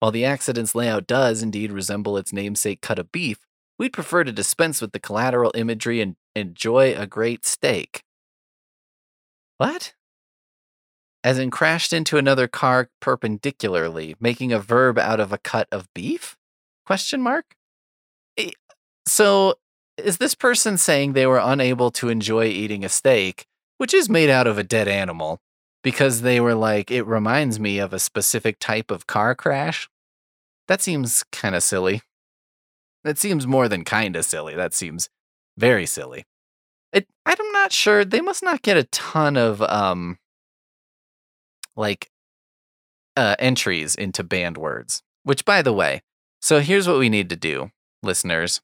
While 0.04 0.12
the 0.12 0.26
accident's 0.26 0.76
layout 0.76 1.08
does 1.08 1.42
indeed 1.42 1.72
resemble 1.72 2.18
its 2.18 2.34
namesake 2.34 2.82
cut 2.82 3.00
of 3.00 3.10
beef, 3.10 3.38
we'd 3.80 3.94
prefer 3.94 4.26
to 4.26 4.34
dispense 4.34 4.82
with 4.82 4.92
the 4.92 5.00
collateral 5.00 5.54
imagery 5.56 6.02
and 6.02 6.18
enjoy 6.36 6.94
a 6.94 7.08
great 7.08 7.46
steak. 7.46 8.04
What? 9.60 9.94
As 11.24 11.40
in 11.40 11.52
crashed 11.52 11.94
into 11.94 12.18
another 12.18 12.50
car 12.50 12.90
perpendicularly, 13.00 14.18
making 14.20 14.52
a 14.52 14.60
verb 14.60 15.00
out 15.00 15.22
of 15.22 15.32
a 15.32 15.38
cut 15.38 15.70
of 15.72 15.88
beef? 15.96 16.36
Question 16.86 17.22
mark? 17.22 17.56
So 19.08 19.56
is 19.98 20.18
this 20.18 20.36
person 20.36 20.78
saying 20.78 21.14
they 21.14 21.28
were 21.28 21.40
unable 21.42 21.92
to 21.92 22.10
enjoy 22.10 22.48
eating 22.48 22.84
a 22.84 22.90
steak, 22.90 23.46
which 23.78 23.94
is 23.94 24.10
made 24.10 24.30
out 24.30 24.48
of 24.48 24.58
a 24.58 24.64
dead 24.64 24.90
animal 24.90 25.40
because 25.82 26.24
they 26.24 26.42
were 26.42 26.56
like, 26.56 26.92
it 26.92 27.04
reminds 27.04 27.58
me 27.58 27.80
of 27.80 27.94
a 27.94 28.00
specific 28.00 28.60
type 28.60 28.92
of 28.92 29.08
car 29.08 29.34
crash. 29.34 29.90
That 30.68 30.82
seems 30.82 31.24
kind 31.32 31.56
of 31.56 31.64
silly. 31.64 32.02
That 33.04 33.18
seems 33.18 33.46
more 33.46 33.68
than 33.68 33.84
kind 33.84 34.16
of 34.16 34.26
silly. 34.26 34.56
That 34.56 34.74
seems 34.74 35.10
very 35.58 35.86
silly. 35.86 36.26
It, 36.94 37.08
I'm 37.26 37.52
not 37.52 37.72
sure. 37.72 38.06
They 38.06 38.22
must 38.22 38.44
not 38.44 38.62
get 38.62 38.78
a 38.78 38.84
ton 38.86 39.36
of 39.36 39.62
um, 39.62 40.20
like 41.76 42.10
uh, 43.18 43.36
entries 43.40 43.96
into 43.96 44.24
banned 44.24 44.58
words. 44.58 45.04
Which, 45.24 45.46
by 45.46 45.62
the 45.62 45.74
way, 45.74 46.02
so 46.42 46.60
here's 46.60 46.88
what 46.88 47.00
we 47.00 47.10
need 47.10 47.30
to 47.30 47.36
do, 47.36 47.72
listeners. 48.02 48.62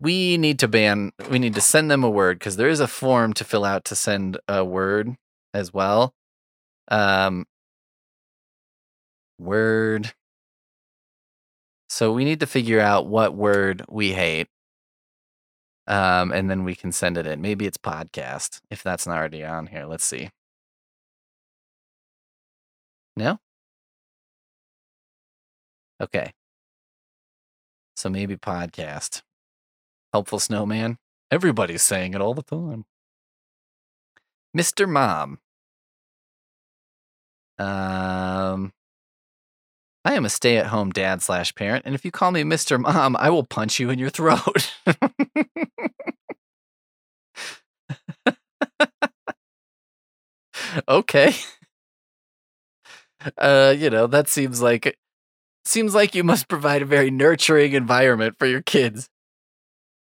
We 0.00 0.38
need 0.38 0.58
to 0.60 0.68
ban. 0.68 1.12
We 1.30 1.38
need 1.38 1.54
to 1.54 1.60
send 1.60 1.90
them 1.90 2.04
a 2.04 2.10
word 2.10 2.38
because 2.38 2.56
there 2.56 2.68
is 2.68 2.80
a 2.80 2.88
form 2.88 3.32
to 3.34 3.44
fill 3.44 3.64
out 3.64 3.84
to 3.86 3.96
send 3.96 4.38
a 4.48 4.64
word 4.64 5.16
as 5.52 5.74
well. 5.74 6.14
Um, 6.88 7.46
word. 9.38 10.12
So 11.90 12.12
we 12.12 12.24
need 12.24 12.38
to 12.40 12.46
figure 12.46 12.78
out 12.80 13.08
what 13.08 13.34
word 13.34 13.84
we 13.88 14.12
hate. 14.12 14.46
Um, 15.88 16.30
and 16.32 16.48
then 16.48 16.62
we 16.62 16.76
can 16.76 16.92
send 16.92 17.18
it 17.18 17.26
in. 17.26 17.40
Maybe 17.40 17.66
it's 17.66 17.78
podcast 17.78 18.60
if 18.70 18.82
that's 18.84 19.08
not 19.08 19.18
already 19.18 19.44
on 19.44 19.66
here. 19.66 19.86
Let's 19.86 20.04
see. 20.04 20.30
No? 23.16 23.40
Okay. 26.00 26.32
So 27.96 28.08
maybe 28.08 28.36
podcast. 28.36 29.22
Helpful 30.12 30.38
snowman. 30.38 30.96
Everybody's 31.30 31.82
saying 31.82 32.14
it 32.14 32.20
all 32.20 32.34
the 32.34 32.42
time. 32.44 32.84
Mr. 34.56 34.88
Mom. 34.88 35.40
Um, 37.58 38.72
I 40.04 40.14
am 40.14 40.24
a 40.24 40.30
stay 40.30 40.56
at 40.56 40.66
home 40.66 40.90
dad 40.90 41.20
slash 41.22 41.54
parent, 41.54 41.84
and 41.84 41.94
if 41.94 42.04
you 42.04 42.10
call 42.10 42.30
me 42.30 42.42
Mr. 42.42 42.80
Mom, 42.80 43.16
I 43.16 43.28
will 43.30 43.44
punch 43.44 43.78
you 43.78 43.90
in 43.90 43.98
your 43.98 44.08
throat. 44.10 44.72
okay. 50.88 51.34
Uh, 53.36 53.74
you 53.76 53.90
know, 53.90 54.06
that 54.06 54.28
seems 54.28 54.62
like 54.62 54.96
seems 55.66 55.94
like 55.94 56.14
you 56.14 56.24
must 56.24 56.48
provide 56.48 56.80
a 56.80 56.86
very 56.86 57.10
nurturing 57.10 57.72
environment 57.72 58.36
for 58.38 58.46
your 58.46 58.62
kids. 58.62 59.10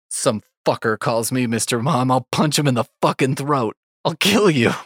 Some 0.09 0.41
fucker 0.65 0.97
calls 0.97 1.31
me 1.31 1.45
Mr. 1.45 1.81
Mom, 1.81 2.11
I'll 2.11 2.27
punch 2.31 2.57
him 2.57 2.67
in 2.67 2.75
the 2.75 2.85
fucking 3.01 3.35
throat. 3.35 3.75
I'll 4.05 4.15
kill 4.15 4.49
you. 4.49 4.71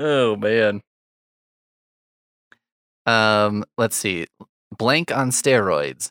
oh 0.00 0.34
man. 0.36 0.82
Um, 3.06 3.64
let's 3.78 3.96
see. 3.96 4.26
Blank 4.76 5.16
on 5.16 5.30
steroids. 5.30 6.10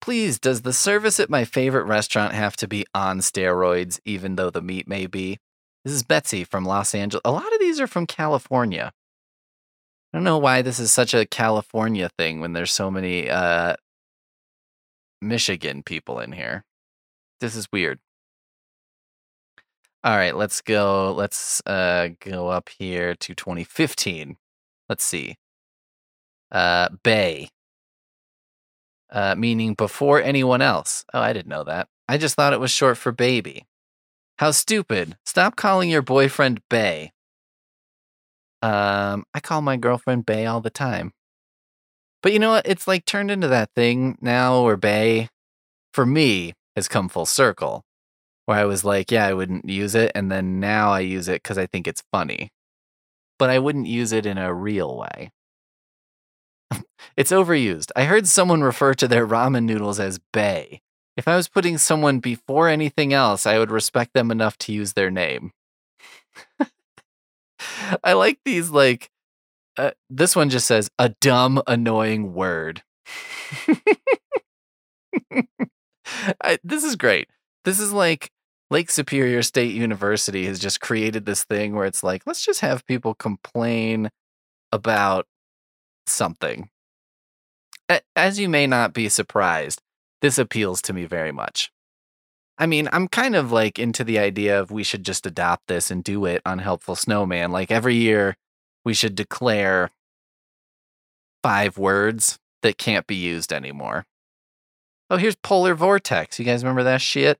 Please, 0.00 0.38
does 0.38 0.62
the 0.62 0.72
service 0.72 1.18
at 1.18 1.30
my 1.30 1.44
favorite 1.44 1.84
restaurant 1.84 2.34
have 2.34 2.56
to 2.56 2.68
be 2.68 2.84
on 2.94 3.20
steroids, 3.20 4.00
even 4.04 4.36
though 4.36 4.50
the 4.50 4.62
meat 4.62 4.86
may 4.86 5.06
be? 5.06 5.38
This 5.84 5.94
is 5.94 6.02
Betsy 6.02 6.44
from 6.44 6.64
Los 6.64 6.94
Angeles. 6.94 7.22
A 7.24 7.32
lot 7.32 7.52
of 7.52 7.58
these 7.58 7.80
are 7.80 7.86
from 7.86 8.06
California. 8.06 8.92
I 10.12 10.16
don't 10.16 10.24
know 10.24 10.38
why 10.38 10.62
this 10.62 10.78
is 10.78 10.92
such 10.92 11.12
a 11.12 11.26
California 11.26 12.08
thing 12.16 12.40
when 12.40 12.52
there's 12.52 12.72
so 12.72 12.90
many 12.90 13.28
uh, 13.28 13.74
Michigan 15.20 15.82
people 15.82 16.20
in 16.20 16.32
here. 16.32 16.64
This 17.40 17.56
is 17.56 17.66
weird. 17.72 17.98
All 20.04 20.16
right, 20.16 20.36
let's 20.36 20.60
go. 20.60 21.12
Let's 21.12 21.62
uh, 21.66 22.10
go 22.20 22.48
up 22.48 22.68
here 22.68 23.14
to 23.14 23.34
2015. 23.34 24.36
Let's 24.88 25.04
see. 25.04 25.36
Uh, 26.54 26.88
Bay, 27.02 27.48
uh, 29.10 29.34
meaning 29.34 29.74
before 29.74 30.22
anyone 30.22 30.62
else. 30.62 31.04
Oh, 31.12 31.20
I 31.20 31.32
didn't 31.32 31.48
know 31.48 31.64
that. 31.64 31.88
I 32.08 32.16
just 32.16 32.36
thought 32.36 32.52
it 32.52 32.60
was 32.60 32.70
short 32.70 32.96
for 32.96 33.12
baby. 33.12 33.64
How 34.38 34.52
stupid. 34.52 35.16
Stop 35.26 35.56
calling 35.56 35.90
your 35.90 36.02
boyfriend 36.02 36.60
Bay. 36.70 37.12
Um, 38.62 39.24
I 39.34 39.40
call 39.40 39.62
my 39.62 39.76
girlfriend 39.76 40.26
Bay 40.26 40.46
all 40.46 40.60
the 40.60 40.70
time. 40.70 41.12
But 42.22 42.32
you 42.32 42.38
know 42.38 42.50
what? 42.50 42.66
It's 42.66 42.88
like 42.88 43.04
turned 43.04 43.30
into 43.30 43.48
that 43.48 43.70
thing 43.76 44.16
now 44.20 44.64
where 44.64 44.76
Bay, 44.76 45.28
for 45.92 46.06
me, 46.06 46.54
has 46.74 46.88
come 46.88 47.08
full 47.08 47.26
circle. 47.26 47.82
Where 48.46 48.58
I 48.58 48.64
was 48.64 48.84
like, 48.84 49.10
yeah, 49.10 49.26
I 49.26 49.34
wouldn't 49.34 49.68
use 49.68 49.94
it. 49.94 50.12
And 50.14 50.30
then 50.30 50.60
now 50.60 50.90
I 50.90 51.00
use 51.00 51.28
it 51.28 51.42
because 51.42 51.58
I 51.58 51.66
think 51.66 51.86
it's 51.86 52.02
funny. 52.12 52.50
But 53.38 53.50
I 53.50 53.58
wouldn't 53.58 53.86
use 53.86 54.12
it 54.12 54.24
in 54.24 54.38
a 54.38 54.54
real 54.54 54.96
way. 54.96 55.30
It's 57.16 57.32
overused. 57.32 57.90
I 57.96 58.04
heard 58.04 58.26
someone 58.26 58.62
refer 58.62 58.94
to 58.94 59.08
their 59.08 59.26
ramen 59.26 59.64
noodles 59.64 60.00
as 60.00 60.20
Bay. 60.32 60.80
If 61.16 61.28
I 61.28 61.36
was 61.36 61.48
putting 61.48 61.78
someone 61.78 62.18
before 62.18 62.68
anything 62.68 63.12
else, 63.12 63.46
I 63.46 63.58
would 63.58 63.70
respect 63.70 64.14
them 64.14 64.30
enough 64.30 64.58
to 64.58 64.72
use 64.72 64.94
their 64.94 65.10
name. 65.10 65.52
I 68.04 68.14
like 68.14 68.40
these, 68.44 68.70
like, 68.70 69.10
uh, 69.76 69.92
this 70.10 70.34
one 70.34 70.50
just 70.50 70.66
says 70.66 70.90
a 70.98 71.10
dumb, 71.20 71.62
annoying 71.66 72.34
word. 72.34 72.82
I, 76.40 76.58
this 76.64 76.84
is 76.84 76.96
great. 76.96 77.28
This 77.64 77.78
is 77.78 77.92
like 77.92 78.30
Lake 78.70 78.90
Superior 78.90 79.42
State 79.42 79.74
University 79.74 80.46
has 80.46 80.58
just 80.58 80.80
created 80.80 81.26
this 81.26 81.44
thing 81.44 81.74
where 81.74 81.86
it's 81.86 82.02
like, 82.02 82.22
let's 82.26 82.44
just 82.44 82.60
have 82.60 82.86
people 82.86 83.14
complain 83.14 84.10
about 84.72 85.26
something. 86.06 86.68
As 88.16 88.38
you 88.38 88.48
may 88.48 88.66
not 88.66 88.94
be 88.94 89.08
surprised, 89.08 89.80
this 90.22 90.38
appeals 90.38 90.80
to 90.82 90.92
me 90.92 91.04
very 91.04 91.32
much. 91.32 91.70
I 92.56 92.66
mean, 92.66 92.88
I'm 92.92 93.08
kind 93.08 93.34
of 93.34 93.50
like 93.50 93.78
into 93.78 94.04
the 94.04 94.18
idea 94.18 94.60
of 94.60 94.70
we 94.70 94.84
should 94.84 95.04
just 95.04 95.26
adopt 95.26 95.66
this 95.66 95.90
and 95.90 96.04
do 96.04 96.24
it 96.24 96.40
on 96.46 96.60
Helpful 96.60 96.94
Snowman. 96.94 97.50
Like 97.50 97.70
every 97.70 97.96
year, 97.96 98.36
we 98.84 98.94
should 98.94 99.14
declare 99.14 99.90
five 101.42 101.76
words 101.76 102.38
that 102.62 102.78
can't 102.78 103.06
be 103.06 103.16
used 103.16 103.52
anymore. 103.52 104.06
Oh, 105.10 105.16
here's 105.16 105.36
Polar 105.36 105.74
Vortex. 105.74 106.38
You 106.38 106.44
guys 106.44 106.62
remember 106.62 106.84
that 106.84 107.02
shit? 107.02 107.38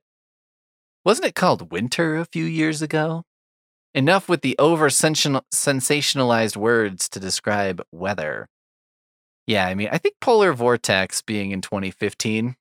Wasn't 1.03 1.25
it 1.25 1.33
called 1.33 1.71
Winter 1.71 2.17
a 2.17 2.25
few 2.25 2.45
years 2.45 2.81
ago? 2.81 3.23
Enough 3.93 4.27
with 4.27 4.41
the 4.41 4.55
over 4.59 4.89
sensationalized 4.89 6.57
words 6.57 7.09
to 7.09 7.19
describe 7.19 7.81
weather. 7.91 8.47
Yeah, 9.47 9.67
I 9.67 9.75
mean, 9.75 9.89
I 9.91 9.97
think 9.97 10.15
Polar 10.19 10.53
Vortex 10.53 11.21
being 11.21 11.51
in 11.51 11.61
2015 11.61 12.55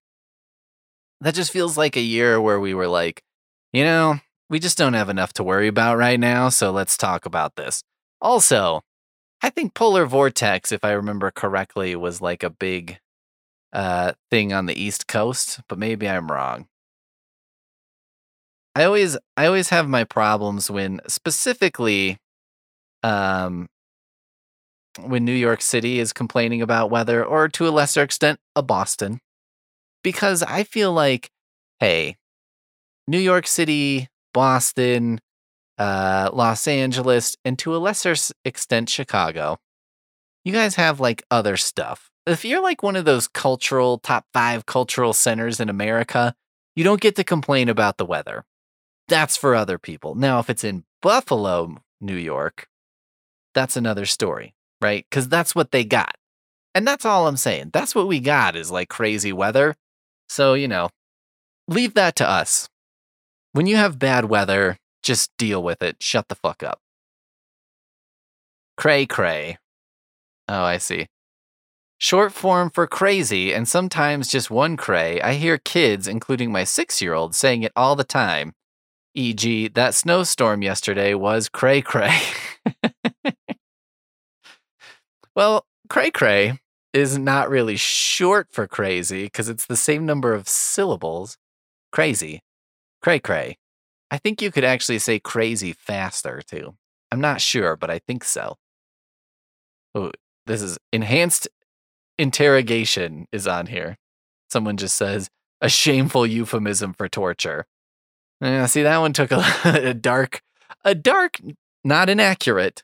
that 1.20 1.34
just 1.34 1.52
feels 1.52 1.76
like 1.78 1.96
a 1.96 2.00
year 2.00 2.40
where 2.40 2.60
we 2.60 2.74
were 2.74 2.88
like, 2.88 3.22
you 3.72 3.84
know, 3.84 4.20
we 4.50 4.58
just 4.58 4.76
don't 4.78 4.94
have 4.94 5.08
enough 5.08 5.32
to 5.34 5.44
worry 5.44 5.68
about 5.68 5.96
right 5.96 6.20
now, 6.20 6.48
so 6.48 6.70
let's 6.70 6.96
talk 6.96 7.24
about 7.26 7.56
this. 7.56 7.82
Also, 8.20 8.82
I 9.42 9.50
think 9.50 9.74
polar 9.74 10.06
vortex, 10.06 10.72
if 10.72 10.84
I 10.84 10.92
remember 10.92 11.30
correctly, 11.30 11.96
was 11.96 12.20
like 12.20 12.42
a 12.42 12.50
big 12.50 12.98
uh, 13.72 14.12
thing 14.30 14.52
on 14.52 14.66
the 14.66 14.80
East 14.80 15.08
Coast, 15.08 15.60
but 15.68 15.78
maybe 15.78 16.08
I'm 16.08 16.30
wrong. 16.30 16.68
I 18.74 18.84
always 18.84 19.16
I 19.36 19.46
always 19.46 19.68
have 19.68 19.88
my 19.88 20.04
problems 20.04 20.70
when 20.70 21.00
specifically 21.06 22.18
um 23.02 23.68
when 25.00 25.24
New 25.24 25.32
York 25.32 25.60
City 25.60 25.98
is 25.98 26.12
complaining 26.12 26.62
about 26.62 26.90
weather 26.90 27.24
or 27.24 27.48
to 27.48 27.66
a 27.66 27.70
lesser 27.70 28.02
extent 28.02 28.38
a 28.54 28.62
Boston 28.62 29.20
because 30.02 30.42
I 30.42 30.62
feel 30.64 30.92
like, 30.92 31.30
hey, 31.80 32.16
New 33.08 33.18
York 33.18 33.46
City, 33.46 34.08
Boston, 34.32 35.20
uh, 35.78 36.30
Los 36.32 36.68
Angeles, 36.68 37.36
and 37.44 37.58
to 37.58 37.74
a 37.74 37.78
lesser 37.78 38.14
extent, 38.44 38.88
Chicago, 38.88 39.58
you 40.44 40.52
guys 40.52 40.76
have 40.76 41.00
like 41.00 41.24
other 41.30 41.56
stuff. 41.56 42.10
If 42.26 42.44
you're 42.44 42.62
like 42.62 42.82
one 42.82 42.96
of 42.96 43.04
those 43.04 43.28
cultural, 43.28 43.98
top 43.98 44.26
five 44.32 44.66
cultural 44.66 45.12
centers 45.12 45.60
in 45.60 45.68
America, 45.68 46.34
you 46.76 46.84
don't 46.84 47.00
get 47.00 47.16
to 47.16 47.24
complain 47.24 47.68
about 47.68 47.98
the 47.98 48.06
weather. 48.06 48.44
That's 49.08 49.36
for 49.36 49.54
other 49.54 49.78
people. 49.78 50.14
Now, 50.14 50.38
if 50.38 50.48
it's 50.48 50.64
in 50.64 50.84
Buffalo, 51.02 51.76
New 52.00 52.16
York, 52.16 52.68
that's 53.54 53.76
another 53.76 54.06
story, 54.06 54.54
right? 54.80 55.06
Because 55.08 55.28
that's 55.28 55.54
what 55.54 55.70
they 55.70 55.84
got. 55.84 56.14
And 56.74 56.86
that's 56.86 57.04
all 57.04 57.26
I'm 57.28 57.36
saying. 57.36 57.70
That's 57.72 57.94
what 57.94 58.08
we 58.08 58.20
got 58.20 58.56
is 58.56 58.70
like 58.70 58.88
crazy 58.88 59.32
weather. 59.32 59.76
So, 60.28 60.54
you 60.54 60.68
know, 60.68 60.88
leave 61.68 61.94
that 61.94 62.16
to 62.16 62.28
us. 62.28 62.68
When 63.52 63.66
you 63.66 63.76
have 63.76 63.98
bad 63.98 64.24
weather, 64.24 64.78
just 65.02 65.30
deal 65.38 65.62
with 65.62 65.82
it. 65.82 65.96
Shut 66.00 66.28
the 66.28 66.34
fuck 66.34 66.62
up. 66.62 66.80
Cray 68.76 69.06
cray. 69.06 69.58
Oh, 70.48 70.64
I 70.64 70.78
see. 70.78 71.06
Short 71.98 72.32
form 72.32 72.70
for 72.70 72.86
crazy, 72.86 73.54
and 73.54 73.68
sometimes 73.68 74.28
just 74.28 74.50
one 74.50 74.76
cray. 74.76 75.20
I 75.20 75.34
hear 75.34 75.56
kids, 75.58 76.08
including 76.08 76.50
my 76.50 76.64
six 76.64 77.00
year 77.00 77.14
old, 77.14 77.34
saying 77.34 77.62
it 77.62 77.72
all 77.76 77.94
the 77.94 78.04
time. 78.04 78.52
E.g., 79.14 79.68
that 79.68 79.94
snowstorm 79.94 80.60
yesterday 80.62 81.14
was 81.14 81.48
cray 81.48 81.80
cray. 81.80 82.18
well, 85.34 85.66
cray 85.88 86.10
cray 86.10 86.58
is 86.92 87.18
not 87.18 87.50
really 87.50 87.76
short 87.76 88.48
for 88.50 88.66
crazy 88.66 89.24
because 89.24 89.48
it's 89.48 89.66
the 89.66 89.76
same 89.76 90.06
number 90.06 90.32
of 90.32 90.48
syllables. 90.48 91.36
Crazy. 91.90 92.40
Cray 93.02 93.18
cray. 93.18 93.58
I 94.10 94.18
think 94.18 94.40
you 94.40 94.52
could 94.52 94.64
actually 94.64 95.00
say 95.00 95.18
crazy 95.18 95.72
faster 95.72 96.40
too. 96.40 96.76
I'm 97.10 97.20
not 97.20 97.40
sure, 97.40 97.76
but 97.76 97.90
I 97.90 97.98
think 97.98 98.24
so. 98.24 98.56
Oh, 99.94 100.12
this 100.46 100.62
is 100.62 100.78
enhanced 100.92 101.48
interrogation 102.18 103.26
is 103.32 103.46
on 103.46 103.66
here. 103.66 103.98
Someone 104.50 104.76
just 104.76 104.96
says 104.96 105.30
a 105.60 105.68
shameful 105.68 106.26
euphemism 106.26 106.92
for 106.92 107.08
torture. 107.08 107.66
Yeah, 108.40 108.66
see 108.66 108.82
that 108.82 108.98
one 108.98 109.12
took 109.12 109.32
a, 109.32 109.44
a 109.64 109.94
dark, 109.94 110.42
a 110.84 110.94
dark, 110.94 111.40
not 111.82 112.08
inaccurate, 112.08 112.82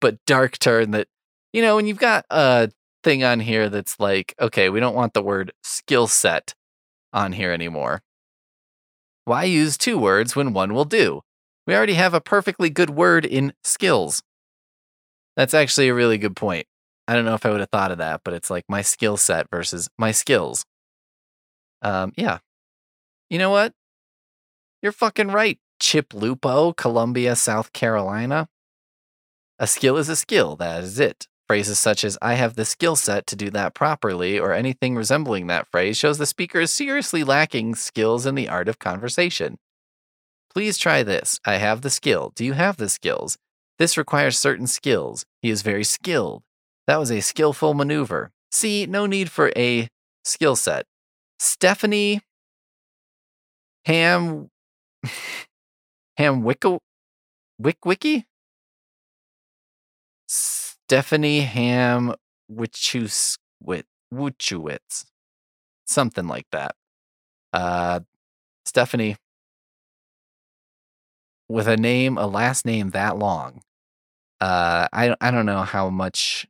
but 0.00 0.18
dark 0.26 0.58
turn. 0.58 0.90
That 0.90 1.08
you 1.52 1.62
know 1.62 1.76
when 1.76 1.86
you've 1.86 1.98
got 1.98 2.24
a 2.30 2.70
thing 3.02 3.24
on 3.24 3.40
here 3.40 3.68
that's 3.68 3.98
like, 4.00 4.34
okay, 4.40 4.68
we 4.68 4.80
don't 4.80 4.94
want 4.94 5.14
the 5.14 5.22
word 5.22 5.52
skill 5.62 6.06
set 6.06 6.54
on 7.12 7.32
here 7.32 7.52
anymore. 7.52 8.02
Why 9.24 9.44
use 9.44 9.76
two 9.76 9.98
words 9.98 10.34
when 10.34 10.52
one 10.52 10.74
will 10.74 10.84
do? 10.84 11.22
We 11.66 11.74
already 11.74 11.94
have 11.94 12.14
a 12.14 12.20
perfectly 12.20 12.70
good 12.70 12.90
word 12.90 13.26
in 13.26 13.52
skills. 13.62 14.22
That's 15.36 15.54
actually 15.54 15.88
a 15.88 15.94
really 15.94 16.18
good 16.18 16.34
point. 16.34 16.66
I 17.06 17.14
don't 17.14 17.24
know 17.24 17.34
if 17.34 17.46
I 17.46 17.50
would 17.50 17.60
have 17.60 17.70
thought 17.70 17.92
of 17.92 17.98
that, 17.98 18.22
but 18.24 18.34
it's 18.34 18.50
like 18.50 18.64
my 18.68 18.82
skill 18.82 19.16
set 19.16 19.48
versus 19.50 19.88
my 19.98 20.12
skills. 20.12 20.64
Um, 21.82 22.12
yeah. 22.16 22.38
You 23.30 23.38
know 23.38 23.50
what? 23.50 23.72
You're 24.82 24.92
fucking 24.92 25.28
right, 25.28 25.58
Chip 25.80 26.14
Lupo, 26.14 26.72
Columbia, 26.72 27.36
South 27.36 27.72
Carolina. 27.72 28.48
A 29.58 29.66
skill 29.66 29.96
is 29.96 30.08
a 30.08 30.16
skill, 30.16 30.56
that 30.56 30.82
is 30.84 31.00
it. 31.00 31.26
Phrases 31.48 31.78
such 31.78 32.04
as, 32.04 32.18
I 32.20 32.34
have 32.34 32.56
the 32.56 32.66
skill 32.66 32.94
set 32.94 33.26
to 33.28 33.36
do 33.36 33.48
that 33.50 33.74
properly, 33.74 34.38
or 34.38 34.52
anything 34.52 34.94
resembling 34.94 35.46
that 35.46 35.66
phrase 35.66 35.96
shows 35.96 36.18
the 36.18 36.26
speaker 36.26 36.60
is 36.60 36.70
seriously 36.70 37.24
lacking 37.24 37.74
skills 37.74 38.26
in 38.26 38.34
the 38.34 38.50
art 38.50 38.68
of 38.68 38.78
conversation. 38.78 39.58
Please 40.52 40.76
try 40.76 41.02
this. 41.02 41.40
I 41.46 41.54
have 41.54 41.80
the 41.80 41.88
skill. 41.88 42.32
Do 42.34 42.44
you 42.44 42.52
have 42.52 42.76
the 42.76 42.90
skills? 42.90 43.38
This 43.78 43.96
requires 43.96 44.38
certain 44.38 44.66
skills. 44.66 45.24
He 45.40 45.48
is 45.48 45.62
very 45.62 45.84
skilled. 45.84 46.42
That 46.86 46.98
was 46.98 47.10
a 47.10 47.20
skillful 47.20 47.72
maneuver. 47.74 48.30
See, 48.50 48.84
no 48.84 49.06
need 49.06 49.30
for 49.30 49.50
a 49.56 49.88
skill 50.24 50.56
set. 50.56 50.84
Stephanie 51.38 52.20
Ham 53.86 54.50
Ham 56.18 56.42
Wicko 56.42 56.80
Wick 57.58 57.86
Wiki? 57.86 58.26
Stephanie 60.88 61.40
Ham 61.40 62.14
Wichus 62.50 63.36
Wuchowitz. 63.62 65.04
Something 65.84 66.26
like 66.26 66.46
that. 66.50 66.76
Uh 67.52 68.00
Stephanie 68.64 69.16
with 71.46 71.68
a 71.68 71.76
name, 71.76 72.16
a 72.16 72.26
last 72.26 72.64
name 72.64 72.88
that 72.90 73.18
long. 73.18 73.60
Uh 74.40 74.88
I 74.90 75.14
I 75.20 75.30
don't 75.30 75.44
know 75.44 75.60
how 75.62 75.90
much 75.90 76.46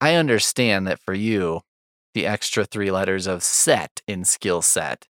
I 0.00 0.14
understand 0.14 0.86
that 0.86 0.98
for 0.98 1.12
you, 1.12 1.60
the 2.14 2.24
extra 2.24 2.64
three 2.64 2.90
letters 2.90 3.26
of 3.26 3.42
set 3.42 4.00
in 4.08 4.24
skill 4.24 4.62
set 4.62 5.06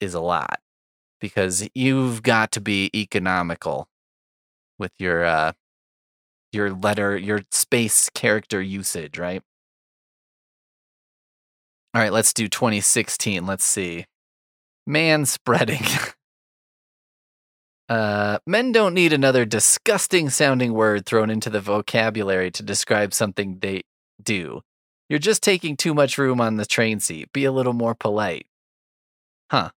is 0.00 0.14
a 0.14 0.20
lot 0.20 0.60
because 1.20 1.68
you've 1.74 2.22
got 2.22 2.50
to 2.52 2.62
be 2.62 2.90
economical 2.94 3.88
with 4.78 4.92
your 4.98 5.26
uh 5.26 5.52
your 6.52 6.72
letter 6.72 7.16
your 7.16 7.40
space 7.50 8.08
character 8.14 8.60
usage 8.60 9.18
right? 9.18 9.42
All 11.94 12.02
right 12.02 12.12
let's 12.12 12.32
do 12.32 12.48
2016 12.48 13.46
let's 13.46 13.64
see. 13.64 14.06
Man 14.86 15.26
spreading. 15.26 15.82
Uh 17.90 18.38
men 18.46 18.70
don't 18.70 18.92
need 18.92 19.14
another 19.14 19.46
disgusting 19.46 20.28
sounding 20.28 20.74
word 20.74 21.06
thrown 21.06 21.30
into 21.30 21.48
the 21.48 21.58
vocabulary 21.58 22.50
to 22.50 22.62
describe 22.62 23.14
something 23.14 23.60
they 23.60 23.80
do. 24.22 24.60
You're 25.08 25.18
just 25.18 25.42
taking 25.42 25.74
too 25.74 25.94
much 25.94 26.18
room 26.18 26.38
on 26.38 26.56
the 26.56 26.66
train 26.66 27.00
seat. 27.00 27.32
Be 27.32 27.46
a 27.46 27.52
little 27.52 27.72
more 27.72 27.94
polite. 27.94 28.44
Huh 29.50 29.70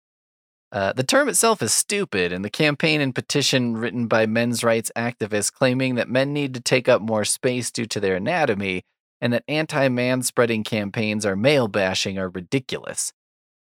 uh, 0.71 0.93
the 0.93 1.03
term 1.03 1.29
itself 1.29 1.63
is 1.63 1.73
stupid, 1.73 2.31
and 2.31 2.45
the 2.45 2.51
campaign 2.51 3.01
and 3.01 3.15
petition 3.15 3.77
written 3.77 4.07
by 4.07 4.27
men's 4.27 4.63
rights 4.63 4.93
activists 4.95 5.53
claiming 5.53 5.95
that 5.95 6.11
men 6.11 6.33
need 6.33 6.53
to 6.55 6.61
take 6.61 6.89
up 6.89 7.01
more 7.01 7.25
space 7.25 7.71
due 7.71 7.87
to 7.87 8.01
their 8.01 8.17
anatomy 8.17 8.85
and 9.21 9.33
that 9.33 9.45
anti 9.49 9.89
man 9.89 10.23
spreading 10.23 10.63
campaigns 10.63 11.25
are 11.25 11.37
male 11.37 11.69
bashing 11.69 12.19
are 12.19 12.29
ridiculous. 12.29 13.13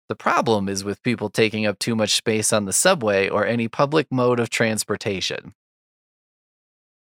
The 0.09 0.15
problem 0.15 0.67
is 0.67 0.83
with 0.83 1.03
people 1.03 1.29
taking 1.29 1.65
up 1.65 1.79
too 1.79 1.95
much 1.95 2.11
space 2.15 2.51
on 2.51 2.65
the 2.65 2.73
subway 2.73 3.29
or 3.29 3.45
any 3.45 3.67
public 3.67 4.07
mode 4.11 4.39
of 4.39 4.49
transportation. 4.49 5.53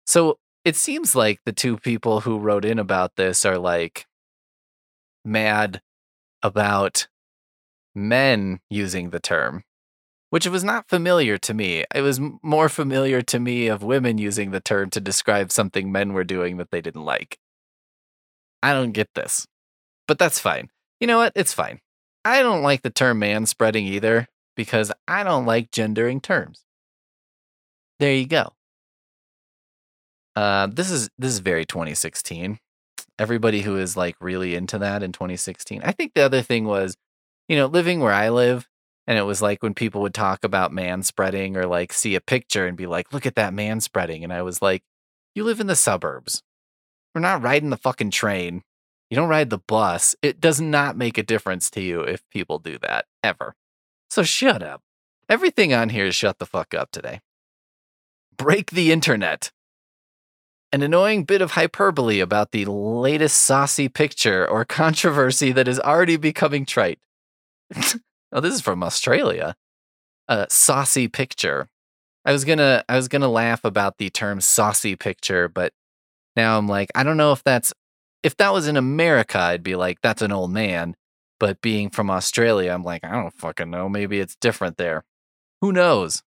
So 0.05 0.37
it 0.63 0.75
seems 0.75 1.15
like 1.15 1.39
the 1.45 1.51
two 1.51 1.77
people 1.77 2.21
who 2.21 2.39
wrote 2.39 2.65
in 2.65 2.79
about 2.79 3.15
this 3.15 3.45
are 3.45 3.57
like 3.57 4.05
mad 5.25 5.81
about 6.41 7.07
men 7.95 8.59
using 8.69 9.09
the 9.09 9.19
term 9.19 9.63
which 10.33 10.47
was 10.47 10.63
not 10.63 10.89
familiar 10.89 11.37
to 11.37 11.53
me. 11.53 11.85
It 11.93 12.01
was 12.01 12.19
more 12.41 12.67
familiar 12.67 13.21
to 13.21 13.39
me 13.39 13.67
of 13.67 13.83
women 13.83 14.17
using 14.17 14.49
the 14.49 14.59
term 14.59 14.89
to 14.89 14.99
describe 14.99 15.51
something 15.51 15.91
men 15.91 16.11
were 16.11 16.23
doing 16.23 16.57
that 16.57 16.71
they 16.71 16.81
didn't 16.81 17.05
like. 17.05 17.37
I 18.63 18.73
don't 18.73 18.93
get 18.93 19.13
this, 19.13 19.45
but 20.07 20.17
that's 20.17 20.39
fine. 20.39 20.71
You 20.99 21.05
know 21.05 21.19
what? 21.19 21.33
It's 21.35 21.53
fine. 21.53 21.81
I 22.25 22.41
don't 22.41 22.63
like 22.63 22.81
the 22.81 22.89
term 22.89 23.19
man 23.19 23.45
spreading 23.45 23.85
either 23.85 24.27
because 24.55 24.91
I 25.07 25.23
don't 25.23 25.45
like 25.45 25.69
gendering 25.69 26.19
terms. 26.19 26.65
There 27.99 28.15
you 28.15 28.25
go. 28.25 28.53
Uh, 30.35 30.65
this 30.65 30.89
is 30.89 31.11
this 31.19 31.31
is 31.31 31.39
very 31.41 31.63
2016. 31.67 32.57
Everybody 33.19 33.61
who 33.61 33.77
is 33.77 33.95
like 33.95 34.15
really 34.19 34.55
into 34.55 34.79
that 34.79 35.03
in 35.03 35.11
2016. 35.11 35.83
I 35.83 35.91
think 35.91 36.15
the 36.15 36.23
other 36.23 36.41
thing 36.41 36.65
was, 36.65 36.97
you 37.47 37.55
know, 37.55 37.67
living 37.67 37.99
where 37.99 38.13
I 38.13 38.29
live, 38.29 38.67
and 39.05 39.17
it 39.17 39.23
was 39.23 39.41
like 39.41 39.61
when 39.61 39.73
people 39.73 40.01
would 40.01 40.13
talk 40.13 40.43
about 40.43 40.71
man 40.71 41.03
spreading 41.03 41.57
or 41.57 41.65
like 41.65 41.91
see 41.91 42.15
a 42.15 42.21
picture 42.21 42.65
and 42.65 42.77
be 42.77 42.87
like, 42.87 43.11
look 43.11 43.25
at 43.25 43.35
that 43.35 43.53
man 43.53 43.81
spreading. 43.81 44.23
And 44.23 44.31
I 44.31 44.41
was 44.41 44.61
like, 44.61 44.83
you 45.35 45.43
live 45.43 45.59
in 45.59 45.67
the 45.67 45.75
suburbs. 45.75 46.41
We're 47.13 47.21
not 47.21 47.41
riding 47.41 47.69
the 47.69 47.77
fucking 47.77 48.11
train. 48.11 48.63
You 49.09 49.17
don't 49.17 49.29
ride 49.29 49.49
the 49.49 49.59
bus. 49.59 50.15
It 50.21 50.39
does 50.39 50.61
not 50.61 50.97
make 50.97 51.17
a 51.17 51.23
difference 51.23 51.69
to 51.71 51.81
you 51.81 52.01
if 52.01 52.27
people 52.29 52.59
do 52.59 52.77
that 52.79 53.05
ever. 53.21 53.55
So 54.09 54.23
shut 54.23 54.63
up. 54.63 54.81
Everything 55.29 55.73
on 55.73 55.89
here 55.89 56.05
is 56.05 56.15
shut 56.15 56.39
the 56.39 56.45
fuck 56.45 56.73
up 56.73 56.91
today. 56.91 57.19
Break 58.37 58.71
the 58.71 58.91
internet. 58.91 59.51
An 60.71 60.81
annoying 60.81 61.23
bit 61.25 61.41
of 61.41 61.51
hyperbole 61.51 62.19
about 62.19 62.51
the 62.51 62.65
latest 62.65 63.37
saucy 63.37 63.89
picture 63.89 64.47
or 64.47 64.65
controversy 64.65 65.51
that 65.51 65.67
is 65.67 65.79
already 65.79 66.17
becoming 66.17 66.65
trite. 66.65 66.99
Oh, 68.33 68.39
this 68.39 68.55
is 68.55 68.61
from 68.61 68.83
Australia. 68.83 69.55
A 70.27 70.47
saucy 70.49 71.07
picture. 71.07 71.69
I 72.25 72.31
was 72.31 72.45
gonna 72.45 72.83
I 72.89 72.95
was 72.95 73.07
gonna 73.07 73.29
laugh 73.29 73.63
about 73.63 73.97
the 73.99 74.09
term 74.09 74.41
saucy 74.41 74.95
picture, 74.95 75.47
but 75.47 75.73
now 76.35 76.57
I'm 76.57 76.67
like, 76.67 76.89
I 76.95 77.03
don't 77.03 77.17
know 77.17 77.31
if 77.31 77.43
that's 77.43 77.73
if 78.23 78.35
that 78.37 78.53
was 78.53 78.67
in 78.67 78.77
America, 78.77 79.37
I'd 79.39 79.63
be 79.63 79.75
like, 79.75 79.99
that's 80.01 80.21
an 80.21 80.31
old 80.31 80.51
man. 80.51 80.95
But 81.39 81.61
being 81.61 81.89
from 81.89 82.09
Australia, 82.09 82.71
I'm 82.71 82.83
like, 82.83 83.03
I 83.03 83.11
don't 83.11 83.33
fucking 83.33 83.69
know. 83.69 83.89
Maybe 83.89 84.19
it's 84.19 84.35
different 84.37 84.77
there. 84.77 85.03
Who 85.61 85.71
knows? 85.71 86.23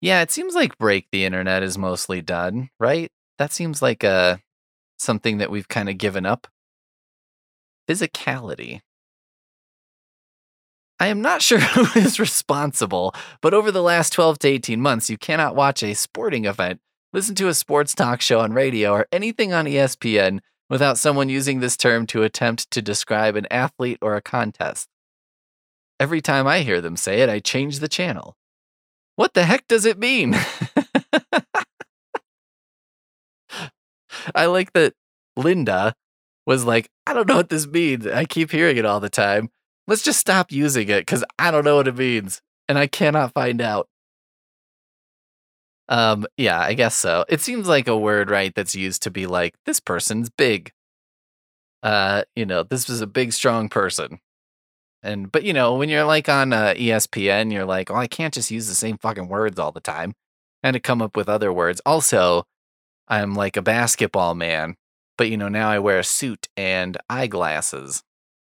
Yeah, 0.00 0.22
it 0.22 0.32
seems 0.32 0.54
like 0.54 0.76
break 0.78 1.06
the 1.12 1.24
internet 1.24 1.62
is 1.62 1.78
mostly 1.78 2.20
done, 2.20 2.70
right? 2.80 3.10
That 3.38 3.52
seems 3.52 3.80
like 3.80 4.02
a 4.02 4.08
uh, 4.08 4.36
something 4.98 5.38
that 5.38 5.50
we've 5.50 5.68
kind 5.68 5.88
of 5.88 5.98
given 5.98 6.26
up. 6.26 6.48
Physicality. 7.88 8.80
I 11.02 11.08
am 11.08 11.20
not 11.20 11.42
sure 11.42 11.58
who 11.74 11.98
is 11.98 12.20
responsible, 12.20 13.12
but 13.40 13.52
over 13.52 13.72
the 13.72 13.82
last 13.82 14.12
12 14.12 14.38
to 14.38 14.48
18 14.48 14.80
months, 14.80 15.10
you 15.10 15.18
cannot 15.18 15.56
watch 15.56 15.82
a 15.82 15.94
sporting 15.94 16.44
event, 16.44 16.80
listen 17.12 17.34
to 17.34 17.48
a 17.48 17.54
sports 17.54 17.92
talk 17.92 18.20
show 18.20 18.38
on 18.38 18.52
radio, 18.52 18.92
or 18.92 19.08
anything 19.10 19.52
on 19.52 19.64
ESPN 19.64 20.38
without 20.70 20.98
someone 20.98 21.28
using 21.28 21.58
this 21.58 21.76
term 21.76 22.06
to 22.06 22.22
attempt 22.22 22.70
to 22.70 22.80
describe 22.80 23.34
an 23.34 23.48
athlete 23.50 23.98
or 24.00 24.14
a 24.14 24.22
contest. 24.22 24.86
Every 25.98 26.20
time 26.20 26.46
I 26.46 26.60
hear 26.60 26.80
them 26.80 26.96
say 26.96 27.20
it, 27.20 27.28
I 27.28 27.40
change 27.40 27.80
the 27.80 27.88
channel. 27.88 28.36
What 29.16 29.34
the 29.34 29.42
heck 29.42 29.66
does 29.66 29.84
it 29.84 29.98
mean? 29.98 30.36
I 34.36 34.46
like 34.46 34.72
that 34.74 34.94
Linda 35.36 35.96
was 36.46 36.64
like, 36.64 36.90
I 37.08 37.12
don't 37.12 37.26
know 37.26 37.38
what 37.38 37.48
this 37.48 37.66
means. 37.66 38.06
I 38.06 38.24
keep 38.24 38.52
hearing 38.52 38.76
it 38.76 38.86
all 38.86 39.00
the 39.00 39.10
time 39.10 39.50
let's 39.86 40.02
just 40.02 40.20
stop 40.20 40.52
using 40.52 40.88
it 40.88 41.00
because 41.02 41.24
I 41.38 41.50
don't 41.50 41.64
know 41.64 41.76
what 41.76 41.88
it 41.88 41.96
means. 41.96 42.40
and 42.68 42.78
I 42.78 42.86
cannot 42.86 43.34
find 43.34 43.60
out. 43.60 43.88
Um, 45.88 46.26
yeah, 46.36 46.60
I 46.60 46.74
guess 46.74 46.96
so. 46.96 47.24
It 47.28 47.40
seems 47.40 47.68
like 47.68 47.88
a 47.88 47.98
word, 47.98 48.30
right, 48.30 48.54
that's 48.54 48.74
used 48.74 49.02
to 49.02 49.10
be 49.10 49.26
like, 49.26 49.54
this 49.66 49.80
person's 49.80 50.30
big. 50.30 50.72
Uh, 51.82 52.22
you 52.36 52.46
know, 52.46 52.62
this 52.62 52.88
was 52.88 53.00
a 53.00 53.06
big, 53.06 53.32
strong 53.32 53.68
person. 53.68 54.20
And 55.02 55.32
but 55.32 55.42
you 55.42 55.52
know, 55.52 55.74
when 55.74 55.88
you're 55.88 56.04
like 56.04 56.28
on 56.28 56.52
uh, 56.52 56.74
ESPN, 56.76 57.52
you're 57.52 57.64
like, 57.64 57.90
oh, 57.90 57.96
I 57.96 58.06
can't 58.06 58.32
just 58.32 58.50
use 58.50 58.68
the 58.68 58.74
same 58.74 58.98
fucking 58.98 59.28
words 59.28 59.58
all 59.58 59.72
the 59.72 59.80
time. 59.80 60.14
And 60.62 60.74
to 60.74 60.80
come 60.80 61.02
up 61.02 61.16
with 61.16 61.28
other 61.28 61.52
words. 61.52 61.80
Also, 61.84 62.44
I'm 63.08 63.34
like 63.34 63.56
a 63.56 63.62
basketball 63.62 64.34
man, 64.36 64.76
but 65.18 65.28
you 65.28 65.36
know, 65.36 65.48
now 65.48 65.68
I 65.68 65.80
wear 65.80 65.98
a 65.98 66.04
suit 66.04 66.48
and 66.56 66.96
eyeglasses. 67.10 68.04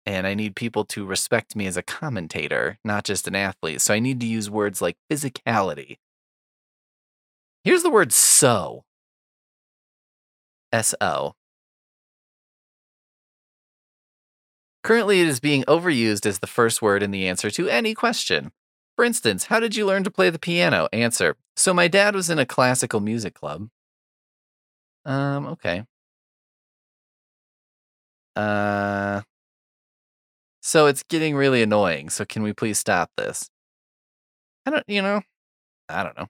And 0.05 0.27
I 0.27 0.33
need 0.33 0.55
people 0.55 0.83
to 0.85 1.05
respect 1.05 1.55
me 1.55 1.65
as 1.65 1.77
a 1.77 1.81
commentator, 1.81 2.77
not 2.83 3.05
just 3.05 3.27
an 3.27 3.35
athlete. 3.35 3.81
So 3.81 3.93
I 3.93 3.99
need 3.99 4.19
to 4.19 4.25
use 4.25 4.49
words 4.49 4.81
like 4.81 4.97
physicality. 5.09 5.97
Here's 7.63 7.83
the 7.83 7.89
word 7.89 8.11
so. 8.11 8.83
S 10.73 10.93
O. 10.99 11.35
Currently, 14.83 15.21
it 15.21 15.27
is 15.27 15.39
being 15.39 15.63
overused 15.63 16.25
as 16.25 16.39
the 16.39 16.47
first 16.47 16.81
word 16.81 17.01
in 17.01 17.11
the 17.11 17.25
answer 17.25 17.49
to 17.51 17.69
any 17.69 17.93
question. 17.93 18.51
For 18.97 19.05
instance, 19.05 19.45
how 19.45 19.61
did 19.61 19.75
you 19.77 19.85
learn 19.85 20.03
to 20.03 20.11
play 20.11 20.29
the 20.29 20.37
piano? 20.39 20.89
Answer. 20.91 21.37
So 21.55 21.73
my 21.73 21.87
dad 21.87 22.15
was 22.15 22.29
in 22.29 22.37
a 22.37 22.45
classical 22.45 22.99
music 22.99 23.33
club. 23.33 23.69
Um, 25.05 25.47
okay. 25.47 25.85
Uh 28.35 29.21
So 30.63 30.87
it's 30.87 31.03
getting 31.03 31.35
really 31.35 31.61
annoying. 31.61 32.09
So 32.09 32.25
can 32.25 32.41
we 32.41 32.53
please 32.53 32.79
stop 32.79 33.11
this? 33.17 33.49
I 34.65 34.71
don't, 34.71 34.83
you 34.87 35.01
know, 35.01 35.21
I 35.89 36.03
don't 36.03 36.17
know. 36.17 36.27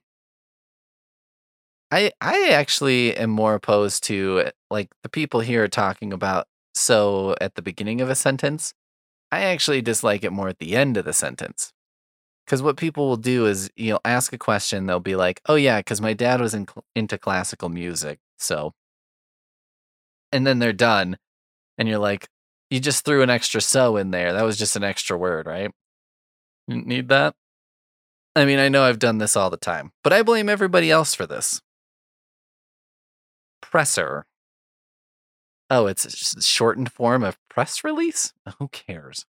I 1.90 2.12
I 2.20 2.50
actually 2.50 3.16
am 3.16 3.30
more 3.30 3.54
opposed 3.54 4.02
to 4.04 4.50
like 4.70 4.90
the 5.02 5.08
people 5.08 5.40
here 5.40 5.68
talking 5.68 6.12
about 6.12 6.46
so 6.74 7.36
at 7.40 7.54
the 7.54 7.62
beginning 7.62 8.00
of 8.00 8.10
a 8.10 8.14
sentence. 8.14 8.74
I 9.32 9.42
actually 9.44 9.82
dislike 9.82 10.24
it 10.24 10.32
more 10.32 10.48
at 10.48 10.58
the 10.60 10.76
end 10.76 10.96
of 10.96 11.04
the 11.04 11.12
sentence. 11.12 11.72
Because 12.46 12.62
what 12.62 12.76
people 12.78 13.08
will 13.08 13.16
do 13.18 13.46
is 13.46 13.70
you'll 13.76 14.00
ask 14.04 14.32
a 14.32 14.38
question, 14.38 14.86
they'll 14.86 15.00
be 15.00 15.16
like, 15.16 15.40
"Oh 15.48 15.56
yeah, 15.56 15.80
because 15.80 16.00
my 16.02 16.14
dad 16.14 16.40
was 16.40 16.54
in, 16.54 16.66
into 16.96 17.18
classical 17.18 17.68
music, 17.70 18.20
so." 18.38 18.72
And 20.32 20.46
then 20.46 20.58
they're 20.58 20.72
done, 20.72 21.16
and 21.78 21.88
you're 21.88 21.98
like, 21.98 22.28
"You 22.70 22.80
just 22.80 23.04
threw 23.04 23.22
an 23.22 23.30
extra 23.30 23.60
so 23.60 23.96
in 23.96 24.10
there. 24.10 24.32
That 24.32 24.44
was 24.44 24.56
just 24.58 24.76
an 24.76 24.84
extra 24.84 25.16
word, 25.16 25.46
right? 25.46 25.70
You 26.68 26.74
didn't 26.74 26.86
need 26.86 27.08
that." 27.08 27.34
I 28.36 28.44
mean, 28.44 28.58
I 28.58 28.68
know 28.68 28.82
I've 28.82 28.98
done 28.98 29.18
this 29.18 29.36
all 29.36 29.50
the 29.50 29.56
time, 29.56 29.92
but 30.02 30.12
I 30.12 30.22
blame 30.22 30.48
everybody 30.48 30.90
else 30.90 31.14
for 31.14 31.26
this. 31.26 31.60
Presser. 33.62 34.26
Oh, 35.70 35.86
it's 35.86 36.34
a 36.34 36.42
shortened 36.42 36.92
form 36.92 37.24
of 37.24 37.38
press 37.48 37.84
release? 37.84 38.32
Who 38.58 38.68
cares? 38.68 39.24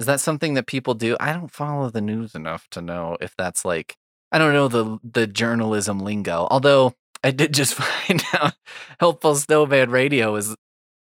Is 0.00 0.06
that 0.06 0.20
something 0.20 0.54
that 0.54 0.66
people 0.66 0.94
do? 0.94 1.16
I 1.20 1.32
don't 1.32 1.50
follow 1.52 1.88
the 1.90 2.00
news 2.00 2.34
enough 2.34 2.68
to 2.70 2.82
know 2.82 3.16
if 3.20 3.36
that's 3.36 3.64
like 3.64 3.96
I 4.32 4.38
don't 4.38 4.52
know 4.54 4.68
the 4.68 4.98
the 5.04 5.26
journalism 5.26 6.00
lingo. 6.00 6.48
Although 6.50 6.94
I 7.22 7.30
did 7.30 7.54
just 7.54 7.74
find 8.06 8.22
out 8.34 8.54
Helpful 8.98 9.34
Snowman 9.36 9.90
Radio 9.90 10.32
was 10.32 10.56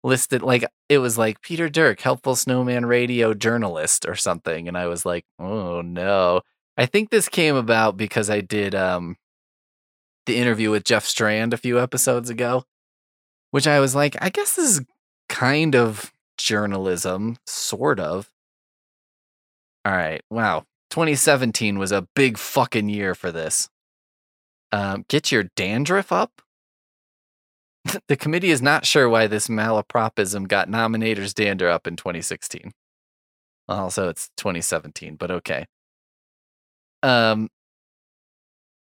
listed 0.06 0.42
like 0.42 0.64
it 0.88 1.00
was 1.00 1.18
like 1.18 1.42
Peter 1.42 1.68
Derk, 1.68 2.00
Helpful 2.00 2.36
Snowman 2.36 2.86
Radio 2.86 3.34
journalist 3.34 4.06
or 4.08 4.16
something 4.16 4.68
and 4.68 4.78
I 4.78 4.88
was 4.88 5.06
like, 5.06 5.26
"Oh 5.40 5.82
no." 5.82 6.42
I 6.78 6.86
think 6.86 7.10
this 7.10 7.30
came 7.30 7.56
about 7.56 7.98
because 7.98 8.30
I 8.30 8.42
did 8.42 8.76
um 8.76 9.18
the 10.26 10.38
interview 10.38 10.72
with 10.72 10.84
Jeff 10.84 11.06
Strand 11.06 11.54
a 11.54 11.58
few 11.58 11.80
episodes 11.80 12.30
ago, 12.30 12.66
which 13.52 13.68
I 13.68 13.80
was 13.80 13.96
like, 13.96 14.16
I 14.22 14.30
guess 14.30 14.56
this 14.56 14.78
is 14.78 14.86
kind 15.30 15.76
of 15.76 16.14
journalism, 16.38 17.38
sort 17.46 18.00
of. 18.00 18.32
All 19.86 19.94
right. 19.94 20.22
Wow. 20.30 20.66
2017 20.90 21.78
was 21.78 21.92
a 21.92 22.08
big 22.16 22.38
fucking 22.38 22.90
year 22.90 23.14
for 23.16 23.32
this. 23.32 23.70
Um, 24.72 25.06
get 25.08 25.32
your 25.32 25.44
dandruff 25.56 26.12
up? 26.12 26.42
the 28.08 28.16
committee 28.16 28.52
is 28.52 28.62
not 28.62 28.86
sure 28.86 29.08
why 29.10 29.28
this 29.28 29.48
malapropism 29.48 30.48
got 30.48 30.70
nominators 30.70 31.34
dander 31.34 31.70
up 31.70 31.88
in 31.88 31.96
2016. 31.96 32.72
Also, 33.68 34.10
it's 34.10 34.30
2017, 34.38 35.16
but 35.16 35.32
okay. 35.32 35.66
Um, 37.04 37.50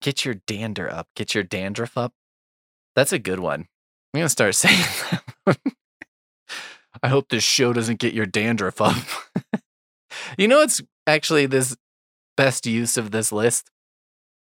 get 0.01 0.25
your 0.25 0.35
dander 0.47 0.91
up. 0.91 1.07
Get 1.15 1.35
your 1.35 1.43
dandruff 1.43 1.97
up. 1.97 2.13
That's 2.95 3.13
a 3.13 3.19
good 3.19 3.39
one. 3.39 3.67
I'm 4.13 4.19
gonna 4.19 4.29
start 4.29 4.55
saying 4.55 4.83
that. 5.45 5.57
I 7.03 7.07
hope 7.07 7.29
this 7.29 7.43
show 7.43 7.73
doesn't 7.73 7.99
get 7.99 8.13
your 8.13 8.25
dandruff 8.25 8.81
up. 8.81 9.03
you 10.37 10.47
know, 10.47 10.61
it's 10.61 10.81
actually 11.07 11.45
this 11.45 11.75
best 12.37 12.65
use 12.65 12.97
of 12.97 13.11
this 13.11 13.31
list 13.31 13.69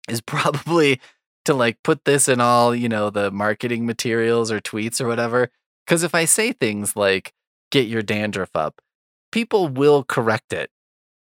is 0.08 0.20
probably 0.20 1.00
to 1.46 1.54
like 1.54 1.82
put 1.82 2.04
this 2.04 2.28
in 2.28 2.40
all, 2.40 2.74
you 2.74 2.88
know, 2.88 3.10
the 3.10 3.30
marketing 3.30 3.86
materials 3.86 4.50
or 4.52 4.60
tweets 4.60 5.00
or 5.00 5.06
whatever. 5.06 5.50
Because 5.86 6.02
if 6.02 6.14
I 6.14 6.24
say 6.24 6.52
things 6.52 6.96
like, 6.96 7.32
get 7.70 7.86
your 7.86 8.02
dandruff 8.02 8.54
up, 8.54 8.80
people 9.32 9.68
will 9.68 10.04
correct 10.04 10.52
it. 10.52 10.70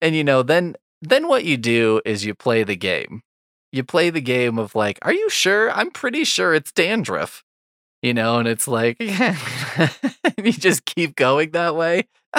And, 0.02 0.16
you 0.16 0.24
know, 0.24 0.44
then 0.44 0.76
then 1.02 1.28
what 1.28 1.44
you 1.44 1.58
do 1.58 2.02
is 2.06 2.26
you 2.26 2.34
play 2.34 2.64
the 2.64 2.78
game. 2.78 3.24
You 3.72 3.84
play 3.84 4.10
the 4.10 4.22
game 4.22 4.58
of 4.58 4.74
like, 4.76 5.00
are 5.02 5.14
you 5.14 5.30
sure? 5.30 5.72
I'm 5.72 5.92
pretty 5.92 6.24
sure 6.24 6.54
it's 6.54 6.72
dandruff. 6.72 7.44
You 8.02 8.14
know, 8.14 8.40
and 8.40 8.48
it's 8.48 8.68
like, 8.68 8.98
you 10.38 10.52
just 10.52 10.86
keep 10.86 11.16
going 11.16 11.52
that 11.52 11.76
way. 11.76 12.08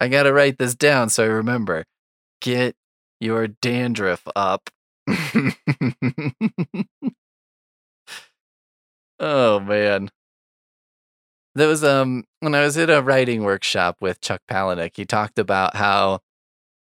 I 0.00 0.08
got 0.08 0.24
to 0.24 0.32
write 0.32 0.58
this 0.58 0.74
down 0.74 1.08
so 1.08 1.24
I 1.24 1.26
remember. 1.26 1.84
Get 2.40 2.74
your 3.20 3.48
dandruff 3.48 4.26
up. 4.34 4.70
oh 9.18 9.60
man. 9.60 10.10
There 11.54 11.68
was 11.68 11.82
um 11.82 12.24
when 12.40 12.54
I 12.54 12.62
was 12.62 12.76
in 12.76 12.90
a 12.90 13.00
writing 13.02 13.42
workshop 13.42 13.96
with 14.00 14.20
Chuck 14.20 14.42
Palahniuk, 14.50 14.96
he 14.96 15.04
talked 15.04 15.38
about 15.38 15.76
how 15.76 16.20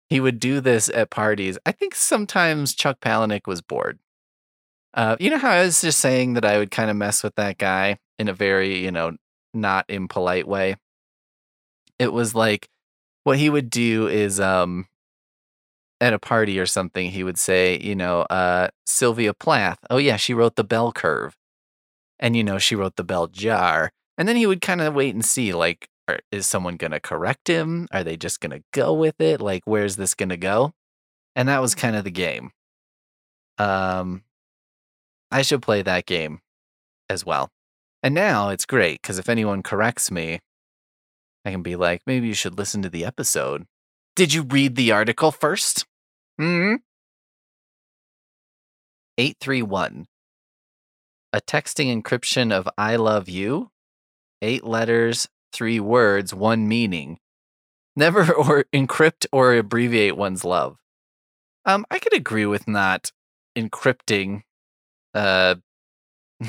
he 0.10 0.20
would 0.20 0.39
do 0.39 0.62
this 0.62 0.89
at 0.89 1.10
parties. 1.10 1.58
I 1.66 1.72
think 1.72 1.95
sometimes 1.95 2.74
Chuck 2.74 2.99
Palahniuk 2.99 3.47
was 3.47 3.62
bored. 3.62 3.99
Uh, 4.93 5.16
you 5.20 5.30
know 5.30 5.38
how 5.38 5.49
I 5.51 5.64
was 5.64 5.82
just 5.82 5.99
saying 5.99 6.34
that 6.34 6.45
I 6.45 6.58
would 6.60 6.72
kind 6.72 6.89
of 6.89 6.95
mess 6.95 7.24
with 7.24 7.36
that 7.36 7.58
guy 7.58 7.97
in 8.20 8.28
a 8.28 8.34
very, 8.34 8.78
you 8.78 8.91
know, 8.91 9.18
not 9.54 9.86
impolite 9.89 10.47
way. 10.47 10.76
It 11.99 12.14
was 12.14 12.36
like 12.36 12.70
what 13.24 13.38
he 13.38 13.49
would 13.49 13.70
do 13.70 14.08
is 14.08 14.39
um 14.39 14.88
at 16.04 16.14
a 16.14 16.20
party 16.20 16.60
or 16.60 16.66
something, 16.66 17.12
he 17.12 17.24
would 17.24 17.38
say, 17.38 17.80
you 17.80 17.95
know, 17.95 18.24
uh, 18.24 18.68
Sylvia 18.86 19.34
Plath. 19.34 19.80
Oh 19.89 19.97
yeah, 19.97 20.18
she 20.18 20.34
wrote 20.34 20.58
the 20.58 20.64
bell 20.66 20.91
curve, 20.91 21.38
and 22.20 22.36
you 22.36 22.43
know, 22.43 22.60
she 22.60 22.76
wrote 22.76 22.97
the 22.97 23.06
bell 23.06 23.28
jar. 23.28 23.91
And 24.18 24.28
then 24.28 24.36
he 24.36 24.45
would 24.45 24.62
kind 24.62 24.82
of 24.82 24.93
wait 24.93 25.16
and 25.16 25.24
see, 25.26 25.54
like, 25.54 25.88
are, 26.10 26.20
is 26.30 26.45
someone 26.45 26.76
gonna 26.76 26.99
correct 26.99 27.47
him? 27.47 27.88
Are 27.93 28.04
they 28.04 28.18
just 28.18 28.41
gonna 28.41 28.60
go 28.74 28.93
with 28.93 29.22
it? 29.22 29.39
Like, 29.39 29.64
where's 29.64 29.95
this 29.95 30.14
gonna 30.14 30.36
go? 30.36 30.74
And 31.38 31.47
that 31.47 31.62
was 31.62 31.74
kind 31.74 31.95
of 31.95 32.04
the 32.04 32.12
game. 32.12 32.51
Um, 33.58 34.24
I 35.32 35.41
should 35.41 35.62
play 35.62 35.84
that 35.84 36.06
game 36.06 36.41
as 37.10 37.26
well. 37.26 37.49
And 38.04 38.14
now 38.14 38.49
it's 38.49 38.66
great 38.66 39.01
because 39.01 39.20
if 39.20 39.30
anyone 39.30 39.64
corrects 39.64 40.12
me, 40.12 40.41
I 41.45 41.51
can 41.51 41.62
be 41.62 41.78
like, 41.78 42.01
maybe 42.06 42.28
you 42.28 42.34
should 42.34 42.58
listen 42.58 42.82
to 42.82 42.89
the 42.89 43.06
episode. 43.06 43.66
Did 44.16 44.34
you 44.34 44.43
read 44.43 44.76
the 44.76 44.91
article 44.91 45.32
first? 45.32 45.86
Hmm. 46.38 46.76
831. 49.18 50.08
A 51.32 51.42
texting 51.42 52.02
encryption 52.02 52.52
of 52.52 52.68
I 52.78 52.96
love 52.96 53.28
you. 53.30 53.72
Eight 54.42 54.64
letters, 54.64 55.28
three 55.52 55.80
words, 55.80 56.34
one 56.34 56.68
meaning. 56.68 57.20
Never 57.96 58.34
or 58.36 58.66
encrypt 58.74 59.26
or 59.32 59.54
abbreviate 59.56 60.18
one's 60.18 60.44
love. 60.46 60.78
Um, 61.66 61.86
I 61.92 62.00
could 62.00 62.14
agree 62.14 62.46
with 62.46 62.68
not 62.68 63.12
encrypting 63.58 64.44
uh 65.14 65.56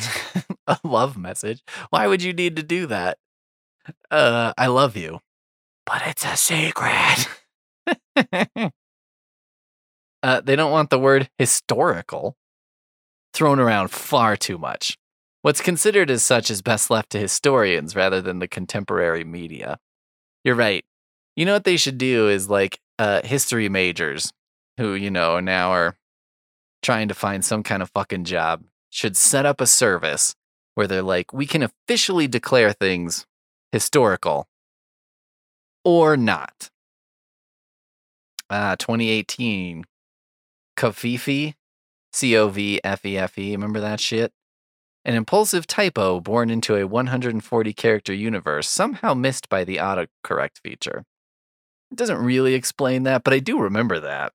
a 0.66 0.78
love 0.85 1.16
message. 1.16 1.62
Why 1.91 2.07
would 2.07 2.22
you 2.22 2.32
need 2.32 2.57
to 2.57 2.62
do 2.62 2.87
that? 2.87 3.18
Uh, 4.11 4.53
I 4.59 4.66
love 4.68 4.97
you, 4.97 5.20
but 5.87 6.03
it's 6.07 6.24
a 6.24 6.37
secret. 6.37 7.28
uh, 10.25 10.41
they 10.41 10.57
don't 10.57 10.72
want 10.72 10.89
the 10.89 10.99
word 10.99 11.29
historical 11.39 12.35
thrown 13.35 13.61
around 13.61 13.91
far 13.91 14.37
too 14.37 14.57
much. 14.57 14.97
What's 15.43 15.61
considered 15.61 16.11
as 16.11 16.25
such 16.25 16.51
is 16.51 16.62
best 16.62 16.89
left 16.89 17.11
to 17.11 17.18
historians 17.18 17.95
rather 17.95 18.22
than 18.22 18.39
the 18.39 18.49
contemporary 18.49 19.22
media. 19.22 19.79
You're 20.43 20.55
right. 20.55 20.83
You 21.37 21.45
know 21.45 21.53
what 21.53 21.64
they 21.64 21.77
should 21.77 21.99
do 21.99 22.31
is 22.31 22.49
like 22.49 22.81
uh, 22.99 23.20
history 23.22 23.68
majors 23.68 24.33
who, 24.79 24.95
you 24.95 25.11
know, 25.11 25.41
now 25.41 25.72
are 25.72 25.97
trying 26.83 27.09
to 27.09 27.14
find 27.14 27.45
some 27.45 27.62
kind 27.62 27.83
of 27.83 27.91
fucking 27.91 28.25
job 28.25 28.64
should 28.89 29.18
set 29.18 29.45
up 29.45 29.61
a 29.61 29.66
service 29.66 30.35
where 30.75 30.87
they're 30.87 31.03
like, 31.03 31.35
we 31.35 31.45
can 31.45 31.62
officially 31.62 32.27
declare 32.27 32.72
things 32.72 33.27
historical 33.72 34.49
or 35.85 36.16
not. 36.16 36.70
Ah, 38.49 38.77
2018. 38.79 39.85
Covfefe, 40.77 41.55
C 42.12 42.37
O 42.37 42.49
V 42.49 42.81
F 42.83 43.05
E 43.05 43.18
F 43.18 43.39
E. 43.39 43.53
Remember 43.53 43.81
that 43.81 44.01
shit? 44.01 44.33
An 45.05 45.14
impulsive 45.14 45.66
typo 45.66 46.20
born 46.20 46.49
into 46.49 46.77
a 46.77 46.87
140 46.87 47.72
character 47.75 48.14
universe, 48.14 48.68
somehow 48.68 49.12
missed 49.12 49.49
by 49.49 49.64
the 49.64 49.77
autocorrect 49.77 50.59
feature. 50.62 51.05
It 51.91 51.99
doesn't 51.99 52.25
really 52.25 52.55
explain 52.55 53.03
that, 53.03 53.22
but 53.22 53.35
I 53.35 53.39
do 53.39 53.59
remember 53.61 54.01
that. 54.01 54.33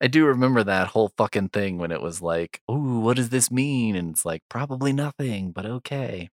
I 0.00 0.08
do 0.08 0.26
remember 0.26 0.64
that 0.64 0.88
whole 0.88 1.12
fucking 1.16 1.50
thing 1.50 1.78
when 1.78 1.92
it 1.92 2.02
was 2.02 2.20
like, 2.20 2.60
ooh, 2.68 2.98
what 2.98 3.16
does 3.16 3.28
this 3.28 3.52
mean? 3.52 3.94
And 3.94 4.10
it's 4.10 4.24
like, 4.24 4.42
probably 4.48 4.92
nothing, 4.92 5.52
but 5.52 5.64
okay. 5.64 6.28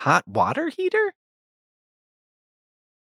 Hot 0.00 0.26
water 0.26 0.68
heater? 0.68 1.14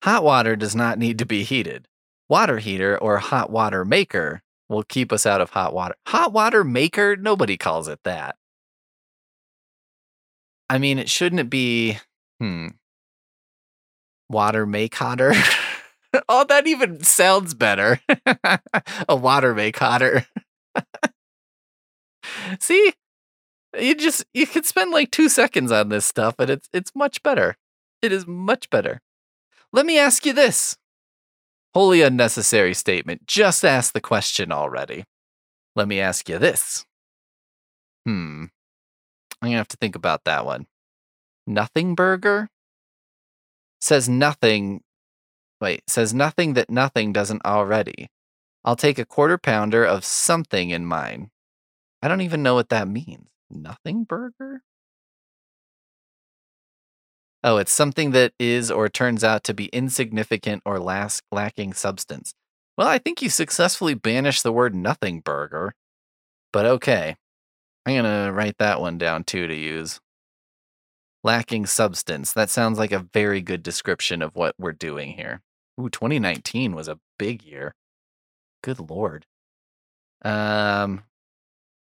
Hot 0.03 0.25
water 0.25 0.57
does 0.57 0.75
not 0.75 0.99
need 0.99 1.19
to 1.19 1.27
be 1.27 1.43
heated. 1.43 1.87
Water 2.31 2.59
heater 2.59 2.97
or 2.97 3.19
hot 3.19 3.51
water 3.51 3.85
maker 3.85 4.43
will 4.69 4.83
keep 4.83 5.13
us 5.13 5.27
out 5.27 5.41
of 5.41 5.51
hot 5.51 5.73
water. 5.73 5.95
Hot 6.09 6.33
water 6.33 6.65
maker? 6.65 7.17
Nobody 7.17 7.57
calls 7.57 7.89
it 7.89 8.01
that. 8.05 8.37
I 10.71 10.79
mean, 10.79 10.99
it 10.99 11.09
shouldn't 11.09 11.41
it 11.41 11.51
be, 11.51 11.99
hmm, 12.39 12.69
water 14.29 14.67
make 14.67 14.95
hotter? 14.95 15.33
oh, 16.29 16.45
that 16.45 16.67
even 16.67 17.03
sounds 17.03 17.55
better. 17.55 18.01
a 19.09 19.17
water 19.17 19.55
make 19.55 19.79
hotter. 19.79 20.27
See, 22.61 22.93
you 23.79 23.95
just 23.95 24.25
you 24.35 24.47
can 24.47 24.65
spend 24.65 24.91
like 24.91 25.11
two 25.11 25.29
seconds 25.29 25.73
on 25.73 25.89
this 25.89 26.07
stuff, 26.07 26.35
and 26.39 26.51
it's 26.51 26.69
it's 26.73 26.95
much 26.95 27.23
better. 27.23 27.57
It 28.03 28.13
is 28.13 28.27
much 28.27 28.71
better. 28.71 29.01
Let 29.73 29.87
me 29.87 29.99
ask 29.99 30.25
you 30.25 30.33
this. 30.33 30.77
Wholly 31.75 32.03
unnecessary 32.03 32.75
statement. 32.75 33.27
Just 33.27 33.65
ask 33.65 33.93
the 33.93 34.01
question 34.01 34.53
already. 34.53 35.05
Let 35.77 35.89
me 35.89 36.01
ask 36.01 36.29
you 36.29 36.39
this. 36.39 36.85
Hmm. 38.05 38.47
I'm 39.41 39.49
gonna 39.49 39.57
have 39.59 39.69
to 39.69 39.77
think 39.77 39.95
about 39.95 40.25
that 40.25 40.45
one. 40.45 40.67
Nothing 41.47 41.95
burger 41.95 42.49
says 43.81 44.09
nothing. 44.09 44.83
Wait, 45.61 45.83
says 45.89 46.15
nothing 46.15 46.55
that 46.55 46.71
nothing 46.71 47.13
doesn't 47.13 47.45
already. 47.45 48.09
I'll 48.65 48.77
take 48.77 48.99
a 48.99 49.07
quarter 49.07 49.39
pounder 49.39 49.85
of 49.85 50.05
something 50.05 50.71
in 50.71 50.85
mine. 50.85 51.31
I 52.03 52.09
don't 52.09 52.21
even 52.21 52.43
know 52.43 52.55
what 52.55 52.69
that 52.69 52.89
means. 52.89 53.29
Nothing 53.51 54.05
burger? 54.05 54.63
Oh, 57.45 57.59
it's 57.59 57.73
something 57.73 58.11
that 58.13 58.33
is 58.39 58.71
or 58.71 58.89
turns 58.89 59.23
out 59.23 59.45
to 59.45 59.55
be 59.55 59.67
insignificant 59.67 60.63
or 60.65 60.79
las- 60.81 61.23
lacking 61.31 61.73
substance. 61.73 62.35
Well, 62.77 62.89
I 62.89 62.99
think 62.99 63.23
you 63.23 63.31
successfully 63.31 63.95
banished 63.95 64.43
the 64.43 64.53
word 64.53 64.75
nothing 64.75 65.21
burger. 65.21 65.75
But 66.53 66.67
okay. 66.67 67.17
I'm 67.87 67.95
going 67.95 68.27
to 68.27 68.33
write 68.33 68.59
that 68.59 68.81
one 68.81 68.99
down 68.99 69.25
too 69.25 69.47
to 69.47 69.55
use. 69.55 70.01
Lacking 71.23 71.67
substance. 71.67 72.33
That 72.33 72.51
sounds 72.51 72.79
like 72.79 72.93
a 72.93 73.07
very 73.13 73.41
good 73.41 73.63
description 73.63 74.23
of 74.23 74.35
what 74.35 74.55
we're 74.59 74.73
doing 74.73 75.13
here. 75.13 75.41
Ooh, 75.81 75.89
2019 75.89 76.75
was 76.75 76.89
a 76.89 76.99
big 77.19 77.43
year. 77.45 77.75
Good 78.63 78.91
lord. 78.91 79.27
Um, 80.23 81.05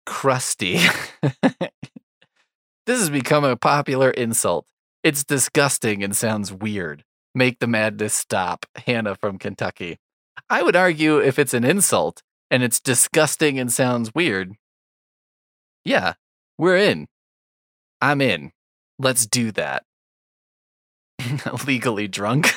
crusty. 0.05 0.79
this 1.41 2.99
has 2.99 3.09
become 3.09 3.43
a 3.43 3.55
popular 3.55 4.11
insult. 4.11 4.65
It's 5.05 5.23
disgusting 5.23 6.03
and 6.03 6.17
sounds 6.17 6.51
weird. 6.51 7.03
Make 7.35 7.59
the 7.59 7.67
madness 7.67 8.15
stop. 8.15 8.65
Hannah 8.87 9.13
from 9.13 9.37
Kentucky. 9.37 9.99
I 10.49 10.63
would 10.63 10.75
argue 10.75 11.19
if 11.19 11.37
it's 11.37 11.53
an 11.53 11.63
insult 11.63 12.23
and 12.49 12.63
it's 12.63 12.79
disgusting 12.79 13.59
and 13.59 13.71
sounds 13.71 14.15
weird, 14.15 14.53
yeah, 15.83 16.13
we're 16.57 16.77
in. 16.77 17.05
I'm 18.01 18.19
in. 18.19 18.51
Let's 18.97 19.27
do 19.27 19.51
that. 19.51 19.83
legally 21.67 22.07
drunk. 22.07 22.55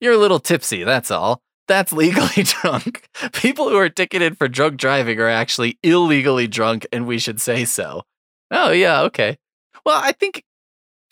You're 0.00 0.12
a 0.12 0.18
little 0.18 0.38
tipsy, 0.38 0.84
that's 0.84 1.10
all. 1.10 1.40
That's 1.66 1.94
legally 1.94 2.42
drunk. 2.42 3.08
People 3.32 3.70
who 3.70 3.78
are 3.78 3.88
ticketed 3.88 4.36
for 4.36 4.48
drunk 4.48 4.76
driving 4.76 5.18
are 5.18 5.30
actually 5.30 5.78
illegally 5.82 6.46
drunk, 6.46 6.86
and 6.92 7.06
we 7.06 7.18
should 7.18 7.40
say 7.40 7.64
so. 7.64 8.02
Oh, 8.50 8.70
yeah, 8.70 9.00
okay. 9.04 9.38
Well, 9.86 9.98
I 9.98 10.12
think 10.12 10.44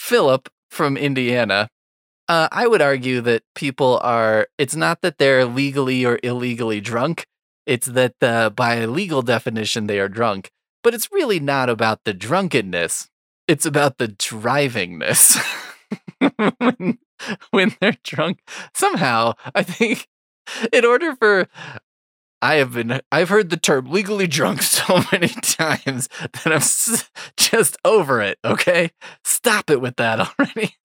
Philip 0.00 0.48
from 0.70 0.96
Indiana, 0.96 1.68
uh, 2.26 2.48
I 2.50 2.66
would 2.66 2.80
argue 2.80 3.20
that 3.20 3.42
people 3.54 4.00
are, 4.02 4.48
it's 4.56 4.74
not 4.74 5.02
that 5.02 5.18
they're 5.18 5.44
legally 5.44 6.06
or 6.06 6.18
illegally 6.22 6.80
drunk, 6.80 7.26
it's 7.66 7.86
that 7.86 8.14
uh, 8.22 8.48
by 8.48 8.86
legal 8.86 9.20
definition 9.20 9.86
they 9.86 10.00
are 10.00 10.08
drunk, 10.08 10.50
but 10.82 10.94
it's 10.94 11.12
really 11.12 11.38
not 11.38 11.68
about 11.68 12.00
the 12.04 12.14
drunkenness, 12.14 13.10
it's 13.46 13.66
about 13.66 13.98
the 13.98 14.08
drivingness. 14.08 15.38
when, 16.58 16.98
when 17.50 17.76
they're 17.78 17.98
drunk, 18.02 18.40
somehow, 18.74 19.34
I 19.54 19.62
think 19.62 20.08
in 20.72 20.86
order 20.86 21.14
for 21.14 21.46
I 22.42 22.54
have 22.56 22.72
been 22.72 23.00
I've 23.12 23.28
heard 23.28 23.50
the 23.50 23.56
term 23.56 23.90
legally 23.90 24.26
drunk 24.26 24.62
so 24.64 25.02
many 25.12 25.28
times 25.28 26.08
that 26.20 26.46
I'm 26.46 26.52
s- 26.54 27.10
just 27.36 27.76
over 27.84 28.20
it, 28.22 28.38
okay? 28.44 28.90
Stop 29.24 29.70
it 29.70 29.80
with 29.80 29.96
that 29.96 30.20
already. 30.20 30.76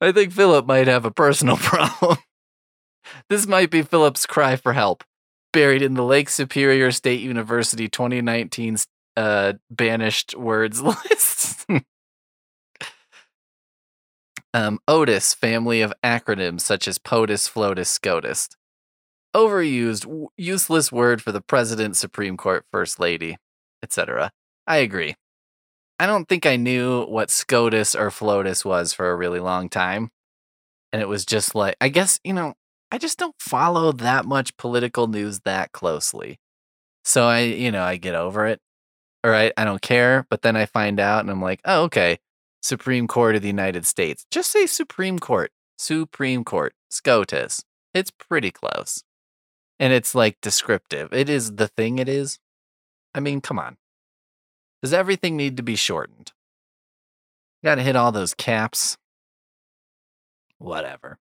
I 0.00 0.12
think 0.12 0.32
Philip 0.32 0.66
might 0.66 0.86
have 0.86 1.04
a 1.04 1.10
personal 1.10 1.56
problem. 1.60 2.18
this 3.28 3.46
might 3.46 3.70
be 3.70 3.82
Philip's 3.82 4.26
cry 4.26 4.56
for 4.56 4.72
help, 4.74 5.02
buried 5.52 5.82
in 5.82 5.94
the 5.94 6.04
Lake 6.04 6.28
Superior 6.28 6.90
State 6.92 7.20
University 7.20 7.88
2019's 7.88 8.86
uh, 9.16 9.54
banished 9.70 10.36
words 10.36 10.80
list. 10.82 11.66
um, 14.54 14.78
OTUS, 14.88 15.34
family 15.34 15.80
of 15.80 15.92
acronyms 16.04 16.60
such 16.60 16.86
as 16.86 16.98
POTUS, 16.98 17.48
FLOTUS, 17.48 17.88
SCOTUS. 17.88 18.48
Overused, 19.34 20.26
useless 20.36 20.90
word 20.90 21.22
for 21.22 21.32
the 21.32 21.40
president, 21.40 21.96
Supreme 21.96 22.36
Court, 22.36 22.64
First 22.72 22.98
Lady, 22.98 23.36
etc. 23.82 24.32
I 24.66 24.78
agree. 24.78 25.14
I 26.00 26.06
don't 26.06 26.28
think 26.28 26.46
I 26.46 26.56
knew 26.56 27.04
what 27.04 27.30
SCOTUS 27.30 27.94
or 27.94 28.10
FLOTUS 28.10 28.64
was 28.64 28.92
for 28.92 29.10
a 29.10 29.16
really 29.16 29.38
long 29.38 29.68
time. 29.68 30.10
And 30.92 31.02
it 31.02 31.08
was 31.08 31.24
just 31.26 31.54
like, 31.54 31.76
I 31.80 31.90
guess, 31.90 32.18
you 32.24 32.32
know, 32.32 32.54
I 32.90 32.98
just 32.98 33.18
don't 33.18 33.34
follow 33.38 33.92
that 33.92 34.24
much 34.24 34.56
political 34.56 35.06
news 35.06 35.40
that 35.40 35.72
closely. 35.72 36.38
So 37.04 37.26
I, 37.26 37.40
you 37.40 37.70
know, 37.70 37.82
I 37.82 37.96
get 37.96 38.14
over 38.14 38.46
it. 38.46 38.60
All 39.22 39.30
right, 39.30 39.52
I 39.56 39.64
don't 39.64 39.82
care. 39.82 40.26
But 40.30 40.42
then 40.42 40.56
I 40.56 40.66
find 40.66 40.98
out 40.98 41.20
and 41.20 41.30
I'm 41.30 41.42
like, 41.42 41.60
oh, 41.64 41.82
okay. 41.84 42.18
Supreme 42.62 43.06
Court 43.06 43.36
of 43.36 43.42
the 43.42 43.48
United 43.48 43.86
States. 43.86 44.24
Just 44.30 44.50
say 44.50 44.66
Supreme 44.66 45.18
Court. 45.18 45.52
Supreme 45.78 46.44
Court. 46.44 46.74
SCOTUS. 46.90 47.62
It's 47.94 48.10
pretty 48.10 48.50
close. 48.50 49.04
And 49.80 49.94
it's 49.94 50.14
like 50.14 50.40
descriptive. 50.42 51.12
It 51.12 51.30
is 51.30 51.56
the 51.56 51.66
thing 51.66 51.98
it 51.98 52.08
is. 52.08 52.38
I 53.14 53.20
mean, 53.20 53.40
come 53.40 53.58
on. 53.58 53.78
Does 54.82 54.92
everything 54.92 55.36
need 55.36 55.56
to 55.56 55.62
be 55.62 55.74
shortened? 55.74 56.32
Got 57.64 57.76
to 57.76 57.82
hit 57.82 57.96
all 57.96 58.12
those 58.12 58.34
caps. 58.34 58.98
Whatever. 60.58 61.18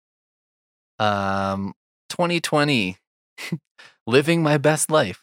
Um 0.98 1.74
2020 2.10 2.98
living 4.08 4.42
my 4.42 4.58
best 4.58 4.90
life. 4.90 5.22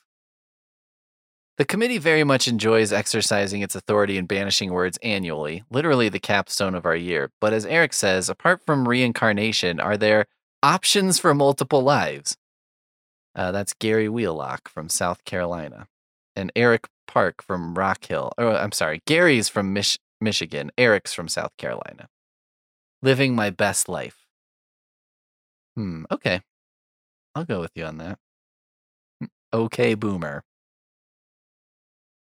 The 1.59 1.65
committee 1.65 1.99
very 1.99 2.25
much 2.25 2.49
enjoys 2.49 2.93
exercising 2.93 3.63
its 3.63 3.75
authority 3.75 4.19
and 4.19 4.27
banishing 4.27 4.73
words 4.73 4.99
annually, 5.03 5.65
literally 5.71 6.09
the 6.09 6.19
capstone 6.19 6.75
of 6.75 6.85
our 6.85 6.97
year. 6.97 7.31
But 7.41 7.53
as 7.53 7.65
Eric 7.65 7.93
says, 7.93 8.29
apart 8.29 8.63
from 8.67 8.89
reincarnation, 8.89 9.79
are 9.79 9.97
there 9.97 10.27
options 10.63 11.19
for 11.19 11.35
multiple 11.35 11.83
lives? 11.83 12.37
Uh, 13.35 13.53
that's 13.53 13.73
Gary 13.75 14.09
Wheelock 14.09 14.69
from 14.69 14.89
South 14.89 15.25
Carolina, 15.25 15.89
and 16.37 16.53
Eric 16.55 16.89
Park 17.07 17.43
from 17.43 17.75
Rock 17.75 18.05
Hill. 18.05 18.33
Oh, 18.39 18.55
I'm 18.55 18.73
sorry, 18.73 19.01
Gary's 19.07 19.49
from 19.49 19.73
Mich- 19.73 19.99
Michigan. 20.21 20.71
Eric's 20.77 21.13
from 21.15 21.29
South 21.29 21.57
Carolina. 21.57 22.09
Living 23.03 23.35
my 23.35 23.51
best 23.51 23.89
life. 23.89 24.27
Hmm. 25.77 26.05
Okay, 26.11 26.41
I'll 27.35 27.45
go 27.45 27.61
with 27.61 27.73
you 27.75 27.85
on 27.85 27.99
that. 27.99 28.19
Okay, 29.53 29.95
boomer. 29.95 30.45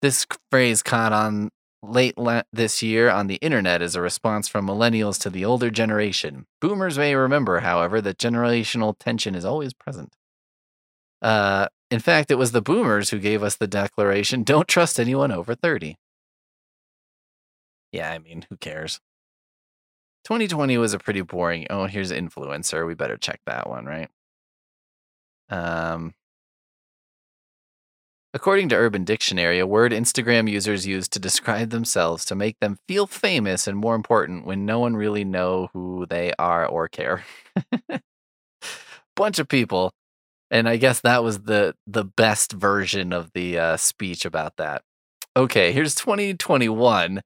This 0.02 0.26
phrase 0.50 0.82
caught 0.82 1.12
on 1.12 1.50
late 1.82 2.18
la- 2.18 2.42
this 2.52 2.82
year 2.82 3.10
on 3.10 3.26
the 3.26 3.36
internet 3.36 3.82
as 3.82 3.94
a 3.94 4.00
response 4.00 4.48
from 4.48 4.66
millennials 4.66 5.20
to 5.20 5.30
the 5.30 5.44
older 5.44 5.70
generation. 5.70 6.46
Boomers 6.60 6.98
may 6.98 7.14
remember, 7.14 7.60
however, 7.60 8.00
that 8.00 8.18
generational 8.18 8.94
tension 8.98 9.34
is 9.34 9.44
always 9.44 9.72
present. 9.74 10.14
Uh, 11.24 11.68
in 11.90 12.00
fact, 12.00 12.30
it 12.30 12.34
was 12.34 12.52
the 12.52 12.60
boomers 12.60 13.08
who 13.08 13.18
gave 13.18 13.42
us 13.42 13.56
the 13.56 13.66
declaration 13.66 14.42
don't 14.42 14.68
trust 14.68 15.00
anyone 15.00 15.32
over 15.32 15.54
30. 15.54 15.96
Yeah, 17.92 18.10
I 18.10 18.18
mean, 18.18 18.44
who 18.50 18.58
cares? 18.58 19.00
2020 20.24 20.76
was 20.76 20.92
a 20.92 20.98
pretty 20.98 21.22
boring. 21.22 21.66
Oh, 21.70 21.86
here's 21.86 22.12
influencer. 22.12 22.86
We 22.86 22.94
better 22.94 23.16
check 23.16 23.40
that 23.46 23.70
one, 23.70 23.86
right? 23.86 24.10
Um, 25.48 26.12
according 28.34 28.68
to 28.70 28.76
Urban 28.76 29.04
Dictionary, 29.04 29.58
a 29.58 29.66
word 29.66 29.92
Instagram 29.92 30.50
users 30.50 30.86
use 30.86 31.08
to 31.08 31.18
describe 31.18 31.70
themselves 31.70 32.26
to 32.26 32.34
make 32.34 32.58
them 32.60 32.76
feel 32.86 33.06
famous 33.06 33.66
and 33.66 33.78
more 33.78 33.94
important 33.94 34.44
when 34.44 34.66
no 34.66 34.78
one 34.78 34.94
really 34.94 35.24
know 35.24 35.68
who 35.72 36.04
they 36.04 36.34
are 36.38 36.66
or 36.66 36.86
care. 36.88 37.24
Bunch 39.16 39.38
of 39.38 39.48
people, 39.48 39.92
and 40.50 40.68
I 40.68 40.76
guess 40.76 41.00
that 41.00 41.22
was 41.22 41.42
the 41.42 41.74
the 41.86 42.04
best 42.04 42.52
version 42.52 43.12
of 43.12 43.32
the 43.32 43.58
uh, 43.58 43.76
speech 43.76 44.24
about 44.24 44.56
that. 44.56 44.82
Okay, 45.36 45.72
here's 45.72 45.94
2021, 45.96 47.20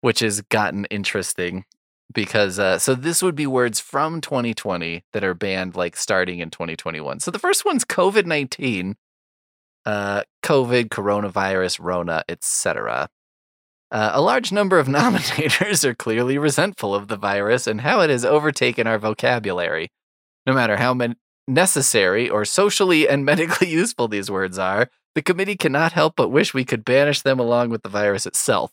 which 0.00 0.20
has 0.20 0.40
gotten 0.42 0.86
interesting 0.86 1.64
because 2.12 2.58
uh, 2.58 2.78
so 2.78 2.94
this 2.94 3.22
would 3.22 3.34
be 3.34 3.46
words 3.46 3.80
from 3.80 4.20
2020 4.20 5.04
that 5.12 5.24
are 5.24 5.34
banned 5.34 5.76
like 5.76 5.96
starting 5.96 6.40
in 6.40 6.50
2021. 6.50 7.20
So 7.20 7.30
the 7.30 7.38
first 7.38 7.64
one's 7.64 7.84
COVID 7.84 8.26
19, 8.26 8.96
uh, 9.86 10.22
COVID, 10.42 10.88
coronavirus, 10.88 11.80
Rona, 11.80 12.24
etc. 12.28 13.08
Uh, 13.90 14.10
a 14.12 14.20
large 14.20 14.52
number 14.52 14.78
of 14.78 14.86
nominators 14.88 15.84
are 15.84 15.94
clearly 15.94 16.38
resentful 16.38 16.94
of 16.94 17.08
the 17.08 17.16
virus 17.16 17.66
and 17.66 17.80
how 17.80 18.00
it 18.00 18.10
has 18.10 18.24
overtaken 18.24 18.86
our 18.86 18.98
vocabulary. 18.98 19.90
No 20.46 20.54
matter 20.54 20.76
how 20.76 20.94
men- 20.94 21.16
necessary 21.46 22.28
or 22.28 22.44
socially 22.44 23.08
and 23.08 23.24
medically 23.32 23.68
useful 23.68 24.08
these 24.08 24.30
words 24.30 24.58
are, 24.58 24.90
the 25.14 25.22
committee 25.22 25.56
cannot 25.56 25.92
help 25.92 26.16
but 26.16 26.28
wish 26.28 26.54
we 26.54 26.64
could 26.64 26.84
banish 26.84 27.22
them 27.22 27.38
along 27.38 27.70
with 27.70 27.82
the 27.82 27.88
virus 27.88 28.26
itself. 28.26 28.72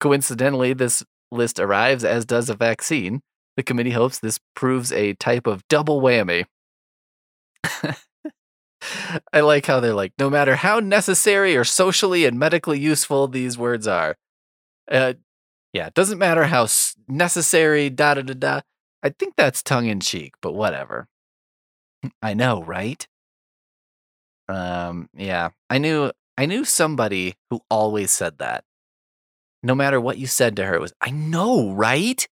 Coincidentally, 0.00 0.72
this 0.72 1.02
list 1.30 1.58
arrives, 1.58 2.04
as 2.04 2.24
does 2.24 2.48
a 2.50 2.54
vaccine. 2.54 3.22
The 3.56 3.62
committee 3.62 3.90
hopes 3.90 4.18
this 4.18 4.38
proves 4.54 4.92
a 4.92 5.14
type 5.14 5.46
of 5.46 5.66
double 5.68 6.00
whammy. 6.02 6.44
I 9.32 9.40
like 9.40 9.66
how 9.66 9.80
they're 9.80 9.94
like, 9.94 10.12
no 10.18 10.28
matter 10.30 10.56
how 10.56 10.80
necessary 10.80 11.56
or 11.56 11.64
socially 11.64 12.24
and 12.24 12.38
medically 12.38 12.78
useful 12.78 13.26
these 13.28 13.56
words 13.56 13.86
are. 13.86 14.16
Uh, 14.90 15.14
yeah, 15.72 15.86
it 15.86 15.94
doesn't 15.94 16.18
matter 16.18 16.44
how 16.44 16.68
necessary, 17.08 17.90
da 17.90 18.14
da 18.14 18.22
da 18.22 18.34
da. 18.34 18.60
I 19.02 19.10
think 19.10 19.34
that's 19.36 19.62
tongue 19.62 19.86
in 19.86 20.00
cheek, 20.00 20.34
but 20.40 20.52
whatever. 20.52 21.08
I 22.22 22.34
know, 22.34 22.62
right? 22.62 23.06
Um, 24.48 25.08
yeah, 25.14 25.50
I 25.68 25.78
knew, 25.78 26.12
I 26.38 26.46
knew 26.46 26.64
somebody 26.64 27.34
who 27.50 27.60
always 27.70 28.10
said 28.10 28.38
that 28.38 28.64
no 29.62 29.74
matter 29.74 30.00
what 30.00 30.18
you 30.18 30.26
said 30.26 30.56
to 30.56 30.64
her, 30.64 30.74
it 30.74 30.80
was, 30.80 30.92
I 31.00 31.10
know, 31.10 31.72
right? 31.72 32.26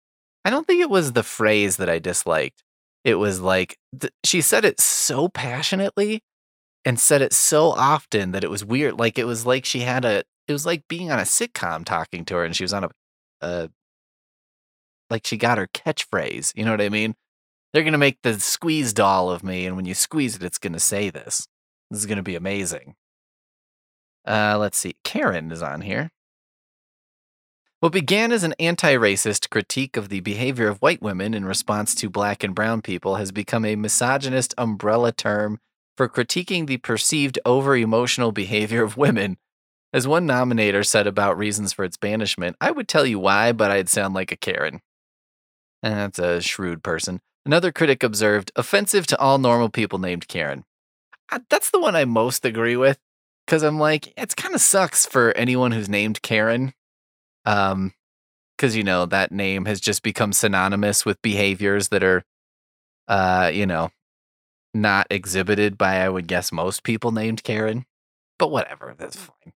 I 0.45 0.51
don't 0.51 0.67
think 0.67 0.81
it 0.81 0.91
was 0.91 1.13
the 1.13 1.23
phrase 1.23 1.79
that 1.79 1.89
I 1.89 1.99
disliked. 1.99 2.63
It 3.03 3.17
was 3.17 3.41
like, 3.41 3.79
th- 3.99 4.13
she 4.25 4.41
said 4.41 4.65
it 4.65 4.81
so 4.81 5.29
passionately 5.29 6.23
and 6.85 7.01
said 7.01 7.23
it 7.23 7.33
so 7.33 7.71
often 7.71 8.33
that 8.33 8.45
it 8.45 8.51
was 8.51 8.65
weird. 8.65 8.99
Like, 8.99 9.19
it 9.19 9.27
was 9.27 9.45
like 9.47 9.65
she 9.65 9.81
had 9.81 10.05
a, 10.05 10.23
it 10.47 10.53
was 10.53 10.67
like 10.67 10.87
being 10.89 11.11
on 11.11 11.19
a 11.19 11.23
sitcom 11.23 11.85
talking 11.85 12.25
to 12.27 12.35
her 12.37 12.45
and 12.45 12.55
she 12.55 12.65
was 12.65 12.73
on 12.73 12.85
a, 12.85 12.91
a 13.41 13.71
like 15.11 15.27
she 15.27 15.37
got 15.37 15.59
her 15.59 15.67
catchphrase. 15.67 16.53
You 16.57 16.65
know 16.65 16.71
what 16.71 16.81
I 16.81 16.89
mean? 16.89 17.15
They're 17.75 17.83
going 17.83 17.93
to 17.93 17.99
make 17.99 18.23
the 18.23 18.39
squeeze 18.39 18.93
doll 18.93 19.31
of 19.31 19.43
me. 19.43 19.67
And 19.67 19.75
when 19.75 19.85
you 19.85 19.95
squeeze 19.95 20.37
it, 20.37 20.45
it's 20.45 20.59
going 20.59 20.75
to 20.75 20.81
say 20.81 21.11
this. 21.11 21.49
This 21.91 21.99
is 21.99 22.07
going 22.07 22.19
to 22.19 22.23
be 22.23 22.37
amazing. 22.37 22.95
Uh, 24.25 24.57
let's 24.59 24.79
see. 24.79 24.95
Karen 25.03 25.51
is 25.51 25.61
on 25.61 25.81
here. 25.81 26.13
What 27.81 27.93
began 27.93 28.31
as 28.31 28.45
an 28.45 28.55
anti 28.61 28.95
racist 28.95 29.51
critique 29.51 29.97
of 29.97 30.09
the 30.09 30.21
behavior 30.21 30.69
of 30.69 30.79
white 30.79 31.03
women 31.03 31.35
in 31.35 31.45
response 31.45 31.97
to 31.97 32.09
black 32.09 32.45
and 32.45 32.55
brown 32.55 32.81
people 32.81 33.17
has 33.17 33.33
become 33.33 33.65
a 33.65 33.75
misogynist 33.75 34.55
umbrella 34.57 35.11
term 35.11 35.59
for 35.97 36.09
critiquing 36.09 36.69
the 36.69 36.77
perceived 36.77 37.41
over 37.45 37.77
emotional 37.77 38.31
behavior 38.31 38.85
of 38.85 38.97
women. 38.97 39.37
As 39.93 40.07
one 40.07 40.29
nominator 40.29 40.87
said 40.87 41.09
about 41.09 41.37
reasons 41.37 41.73
for 41.73 41.85
its 41.85 41.97
banishment, 41.97 42.57
I 42.61 42.71
would 42.71 42.87
tell 42.87 43.05
you 43.05 43.19
why, 43.19 43.51
but 43.51 43.73
I'd 43.73 43.89
sound 43.89 44.15
like 44.15 44.31
a 44.31 44.37
Karen. 44.37 44.81
And 45.83 45.95
that's 45.95 46.21
a 46.21 46.41
shrewd 46.41 46.83
person. 46.83 47.21
Another 47.47 47.73
critic 47.73 48.03
observed, 48.03 48.51
offensive 48.57 49.07
to 49.09 49.19
all 49.19 49.39
normal 49.39 49.69
people 49.69 49.99
named 49.99 50.29
Karen. 50.29 50.65
That's 51.51 51.71
the 51.71 51.81
one 51.81 51.97
I 51.97 52.05
most 52.05 52.45
agree 52.45 52.77
with 52.77 52.99
because 53.47 53.63
I'm 53.63 53.79
like, 53.79 54.13
it's 54.17 54.35
kind 54.35 54.55
of 54.55 54.61
sucks 54.61 55.05
for 55.07 55.33
anyone 55.37 55.73
who's 55.73 55.89
named 55.89 56.23
Karen 56.23 56.73
um 57.45 57.93
because 58.57 58.77
you 58.77 58.85
know 58.85 59.07
that 59.07 59.33
name 59.33 59.65
has 59.67 59.81
just 59.81 60.03
become 60.03 60.33
synonymous 60.33 61.05
with 61.05 61.21
behaviors 61.23 61.89
that 61.89 62.03
are 62.03 62.25
uh 63.09 63.51
you 63.53 63.67
know 63.67 63.91
not 64.75 65.07
exhibited 65.11 65.79
by 65.79 65.97
i 65.97 66.09
would 66.09 66.27
guess 66.27 66.53
most 66.53 66.83
people 66.85 67.13
named 67.13 67.43
karen 67.45 67.85
but 68.39 68.51
whatever 68.51 68.95
that's 68.99 69.17
fine. 69.17 69.53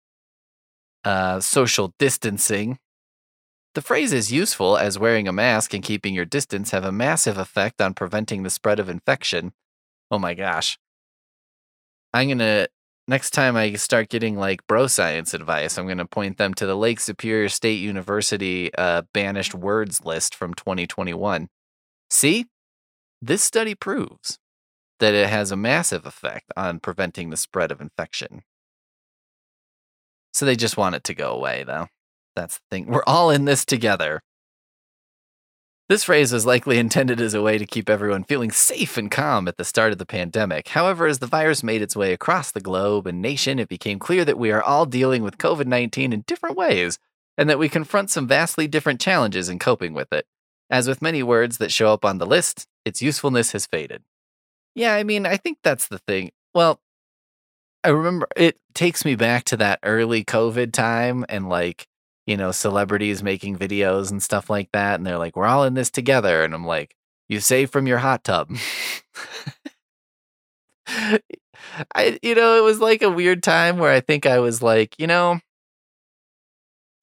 Uh 1.03 1.39
social 1.39 1.93
distancing 1.99 2.79
the 3.75 3.81
phrase 3.81 4.13
is 4.13 4.31
useful 4.31 4.77
as 4.77 4.97
wearing 4.97 5.27
a 5.27 5.33
mask 5.33 5.73
and 5.73 5.83
keeping 5.83 6.13
your 6.13 6.25
distance 6.25 6.71
have 6.71 6.85
a 6.85 6.91
massive 6.91 7.37
effect 7.37 7.81
on 7.81 7.93
preventing 7.93 8.43
the 8.43 8.49
spread 8.49 8.79
of 8.79 8.89
infection 8.89 9.53
oh 10.11 10.19
my 10.19 10.33
gosh 10.33 10.77
i'm 12.13 12.29
gonna 12.29 12.67
next 13.07 13.31
time 13.31 13.55
I 13.55 13.73
start 13.73 14.09
getting 14.09 14.37
like 14.37 14.65
bro 14.67 14.87
science 14.87 15.33
advice, 15.33 15.77
I'm 15.77 15.85
going 15.85 15.97
to 15.97 16.05
point 16.05 16.37
them 16.37 16.53
to 16.55 16.65
the 16.65 16.75
Lake 16.75 16.99
Superior 16.99 17.49
State 17.49 17.79
University 17.79 18.73
uh, 18.75 19.03
banished 19.13 19.55
words 19.55 20.03
list 20.05 20.35
from 20.35 20.53
2021. 20.53 21.47
See, 22.09 22.45
this 23.21 23.41
study 23.41 23.75
proves 23.75 24.37
that 24.99 25.13
it 25.13 25.29
has 25.29 25.51
a 25.51 25.57
massive 25.57 26.05
effect 26.05 26.51
on 26.55 26.79
preventing 26.79 27.29
the 27.29 27.37
spread 27.37 27.71
of 27.71 27.81
infection. 27.81 28.43
So 30.33 30.45
they 30.45 30.55
just 30.55 30.77
want 30.77 30.95
it 30.95 31.03
to 31.05 31.15
go 31.15 31.31
away, 31.31 31.63
though. 31.65 31.87
That's 32.37 32.59
the 32.59 32.63
thing. 32.69 32.85
We're 32.85 33.03
all 33.07 33.31
in 33.31 33.45
this 33.45 33.65
together. 33.65 34.21
This 35.89 36.03
phrase 36.03 36.31
was 36.31 36.45
likely 36.45 36.77
intended 36.77 37.19
as 37.19 37.33
a 37.33 37.41
way 37.41 37.57
to 37.57 37.65
keep 37.65 37.89
everyone 37.89 38.25
feeling 38.25 38.51
safe 38.51 38.95
and 38.95 39.09
calm 39.09 39.47
at 39.47 39.57
the 39.57 39.65
start 39.65 39.91
of 39.91 39.97
the 39.97 40.05
pandemic. 40.05 40.67
However, 40.67 41.07
as 41.07 41.17
the 41.17 41.25
virus 41.25 41.63
made 41.63 41.81
its 41.81 41.95
way 41.95 42.13
across 42.13 42.51
the 42.51 42.61
globe 42.61 43.07
and 43.07 43.21
nation, 43.21 43.57
it 43.57 43.69
became 43.69 43.97
clear 43.97 44.23
that 44.23 44.37
we 44.37 44.51
are 44.51 44.61
all 44.61 44.85
dealing 44.85 45.23
with 45.23 45.39
COVID 45.39 45.65
19 45.65 46.13
in 46.13 46.21
different 46.27 46.55
ways 46.57 46.99
and 47.39 47.49
that 47.49 47.57
we 47.57 47.69
confront 47.69 48.11
some 48.11 48.27
vastly 48.27 48.67
different 48.67 49.01
challenges 49.01 49.49
in 49.49 49.57
coping 49.57 49.93
with 49.93 50.13
it. 50.13 50.27
As 50.69 50.87
with 50.87 51.01
many 51.01 51.23
words 51.23 51.57
that 51.57 51.71
show 51.71 51.91
up 51.91 52.05
on 52.05 52.19
the 52.19 52.25
list, 52.27 52.67
its 52.85 53.01
usefulness 53.01 53.53
has 53.53 53.65
faded. 53.65 54.03
Yeah, 54.75 54.93
I 54.93 55.03
mean, 55.03 55.25
I 55.25 55.37
think 55.37 55.59
that's 55.63 55.87
the 55.87 55.99
thing. 55.99 56.31
Well, 56.53 56.81
I 57.83 57.89
remember 57.89 58.27
it 58.35 58.57
takes 58.75 59.05
me 59.05 59.15
back 59.15 59.45
to 59.45 59.57
that 59.57 59.79
early 59.81 60.23
COVID 60.23 60.71
time 60.73 61.25
and 61.29 61.49
like, 61.49 61.87
you 62.27 62.37
know, 62.37 62.51
celebrities 62.51 63.23
making 63.23 63.57
videos 63.57 64.11
and 64.11 64.21
stuff 64.21 64.49
like 64.49 64.69
that. 64.73 64.95
And 64.95 65.07
they're 65.07 65.17
like, 65.17 65.35
we're 65.35 65.47
all 65.47 65.63
in 65.63 65.73
this 65.73 65.89
together. 65.89 66.43
And 66.43 66.53
I'm 66.53 66.65
like, 66.65 66.93
you 67.29 67.39
save 67.39 67.71
from 67.71 67.87
your 67.87 67.97
hot 67.97 68.23
tub. 68.23 68.51
I, 71.95 72.19
you 72.21 72.35
know, 72.35 72.57
it 72.57 72.63
was 72.63 72.79
like 72.79 73.01
a 73.01 73.09
weird 73.09 73.41
time 73.43 73.77
where 73.77 73.91
I 73.91 74.01
think 74.01 74.25
I 74.25 74.39
was 74.39 74.61
like, 74.61 74.95
you 74.99 75.07
know, 75.07 75.39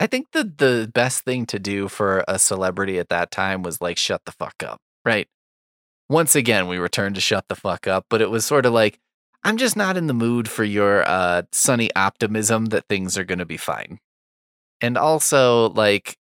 I 0.00 0.06
think 0.06 0.32
the 0.32 0.44
the 0.44 0.90
best 0.92 1.24
thing 1.24 1.46
to 1.46 1.58
do 1.58 1.88
for 1.88 2.24
a 2.28 2.38
celebrity 2.38 2.98
at 2.98 3.08
that 3.08 3.30
time 3.30 3.62
was 3.62 3.80
like 3.80 3.96
shut 3.96 4.22
the 4.26 4.32
fuck 4.32 4.62
up, 4.62 4.80
right? 5.04 5.28
Once 6.08 6.36
again, 6.36 6.68
we 6.68 6.78
returned 6.78 7.14
to 7.14 7.20
shut 7.20 7.48
the 7.48 7.54
fuck 7.54 7.86
up, 7.86 8.06
but 8.10 8.20
it 8.20 8.30
was 8.30 8.44
sort 8.44 8.66
of 8.66 8.72
like 8.72 8.98
I'm 9.44 9.56
just 9.56 9.76
not 9.76 9.96
in 9.96 10.06
the 10.06 10.14
mood 10.14 10.48
for 10.48 10.64
your 10.64 11.08
uh 11.08 11.42
sunny 11.52 11.90
optimism 11.94 12.66
that 12.66 12.88
things 12.88 13.16
are 13.16 13.24
going 13.24 13.38
to 13.38 13.46
be 13.46 13.56
fine. 13.56 14.00
And 14.80 14.98
also 14.98 15.70
like 15.70 16.16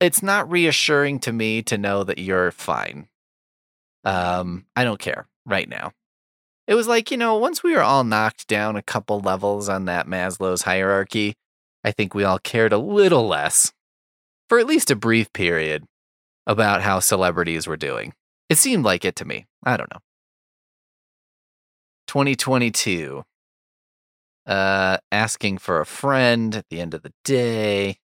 it's 0.00 0.22
not 0.22 0.50
reassuring 0.50 1.20
to 1.20 1.32
me 1.32 1.62
to 1.62 1.78
know 1.78 2.04
that 2.04 2.18
you're 2.18 2.50
fine. 2.50 3.08
Um 4.04 4.66
I 4.76 4.84
don't 4.84 5.00
care 5.00 5.26
right 5.46 5.68
now. 5.68 5.92
It 6.66 6.74
was 6.74 6.86
like, 6.88 7.10
you 7.10 7.16
know, 7.16 7.36
once 7.36 7.62
we 7.62 7.74
were 7.74 7.82
all 7.82 8.04
knocked 8.04 8.46
down 8.46 8.76
a 8.76 8.82
couple 8.82 9.20
levels 9.20 9.68
on 9.68 9.86
that 9.86 10.06
Maslow's 10.06 10.62
hierarchy, 10.62 11.34
I 11.84 11.90
think 11.90 12.14
we 12.14 12.24
all 12.24 12.38
cared 12.38 12.72
a 12.72 12.78
little 12.78 13.26
less, 13.26 13.72
for 14.48 14.58
at 14.58 14.66
least 14.66 14.90
a 14.90 14.96
brief 14.96 15.32
period, 15.32 15.84
about 16.46 16.82
how 16.82 17.00
celebrities 17.00 17.66
were 17.66 17.76
doing. 17.76 18.12
It 18.48 18.58
seemed 18.58 18.84
like 18.84 19.04
it 19.04 19.16
to 19.16 19.24
me. 19.24 19.46
I 19.64 19.76
don't 19.76 19.92
know. 19.92 20.00
2022. 22.06 23.24
Uh, 24.46 24.98
asking 25.12 25.58
for 25.58 25.80
a 25.80 25.86
friend 25.86 26.56
at 26.56 26.68
the 26.68 26.80
end 26.80 26.94
of 26.94 27.02
the 27.02 27.12
day. 27.24 27.98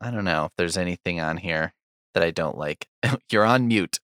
I 0.00 0.10
don't 0.10 0.24
know 0.24 0.46
if 0.46 0.52
there's 0.58 0.76
anything 0.76 1.20
on 1.20 1.36
here 1.36 1.72
that 2.14 2.22
I 2.22 2.30
don't 2.30 2.58
like. 2.58 2.88
You're 3.30 3.44
on 3.44 3.68
mute. 3.68 4.00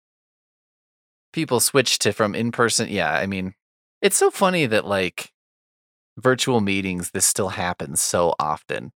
People 1.32 1.60
switch 1.60 1.98
to 2.00 2.12
from 2.12 2.34
in 2.34 2.52
person. 2.52 2.88
Yeah, 2.88 3.12
I 3.12 3.26
mean, 3.26 3.54
it's 4.02 4.16
so 4.16 4.30
funny 4.30 4.66
that 4.66 4.86
like 4.86 5.32
virtual 6.16 6.60
meetings, 6.60 7.10
this 7.10 7.24
still 7.24 7.50
happens 7.50 8.00
so 8.00 8.34
often. 8.38 8.92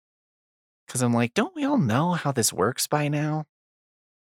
Cause 0.88 1.04
I'm 1.04 1.14
like, 1.14 1.36
don't 1.36 1.56
we 1.56 1.66
all 1.66 1.78
know 1.78 2.14
how 2.14 2.32
this 2.32 2.52
works 2.52 2.88
by 2.88 3.10
now? 3.10 3.46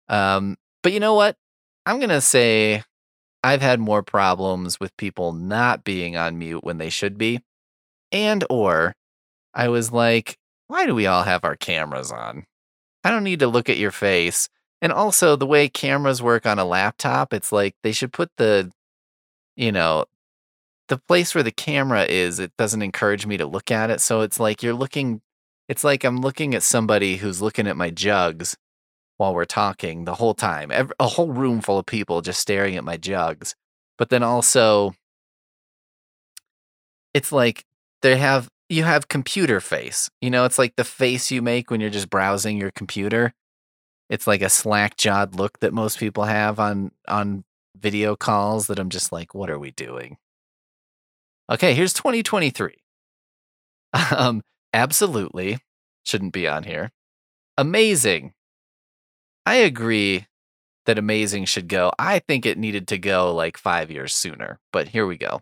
Um, 0.07 0.57
but 0.83 0.93
you 0.93 0.99
know 0.99 1.15
what? 1.15 1.35
I'm 1.85 1.99
gonna 1.99 2.21
say 2.21 2.83
I've 3.43 3.61
had 3.61 3.79
more 3.79 4.03
problems 4.03 4.79
with 4.79 4.95
people 4.97 5.33
not 5.33 5.83
being 5.83 6.15
on 6.15 6.37
mute 6.37 6.63
when 6.63 6.77
they 6.77 6.89
should 6.89 7.17
be. 7.17 7.41
And 8.11 8.43
or 8.49 8.93
I 9.53 9.69
was 9.69 9.91
like, 9.91 10.37
why 10.67 10.85
do 10.85 10.95
we 10.95 11.07
all 11.07 11.23
have 11.23 11.43
our 11.43 11.55
cameras 11.55 12.11
on? 12.11 12.45
I 13.03 13.11
don't 13.11 13.23
need 13.23 13.39
to 13.39 13.47
look 13.47 13.69
at 13.69 13.77
your 13.77 13.91
face. 13.91 14.49
And 14.81 14.91
also 14.91 15.35
the 15.35 15.45
way 15.47 15.67
cameras 15.67 16.21
work 16.21 16.45
on 16.45 16.59
a 16.59 16.65
laptop, 16.65 17.33
it's 17.33 17.51
like 17.51 17.75
they 17.83 17.91
should 17.91 18.13
put 18.13 18.29
the 18.37 18.71
you 19.55 19.73
know, 19.73 20.05
the 20.87 20.97
place 20.97 21.35
where 21.35 21.43
the 21.43 21.51
camera 21.51 22.05
is, 22.05 22.39
it 22.39 22.53
doesn't 22.57 22.81
encourage 22.81 23.25
me 23.25 23.35
to 23.35 23.45
look 23.45 23.71
at 23.71 23.89
it. 23.89 23.99
So 23.99 24.21
it's 24.21 24.39
like 24.39 24.63
you're 24.63 24.73
looking 24.73 25.21
it's 25.67 25.83
like 25.83 26.03
I'm 26.03 26.19
looking 26.19 26.55
at 26.55 26.63
somebody 26.63 27.17
who's 27.17 27.43
looking 27.43 27.67
at 27.67 27.77
my 27.77 27.91
jugs 27.91 28.57
while 29.17 29.35
we're 29.35 29.45
talking 29.45 30.05
the 30.05 30.15
whole 30.15 30.33
time. 30.33 30.71
Every, 30.71 30.95
a 30.99 31.07
whole 31.07 31.31
room 31.31 31.61
full 31.61 31.77
of 31.77 31.85
people 31.85 32.21
just 32.21 32.39
staring 32.39 32.75
at 32.75 32.83
my 32.83 32.97
jugs. 32.97 33.53
But 33.97 34.09
then 34.09 34.23
also, 34.23 34.95
it's 37.13 37.31
like 37.31 37.65
they 38.01 38.17
have 38.17 38.49
you 38.69 38.83
have 38.83 39.07
computer 39.07 39.59
face. 39.59 40.09
You 40.21 40.29
know, 40.29 40.45
it's 40.45 40.59
like 40.59 40.75
the 40.75 40.83
face 40.83 41.31
you 41.31 41.41
make 41.41 41.71
when 41.71 41.81
you're 41.81 41.89
just 41.89 42.09
browsing 42.09 42.57
your 42.57 42.71
computer. 42.71 43.33
It's 44.09 44.27
like 44.27 44.41
a 44.41 44.49
slack 44.49 44.97
jawed 44.97 45.35
look 45.35 45.59
that 45.59 45.73
most 45.73 45.99
people 45.99 46.25
have 46.25 46.59
on 46.59 46.91
on 47.07 47.43
video 47.77 48.15
calls 48.15 48.67
that 48.67 48.79
I'm 48.79 48.89
just 48.89 49.11
like, 49.11 49.33
what 49.33 49.49
are 49.49 49.59
we 49.59 49.71
doing? 49.71 50.17
Okay, 51.49 51.73
here's 51.73 51.93
2023. 51.93 52.75
Um, 54.15 54.43
absolutely 54.71 55.57
shouldn't 56.03 56.31
be 56.31 56.47
on 56.47 56.63
here. 56.63 56.91
Amazing 57.57 58.33
I 59.49 59.55
agree 59.55 60.27
that 60.85 60.99
amazing 60.99 61.45
should 61.45 61.67
go. 61.67 61.91
I 61.97 62.19
think 62.19 62.45
it 62.45 62.59
needed 62.59 62.87
to 62.89 62.99
go 62.99 63.33
like 63.33 63.57
five 63.57 63.89
years 63.89 64.13
sooner, 64.13 64.59
but 64.71 64.89
here 64.89 65.07
we 65.07 65.17
go. 65.17 65.41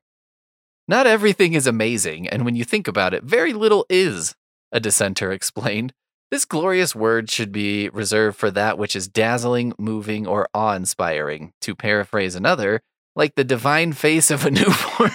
Not 0.87 1.07
everything 1.07 1.53
is 1.53 1.67
amazing, 1.67 2.27
and 2.27 2.45
when 2.45 2.55
you 2.55 2.63
think 2.63 2.87
about 2.87 3.13
it, 3.13 3.23
very 3.23 3.53
little 3.53 3.85
is, 3.89 4.35
a 4.71 4.79
dissenter 4.79 5.31
explained. 5.33 5.93
This 6.29 6.45
glorious 6.45 6.93
word 6.93 7.29
should 7.29 7.51
be 7.51 7.89
reserved 7.89 8.37
for 8.37 8.51
that 8.51 8.77
which 8.77 8.95
is 8.95 9.07
dazzling, 9.07 9.73
moving, 9.77 10.27
or 10.27 10.47
awe 10.53 10.73
inspiring. 10.73 11.53
To 11.61 11.75
paraphrase 11.75 12.35
another, 12.35 12.81
like 13.15 13.35
the 13.35 13.43
divine 13.43 13.93
face 13.93 14.29
of 14.29 14.45
a 14.45 14.51
newborn. 14.51 15.11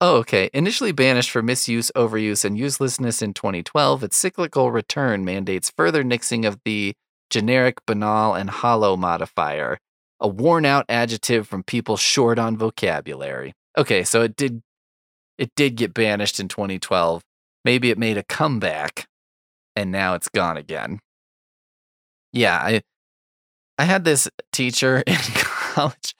oh, 0.00 0.16
okay. 0.18 0.50
Initially 0.54 0.92
banished 0.92 1.30
for 1.30 1.42
misuse, 1.42 1.90
overuse, 1.96 2.44
and 2.44 2.56
uselessness 2.56 3.22
in 3.22 3.34
2012, 3.34 4.04
its 4.04 4.16
cyclical 4.16 4.70
return 4.70 5.24
mandates 5.24 5.72
further 5.76 6.04
nixing 6.04 6.46
of 6.46 6.58
the 6.64 6.94
generic, 7.28 7.84
banal, 7.86 8.34
and 8.34 8.50
hollow 8.50 8.96
modifier, 8.96 9.78
a 10.20 10.28
worn 10.28 10.64
out 10.64 10.86
adjective 10.88 11.48
from 11.48 11.64
people 11.64 11.96
short 11.96 12.38
on 12.38 12.56
vocabulary. 12.56 13.52
Okay, 13.78 14.04
so 14.04 14.22
it 14.22 14.36
did 14.36 14.62
it 15.38 15.50
did 15.54 15.76
get 15.76 15.92
banished 15.92 16.40
in 16.40 16.48
2012. 16.48 17.22
Maybe 17.64 17.90
it 17.90 17.98
made 17.98 18.16
a 18.16 18.22
comeback 18.22 19.06
and 19.74 19.92
now 19.92 20.14
it's 20.14 20.28
gone 20.28 20.56
again. 20.56 21.00
Yeah, 22.32 22.56
I 22.56 22.82
I 23.78 23.84
had 23.84 24.04
this 24.04 24.28
teacher 24.52 24.98
in 25.06 25.16
college 25.16 26.14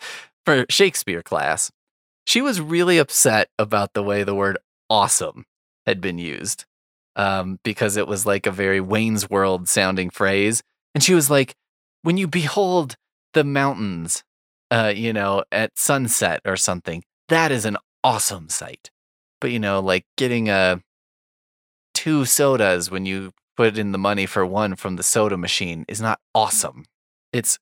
for 0.45 0.67
Shakespeare 0.69 1.23
class. 1.23 1.71
She 2.27 2.43
was 2.43 2.61
really 2.61 2.99
upset 2.99 3.49
about 3.59 3.95
the 3.95 4.03
way 4.03 4.23
the 4.23 4.35
word 4.35 4.59
awesome 4.91 5.45
had 5.87 6.01
been 6.01 6.19
used. 6.19 6.65
Um, 7.15 7.59
because 7.65 7.97
it 7.97 8.07
was 8.07 8.27
like 8.27 8.47
a 8.47 8.51
very 8.51 8.79
Wayne's 8.79 9.31
World 9.31 9.69
sounding 9.71 10.11
phrase. 10.11 10.63
And 10.95 11.03
she 11.03 11.15
was 11.15 11.31
like, 11.31 11.55
when 12.03 12.19
you 12.19 12.29
behold 12.29 12.97
the 13.33 13.43
mountains, 13.43 14.23
uh, 14.71 14.93
you 14.95 15.15
know, 15.15 15.43
at 15.51 15.79
sunset 15.79 16.43
or 16.45 16.59
something, 16.59 17.03
that 17.29 17.53
is 17.53 17.65
an 17.65 17.77
awesome 18.05 18.49
sight. 18.49 18.91
But, 19.41 19.51
you 19.51 19.59
know, 19.59 19.81
like 19.81 20.07
getting 20.17 20.49
a 20.49 20.53
uh, 20.53 20.77
two 21.95 22.25
sodas 22.25 22.91
when 22.91 23.07
you 23.07 23.33
put 23.57 23.79
in 23.79 23.93
the 23.93 23.99
money 23.99 24.27
for 24.27 24.45
one 24.45 24.77
from 24.77 24.97
the 24.97 25.03
soda 25.03 25.37
machine 25.37 25.85
is 25.89 26.01
not 26.01 26.21
awesome. 26.35 26.85
It's 27.33 27.59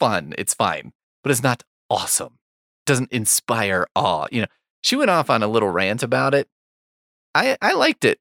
fun. 0.00 0.34
It's 0.38 0.54
fine, 0.54 0.92
but 1.22 1.30
it's 1.30 1.42
not 1.42 1.62
awesome. 1.90 2.38
It 2.82 2.86
doesn't 2.86 3.12
inspire 3.12 3.86
awe. 3.94 4.26
You 4.32 4.42
know, 4.42 4.46
she 4.80 4.96
went 4.96 5.10
off 5.10 5.30
on 5.30 5.42
a 5.42 5.48
little 5.48 5.70
rant 5.70 6.02
about 6.02 6.34
it. 6.34 6.48
I 7.34 7.56
I 7.60 7.72
liked 7.72 8.04
it. 8.04 8.18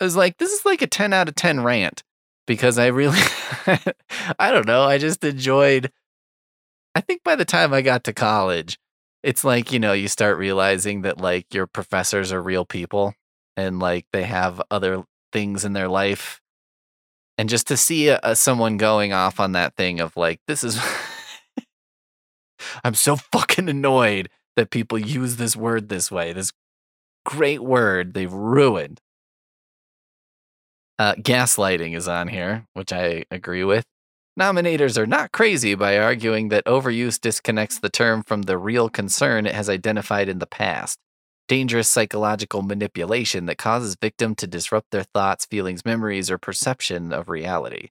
I 0.00 0.04
was 0.04 0.16
like, 0.16 0.38
this 0.38 0.52
is 0.52 0.64
like 0.64 0.82
a 0.82 0.86
10 0.86 1.12
out 1.12 1.28
of 1.28 1.34
10 1.34 1.62
rant 1.62 2.02
because 2.46 2.78
I 2.78 2.86
really, 2.86 3.20
I 4.38 4.50
don't 4.50 4.66
know, 4.66 4.82
I 4.82 4.98
just 4.98 5.22
enjoyed. 5.24 5.92
I 6.94 7.00
think 7.00 7.22
by 7.22 7.36
the 7.36 7.44
time 7.44 7.72
I 7.72 7.82
got 7.82 8.04
to 8.04 8.12
college, 8.12 8.78
it's 9.24 9.42
like, 9.42 9.72
you 9.72 9.78
know, 9.78 9.94
you 9.94 10.06
start 10.06 10.36
realizing 10.36 11.00
that 11.02 11.18
like 11.18 11.54
your 11.54 11.66
professors 11.66 12.30
are 12.30 12.42
real 12.42 12.66
people 12.66 13.14
and 13.56 13.80
like 13.80 14.04
they 14.12 14.24
have 14.24 14.60
other 14.70 15.04
things 15.32 15.64
in 15.64 15.72
their 15.72 15.88
life. 15.88 16.42
And 17.38 17.48
just 17.48 17.66
to 17.68 17.76
see 17.78 18.08
a, 18.08 18.20
a, 18.22 18.36
someone 18.36 18.76
going 18.76 19.14
off 19.14 19.40
on 19.40 19.52
that 19.52 19.76
thing 19.76 19.98
of 19.98 20.14
like, 20.14 20.40
this 20.46 20.62
is, 20.62 20.78
I'm 22.84 22.92
so 22.92 23.16
fucking 23.16 23.70
annoyed 23.70 24.28
that 24.56 24.70
people 24.70 24.98
use 24.98 25.36
this 25.36 25.56
word 25.56 25.88
this 25.88 26.10
way, 26.10 26.34
this 26.34 26.52
great 27.24 27.62
word 27.62 28.12
they've 28.12 28.32
ruined. 28.32 29.00
Uh, 30.98 31.14
gaslighting 31.14 31.96
is 31.96 32.06
on 32.06 32.28
here, 32.28 32.66
which 32.74 32.92
I 32.92 33.24
agree 33.30 33.64
with. 33.64 33.86
Nominators 34.38 34.98
are 34.98 35.06
not 35.06 35.30
crazy 35.30 35.74
by 35.74 35.96
arguing 35.96 36.48
that 36.48 36.64
overuse 36.64 37.20
disconnects 37.20 37.78
the 37.78 37.88
term 37.88 38.22
from 38.22 38.42
the 38.42 38.58
real 38.58 38.88
concern 38.88 39.46
it 39.46 39.54
has 39.54 39.68
identified 39.68 40.28
in 40.28 40.40
the 40.40 40.46
past 40.46 40.98
dangerous 41.46 41.88
psychological 41.88 42.62
manipulation 42.62 43.46
that 43.46 43.58
causes 43.58 43.96
victim 44.00 44.34
to 44.34 44.46
disrupt 44.46 44.90
their 44.90 45.02
thoughts, 45.02 45.44
feelings, 45.44 45.84
memories, 45.84 46.30
or 46.30 46.38
perception 46.38 47.12
of 47.12 47.28
reality. 47.28 47.88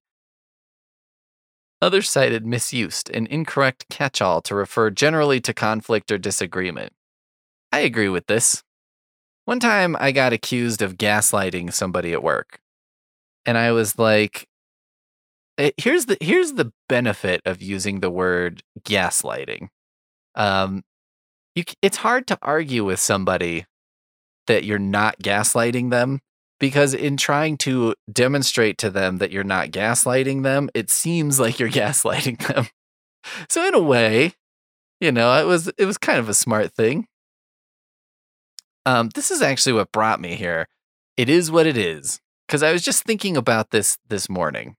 Others 1.82 2.10
cited 2.10 2.46
misused, 2.46 3.10
an 3.12 3.28
incorrect 3.28 3.86
catch 3.90 4.22
all 4.22 4.42
to 4.42 4.56
refer 4.56 4.90
generally 4.90 5.42
to 5.42 5.54
conflict 5.54 6.12
or 6.12 6.18
disagreement. 6.18 6.94
I 7.72 7.80
agree 7.80 8.10
with 8.10 8.28
this. 8.28 8.64
One 9.46 9.60
time 9.60 9.98
I 10.00 10.12
got 10.12 10.32
accused 10.32 10.82
of 10.82 10.98
gaslighting 10.98 11.74
somebody 11.74 12.14
at 12.14 12.24
work 12.24 12.60
and 13.46 13.58
I 13.58 13.74
was 13.74 14.00
like, 14.00 14.48
eh, 15.58 15.72
here's 15.78 16.06
the 16.06 16.18
here's 16.22 16.54
the 16.54 16.72
benefit 16.90 17.42
of 17.46 17.62
using 17.62 18.00
the 18.00 18.10
word 18.10 18.64
gaslighting. 18.82 19.70
Um, 20.36 20.84
you 21.56 21.64
it's 21.82 21.98
hard 21.98 22.28
to 22.28 22.40
argue 22.42 22.84
with 22.84 23.00
somebody 23.00 23.66
that 24.48 24.64
you're 24.64 24.80
not 24.80 25.20
gaslighting 25.20 25.90
them 25.90 26.20
because 26.60 26.94
in 26.94 27.18
trying 27.18 27.58
to 27.58 27.96
demonstrate 28.12 28.78
to 28.80 28.90
them 28.90 29.18
that 29.18 29.32
you're 29.32 29.44
not 29.44 29.70
gaslighting 29.70 30.44
them, 30.44 30.70
it 30.74 30.90
seems 30.90 31.40
like 31.40 31.60
you're 31.60 31.70
gaslighting 31.84 32.48
them. 32.48 32.68
So 33.50 33.66
in 33.68 33.74
a 33.74 33.82
way, 33.82 34.34
you 35.00 35.12
know, 35.12 35.34
it 35.42 35.46
was 35.46 35.70
it 35.78 35.86
was 35.86 35.98
kind 35.98 36.20
of 36.20 36.30
a 36.30 36.34
smart 36.34 36.74
thing. 36.74 37.08
Um, 38.86 39.10
this 39.16 39.32
is 39.32 39.42
actually 39.42 39.74
what 39.74 39.92
brought 39.92 40.20
me 40.20 40.36
here. 40.36 40.68
It 41.16 41.30
is 41.30 41.52
what 41.52 41.68
it 41.68 41.78
is 41.78 42.20
because 42.48 42.64
I 42.64 42.72
was 42.72 42.82
just 42.82 43.04
thinking 43.04 43.38
about 43.38 43.72
this 43.72 43.98
this 44.10 44.30
morning. 44.30 44.76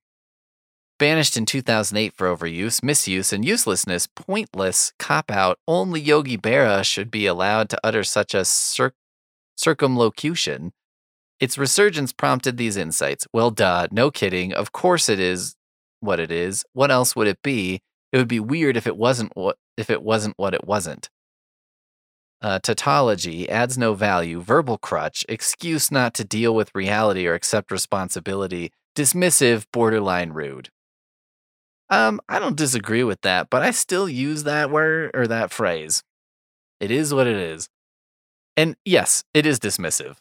Banished 0.97 1.35
in 1.35 1.45
2008 1.45 2.13
for 2.13 2.33
overuse, 2.33 2.81
misuse, 2.81 3.33
and 3.33 3.43
uselessness, 3.43 4.07
pointless, 4.07 4.93
cop 4.97 5.29
out, 5.29 5.59
only 5.67 5.99
Yogi 5.99 6.37
Berra 6.37 6.83
should 6.83 7.11
be 7.11 7.25
allowed 7.25 7.69
to 7.69 7.79
utter 7.83 8.03
such 8.03 8.33
a 8.33 8.45
cir- 8.45 8.93
circumlocution. 9.57 10.71
Its 11.39 11.57
resurgence 11.57 12.13
prompted 12.13 12.55
these 12.55 12.77
insights. 12.77 13.27
Well, 13.33 13.51
duh, 13.51 13.87
no 13.91 14.09
kidding. 14.09 14.53
Of 14.53 14.71
course 14.71 15.09
it 15.09 15.19
is 15.19 15.55
what 15.99 16.19
it 16.19 16.31
is. 16.31 16.63
What 16.71 16.91
else 16.91 17.15
would 17.15 17.27
it 17.27 17.41
be? 17.43 17.81
It 18.13 18.17
would 18.17 18.29
be 18.29 18.39
weird 18.39 18.77
if 18.77 18.87
it 18.87 18.95
wasn't 18.95 19.35
what 19.35 19.57
if 19.75 19.89
it 19.89 20.01
wasn't 20.01 20.35
what 20.37 20.53
it 20.53 20.65
wasn't 20.65 21.09
uh, 22.45 22.59
tautology, 22.59 23.49
adds 23.49 23.75
no 23.75 23.95
value, 23.95 24.39
verbal 24.39 24.77
crutch, 24.77 25.25
excuse 25.27 25.91
not 25.91 26.13
to 26.13 26.23
deal 26.23 26.53
with 26.53 26.69
reality 26.75 27.25
or 27.25 27.33
accept 27.33 27.71
responsibility, 27.71 28.71
dismissive, 28.95 29.65
borderline 29.73 30.31
rude. 30.31 30.69
Um, 31.89 32.19
I 32.27 32.39
don't 32.39 32.55
disagree 32.55 33.03
with 33.03 33.21
that, 33.21 33.49
but 33.49 33.61
I 33.61 33.71
still 33.71 34.09
use 34.09 34.43
that 34.43 34.71
word 34.71 35.11
or 35.13 35.27
that 35.27 35.51
phrase. 35.51 36.03
It 36.79 36.91
is 36.91 37.13
what 37.13 37.27
it 37.27 37.37
is. 37.37 37.69
And 38.57 38.75
yes, 38.85 39.23
it 39.33 39.45
is 39.45 39.59
dismissive. 39.59 40.17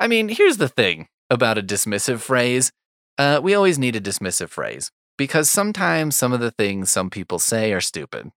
I 0.00 0.08
mean, 0.08 0.28
here's 0.28 0.58
the 0.58 0.68
thing 0.68 1.08
about 1.30 1.58
a 1.58 1.62
dismissive 1.62 2.20
phrase 2.20 2.72
Uh, 3.18 3.40
we 3.42 3.54
always 3.54 3.78
need 3.78 3.96
a 3.96 4.00
dismissive 4.00 4.48
phrase 4.48 4.90
because 5.16 5.50
sometimes 5.50 6.16
some 6.16 6.32
of 6.32 6.40
the 6.40 6.52
things 6.52 6.90
some 6.90 7.10
people 7.10 7.38
say 7.40 7.72
are 7.72 7.80
stupid 7.80 8.30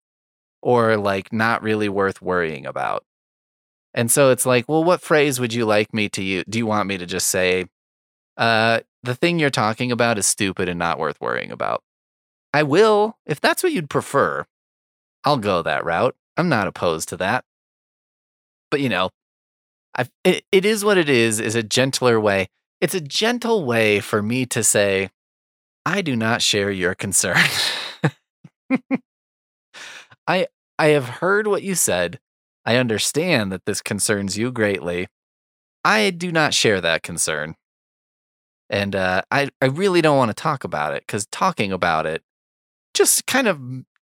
or 0.63 0.97
like 0.97 1.33
not 1.33 1.63
really 1.63 1.89
worth 1.89 2.23
worrying 2.23 2.67
about. 2.67 3.05
And 3.95 4.11
so 4.11 4.31
it's 4.31 4.47
like, 4.47 4.69
well, 4.69 4.85
what 4.85 5.01
phrase 5.03 5.41
would 5.41 5.53
you 5.55 5.65
like 5.67 5.93
me 5.95 6.09
to 6.11 6.23
use? 6.23 6.45
Do 6.49 6.59
you 6.59 6.67
want 6.67 6.89
me 6.89 6.99
to 6.99 7.07
just 7.07 7.29
say, 7.29 7.67
uh, 8.37 8.81
the 9.03 9.15
thing 9.15 9.39
you're 9.39 9.51
talking 9.51 9.93
about 9.93 10.19
is 10.19 10.27
stupid 10.27 10.69
and 10.69 10.79
not 10.79 10.99
worth 10.99 11.21
worrying 11.21 11.51
about? 11.53 11.83
I 12.53 12.63
will, 12.63 13.19
if 13.27 13.41
that's 13.41 13.63
what 13.63 13.73
you'd 13.73 13.91
prefer. 13.91 14.47
I'll 15.25 15.37
go 15.37 15.63
that 15.63 15.85
route. 15.85 16.17
I'm 16.37 16.49
not 16.49 16.69
opposed 16.69 17.09
to 17.11 17.17
that. 17.19 17.45
But 18.71 18.81
you 18.81 18.89
know, 18.89 19.11
I 19.97 20.07
it, 20.25 20.45
it 20.53 20.65
is 20.65 20.85
what 20.85 20.99
it 20.99 21.09
is 21.09 21.41
is 21.41 21.55
a 21.55 21.63
gentler 21.63 22.21
way. 22.21 22.49
It's 22.81 22.95
a 22.95 23.01
gentle 23.01 23.65
way 23.65 24.01
for 24.01 24.23
me 24.23 24.47
to 24.47 24.63
say, 24.63 25.11
I 25.85 26.03
do 26.03 26.15
not 26.15 26.43
share 26.43 26.71
your 26.71 26.95
concern. 26.95 27.43
I 30.27 30.47
I 30.79 30.87
have 30.89 31.09
heard 31.09 31.47
what 31.47 31.63
you 31.63 31.75
said. 31.75 32.21
I 32.65 32.77
understand 32.77 33.51
that 33.51 33.65
this 33.65 33.81
concerns 33.81 34.37
you 34.39 34.53
greatly. 34.53 35.09
I 35.85 36.11
do 36.11 36.31
not 36.31 36.55
share 36.55 36.81
that 36.81 37.03
concern. 37.03 37.55
And 38.69 38.95
uh, 38.95 39.23
I, 39.31 39.49
I 39.63 39.67
really 39.67 40.03
don't 40.03 40.19
want 40.19 40.29
to 40.29 40.35
talk 40.35 40.65
about 40.65 40.93
it 40.93 41.05
because 41.07 41.27
talking 41.27 41.73
about 41.73 42.05
it 42.05 42.23
just 42.99 43.27
kind 43.27 43.47
of 43.47 43.61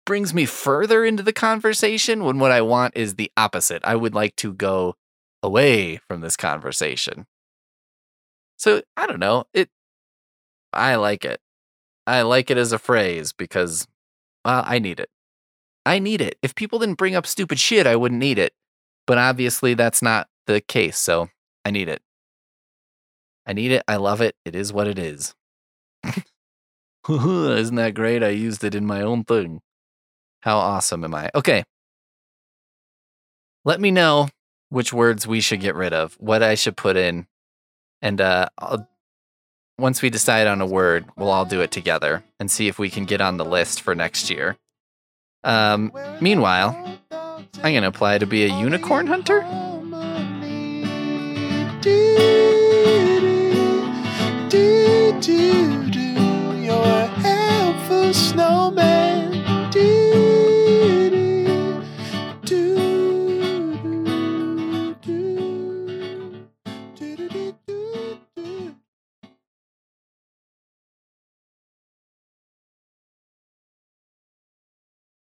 brings 0.05 0.33
me 0.33 0.45
further 0.45 1.05
into 1.05 1.21
the 1.21 1.31
conversation 1.31 2.23
when 2.23 2.39
what 2.39 2.51
I 2.51 2.61
want 2.61 2.97
is 2.97 3.15
the 3.15 3.31
opposite. 3.37 3.83
I 3.85 3.95
would 3.95 4.15
like 4.15 4.35
to 4.37 4.51
go 4.51 4.95
away 5.43 5.97
from 6.07 6.21
this 6.21 6.35
conversation. 6.35 7.27
So 8.57 8.81
I 8.97 9.05
don't 9.05 9.19
know. 9.19 9.45
It 9.53 9.69
I 10.73 10.95
like 10.95 11.23
it. 11.23 11.39
I 12.07 12.23
like 12.23 12.49
it 12.49 12.57
as 12.57 12.71
a 12.71 12.79
phrase 12.79 13.31
because 13.31 13.87
well, 14.43 14.63
I 14.65 14.79
need 14.79 14.99
it. 14.99 15.09
I 15.85 15.99
need 15.99 16.19
it. 16.19 16.37
If 16.41 16.55
people 16.55 16.79
didn't 16.79 16.97
bring 16.97 17.15
up 17.15 17.27
stupid 17.27 17.59
shit, 17.59 17.85
I 17.85 17.95
wouldn't 17.95 18.19
need 18.19 18.39
it. 18.39 18.53
But 19.05 19.19
obviously 19.19 19.75
that's 19.75 20.01
not 20.01 20.27
the 20.47 20.61
case, 20.61 20.97
so 20.97 21.29
I 21.63 21.69
need 21.69 21.87
it. 21.87 22.01
I 23.45 23.53
need 23.53 23.71
it. 23.71 23.83
I 23.87 23.97
love 23.97 24.21
it. 24.21 24.35
It 24.43 24.55
is 24.55 24.73
what 24.73 24.87
it 24.87 24.97
is. 24.97 25.35
Isn't 27.57 27.75
that 27.75 27.95
great? 27.95 28.23
I 28.23 28.29
used 28.29 28.63
it 28.63 28.75
in 28.75 28.85
my 28.85 29.01
own 29.01 29.23
thing. 29.23 29.61
How 30.41 30.57
awesome 30.59 31.03
am 31.03 31.15
I? 31.15 31.31
Okay. 31.33 31.63
Let 33.65 33.81
me 33.81 33.89
know 33.89 34.29
which 34.69 34.93
words 34.93 35.25
we 35.25 35.41
should 35.41 35.59
get 35.59 35.73
rid 35.73 35.91
of, 35.91 36.13
what 36.19 36.43
I 36.43 36.53
should 36.53 36.77
put 36.77 36.95
in. 36.95 37.25
And 38.01 38.21
uh, 38.21 38.49
once 39.79 40.03
we 40.03 40.11
decide 40.11 40.45
on 40.45 40.61
a 40.61 40.67
word, 40.67 41.05
we'll 41.17 41.31
all 41.31 41.45
do 41.45 41.61
it 41.61 41.71
together 41.71 42.23
and 42.39 42.51
see 42.51 42.67
if 42.67 42.77
we 42.77 42.91
can 42.91 43.05
get 43.05 43.21
on 43.21 43.37
the 43.37 43.45
list 43.45 43.81
for 43.81 43.95
next 43.95 44.29
year. 44.29 44.57
Um, 45.43 45.91
meanwhile, 46.21 46.99
I'm 47.11 47.73
going 47.73 47.81
to 47.81 47.87
apply 47.87 48.19
to 48.19 48.27
be 48.27 48.45
a 48.45 48.55
unicorn 48.55 49.07
hunter 49.07 49.43
snowman. 58.13 59.28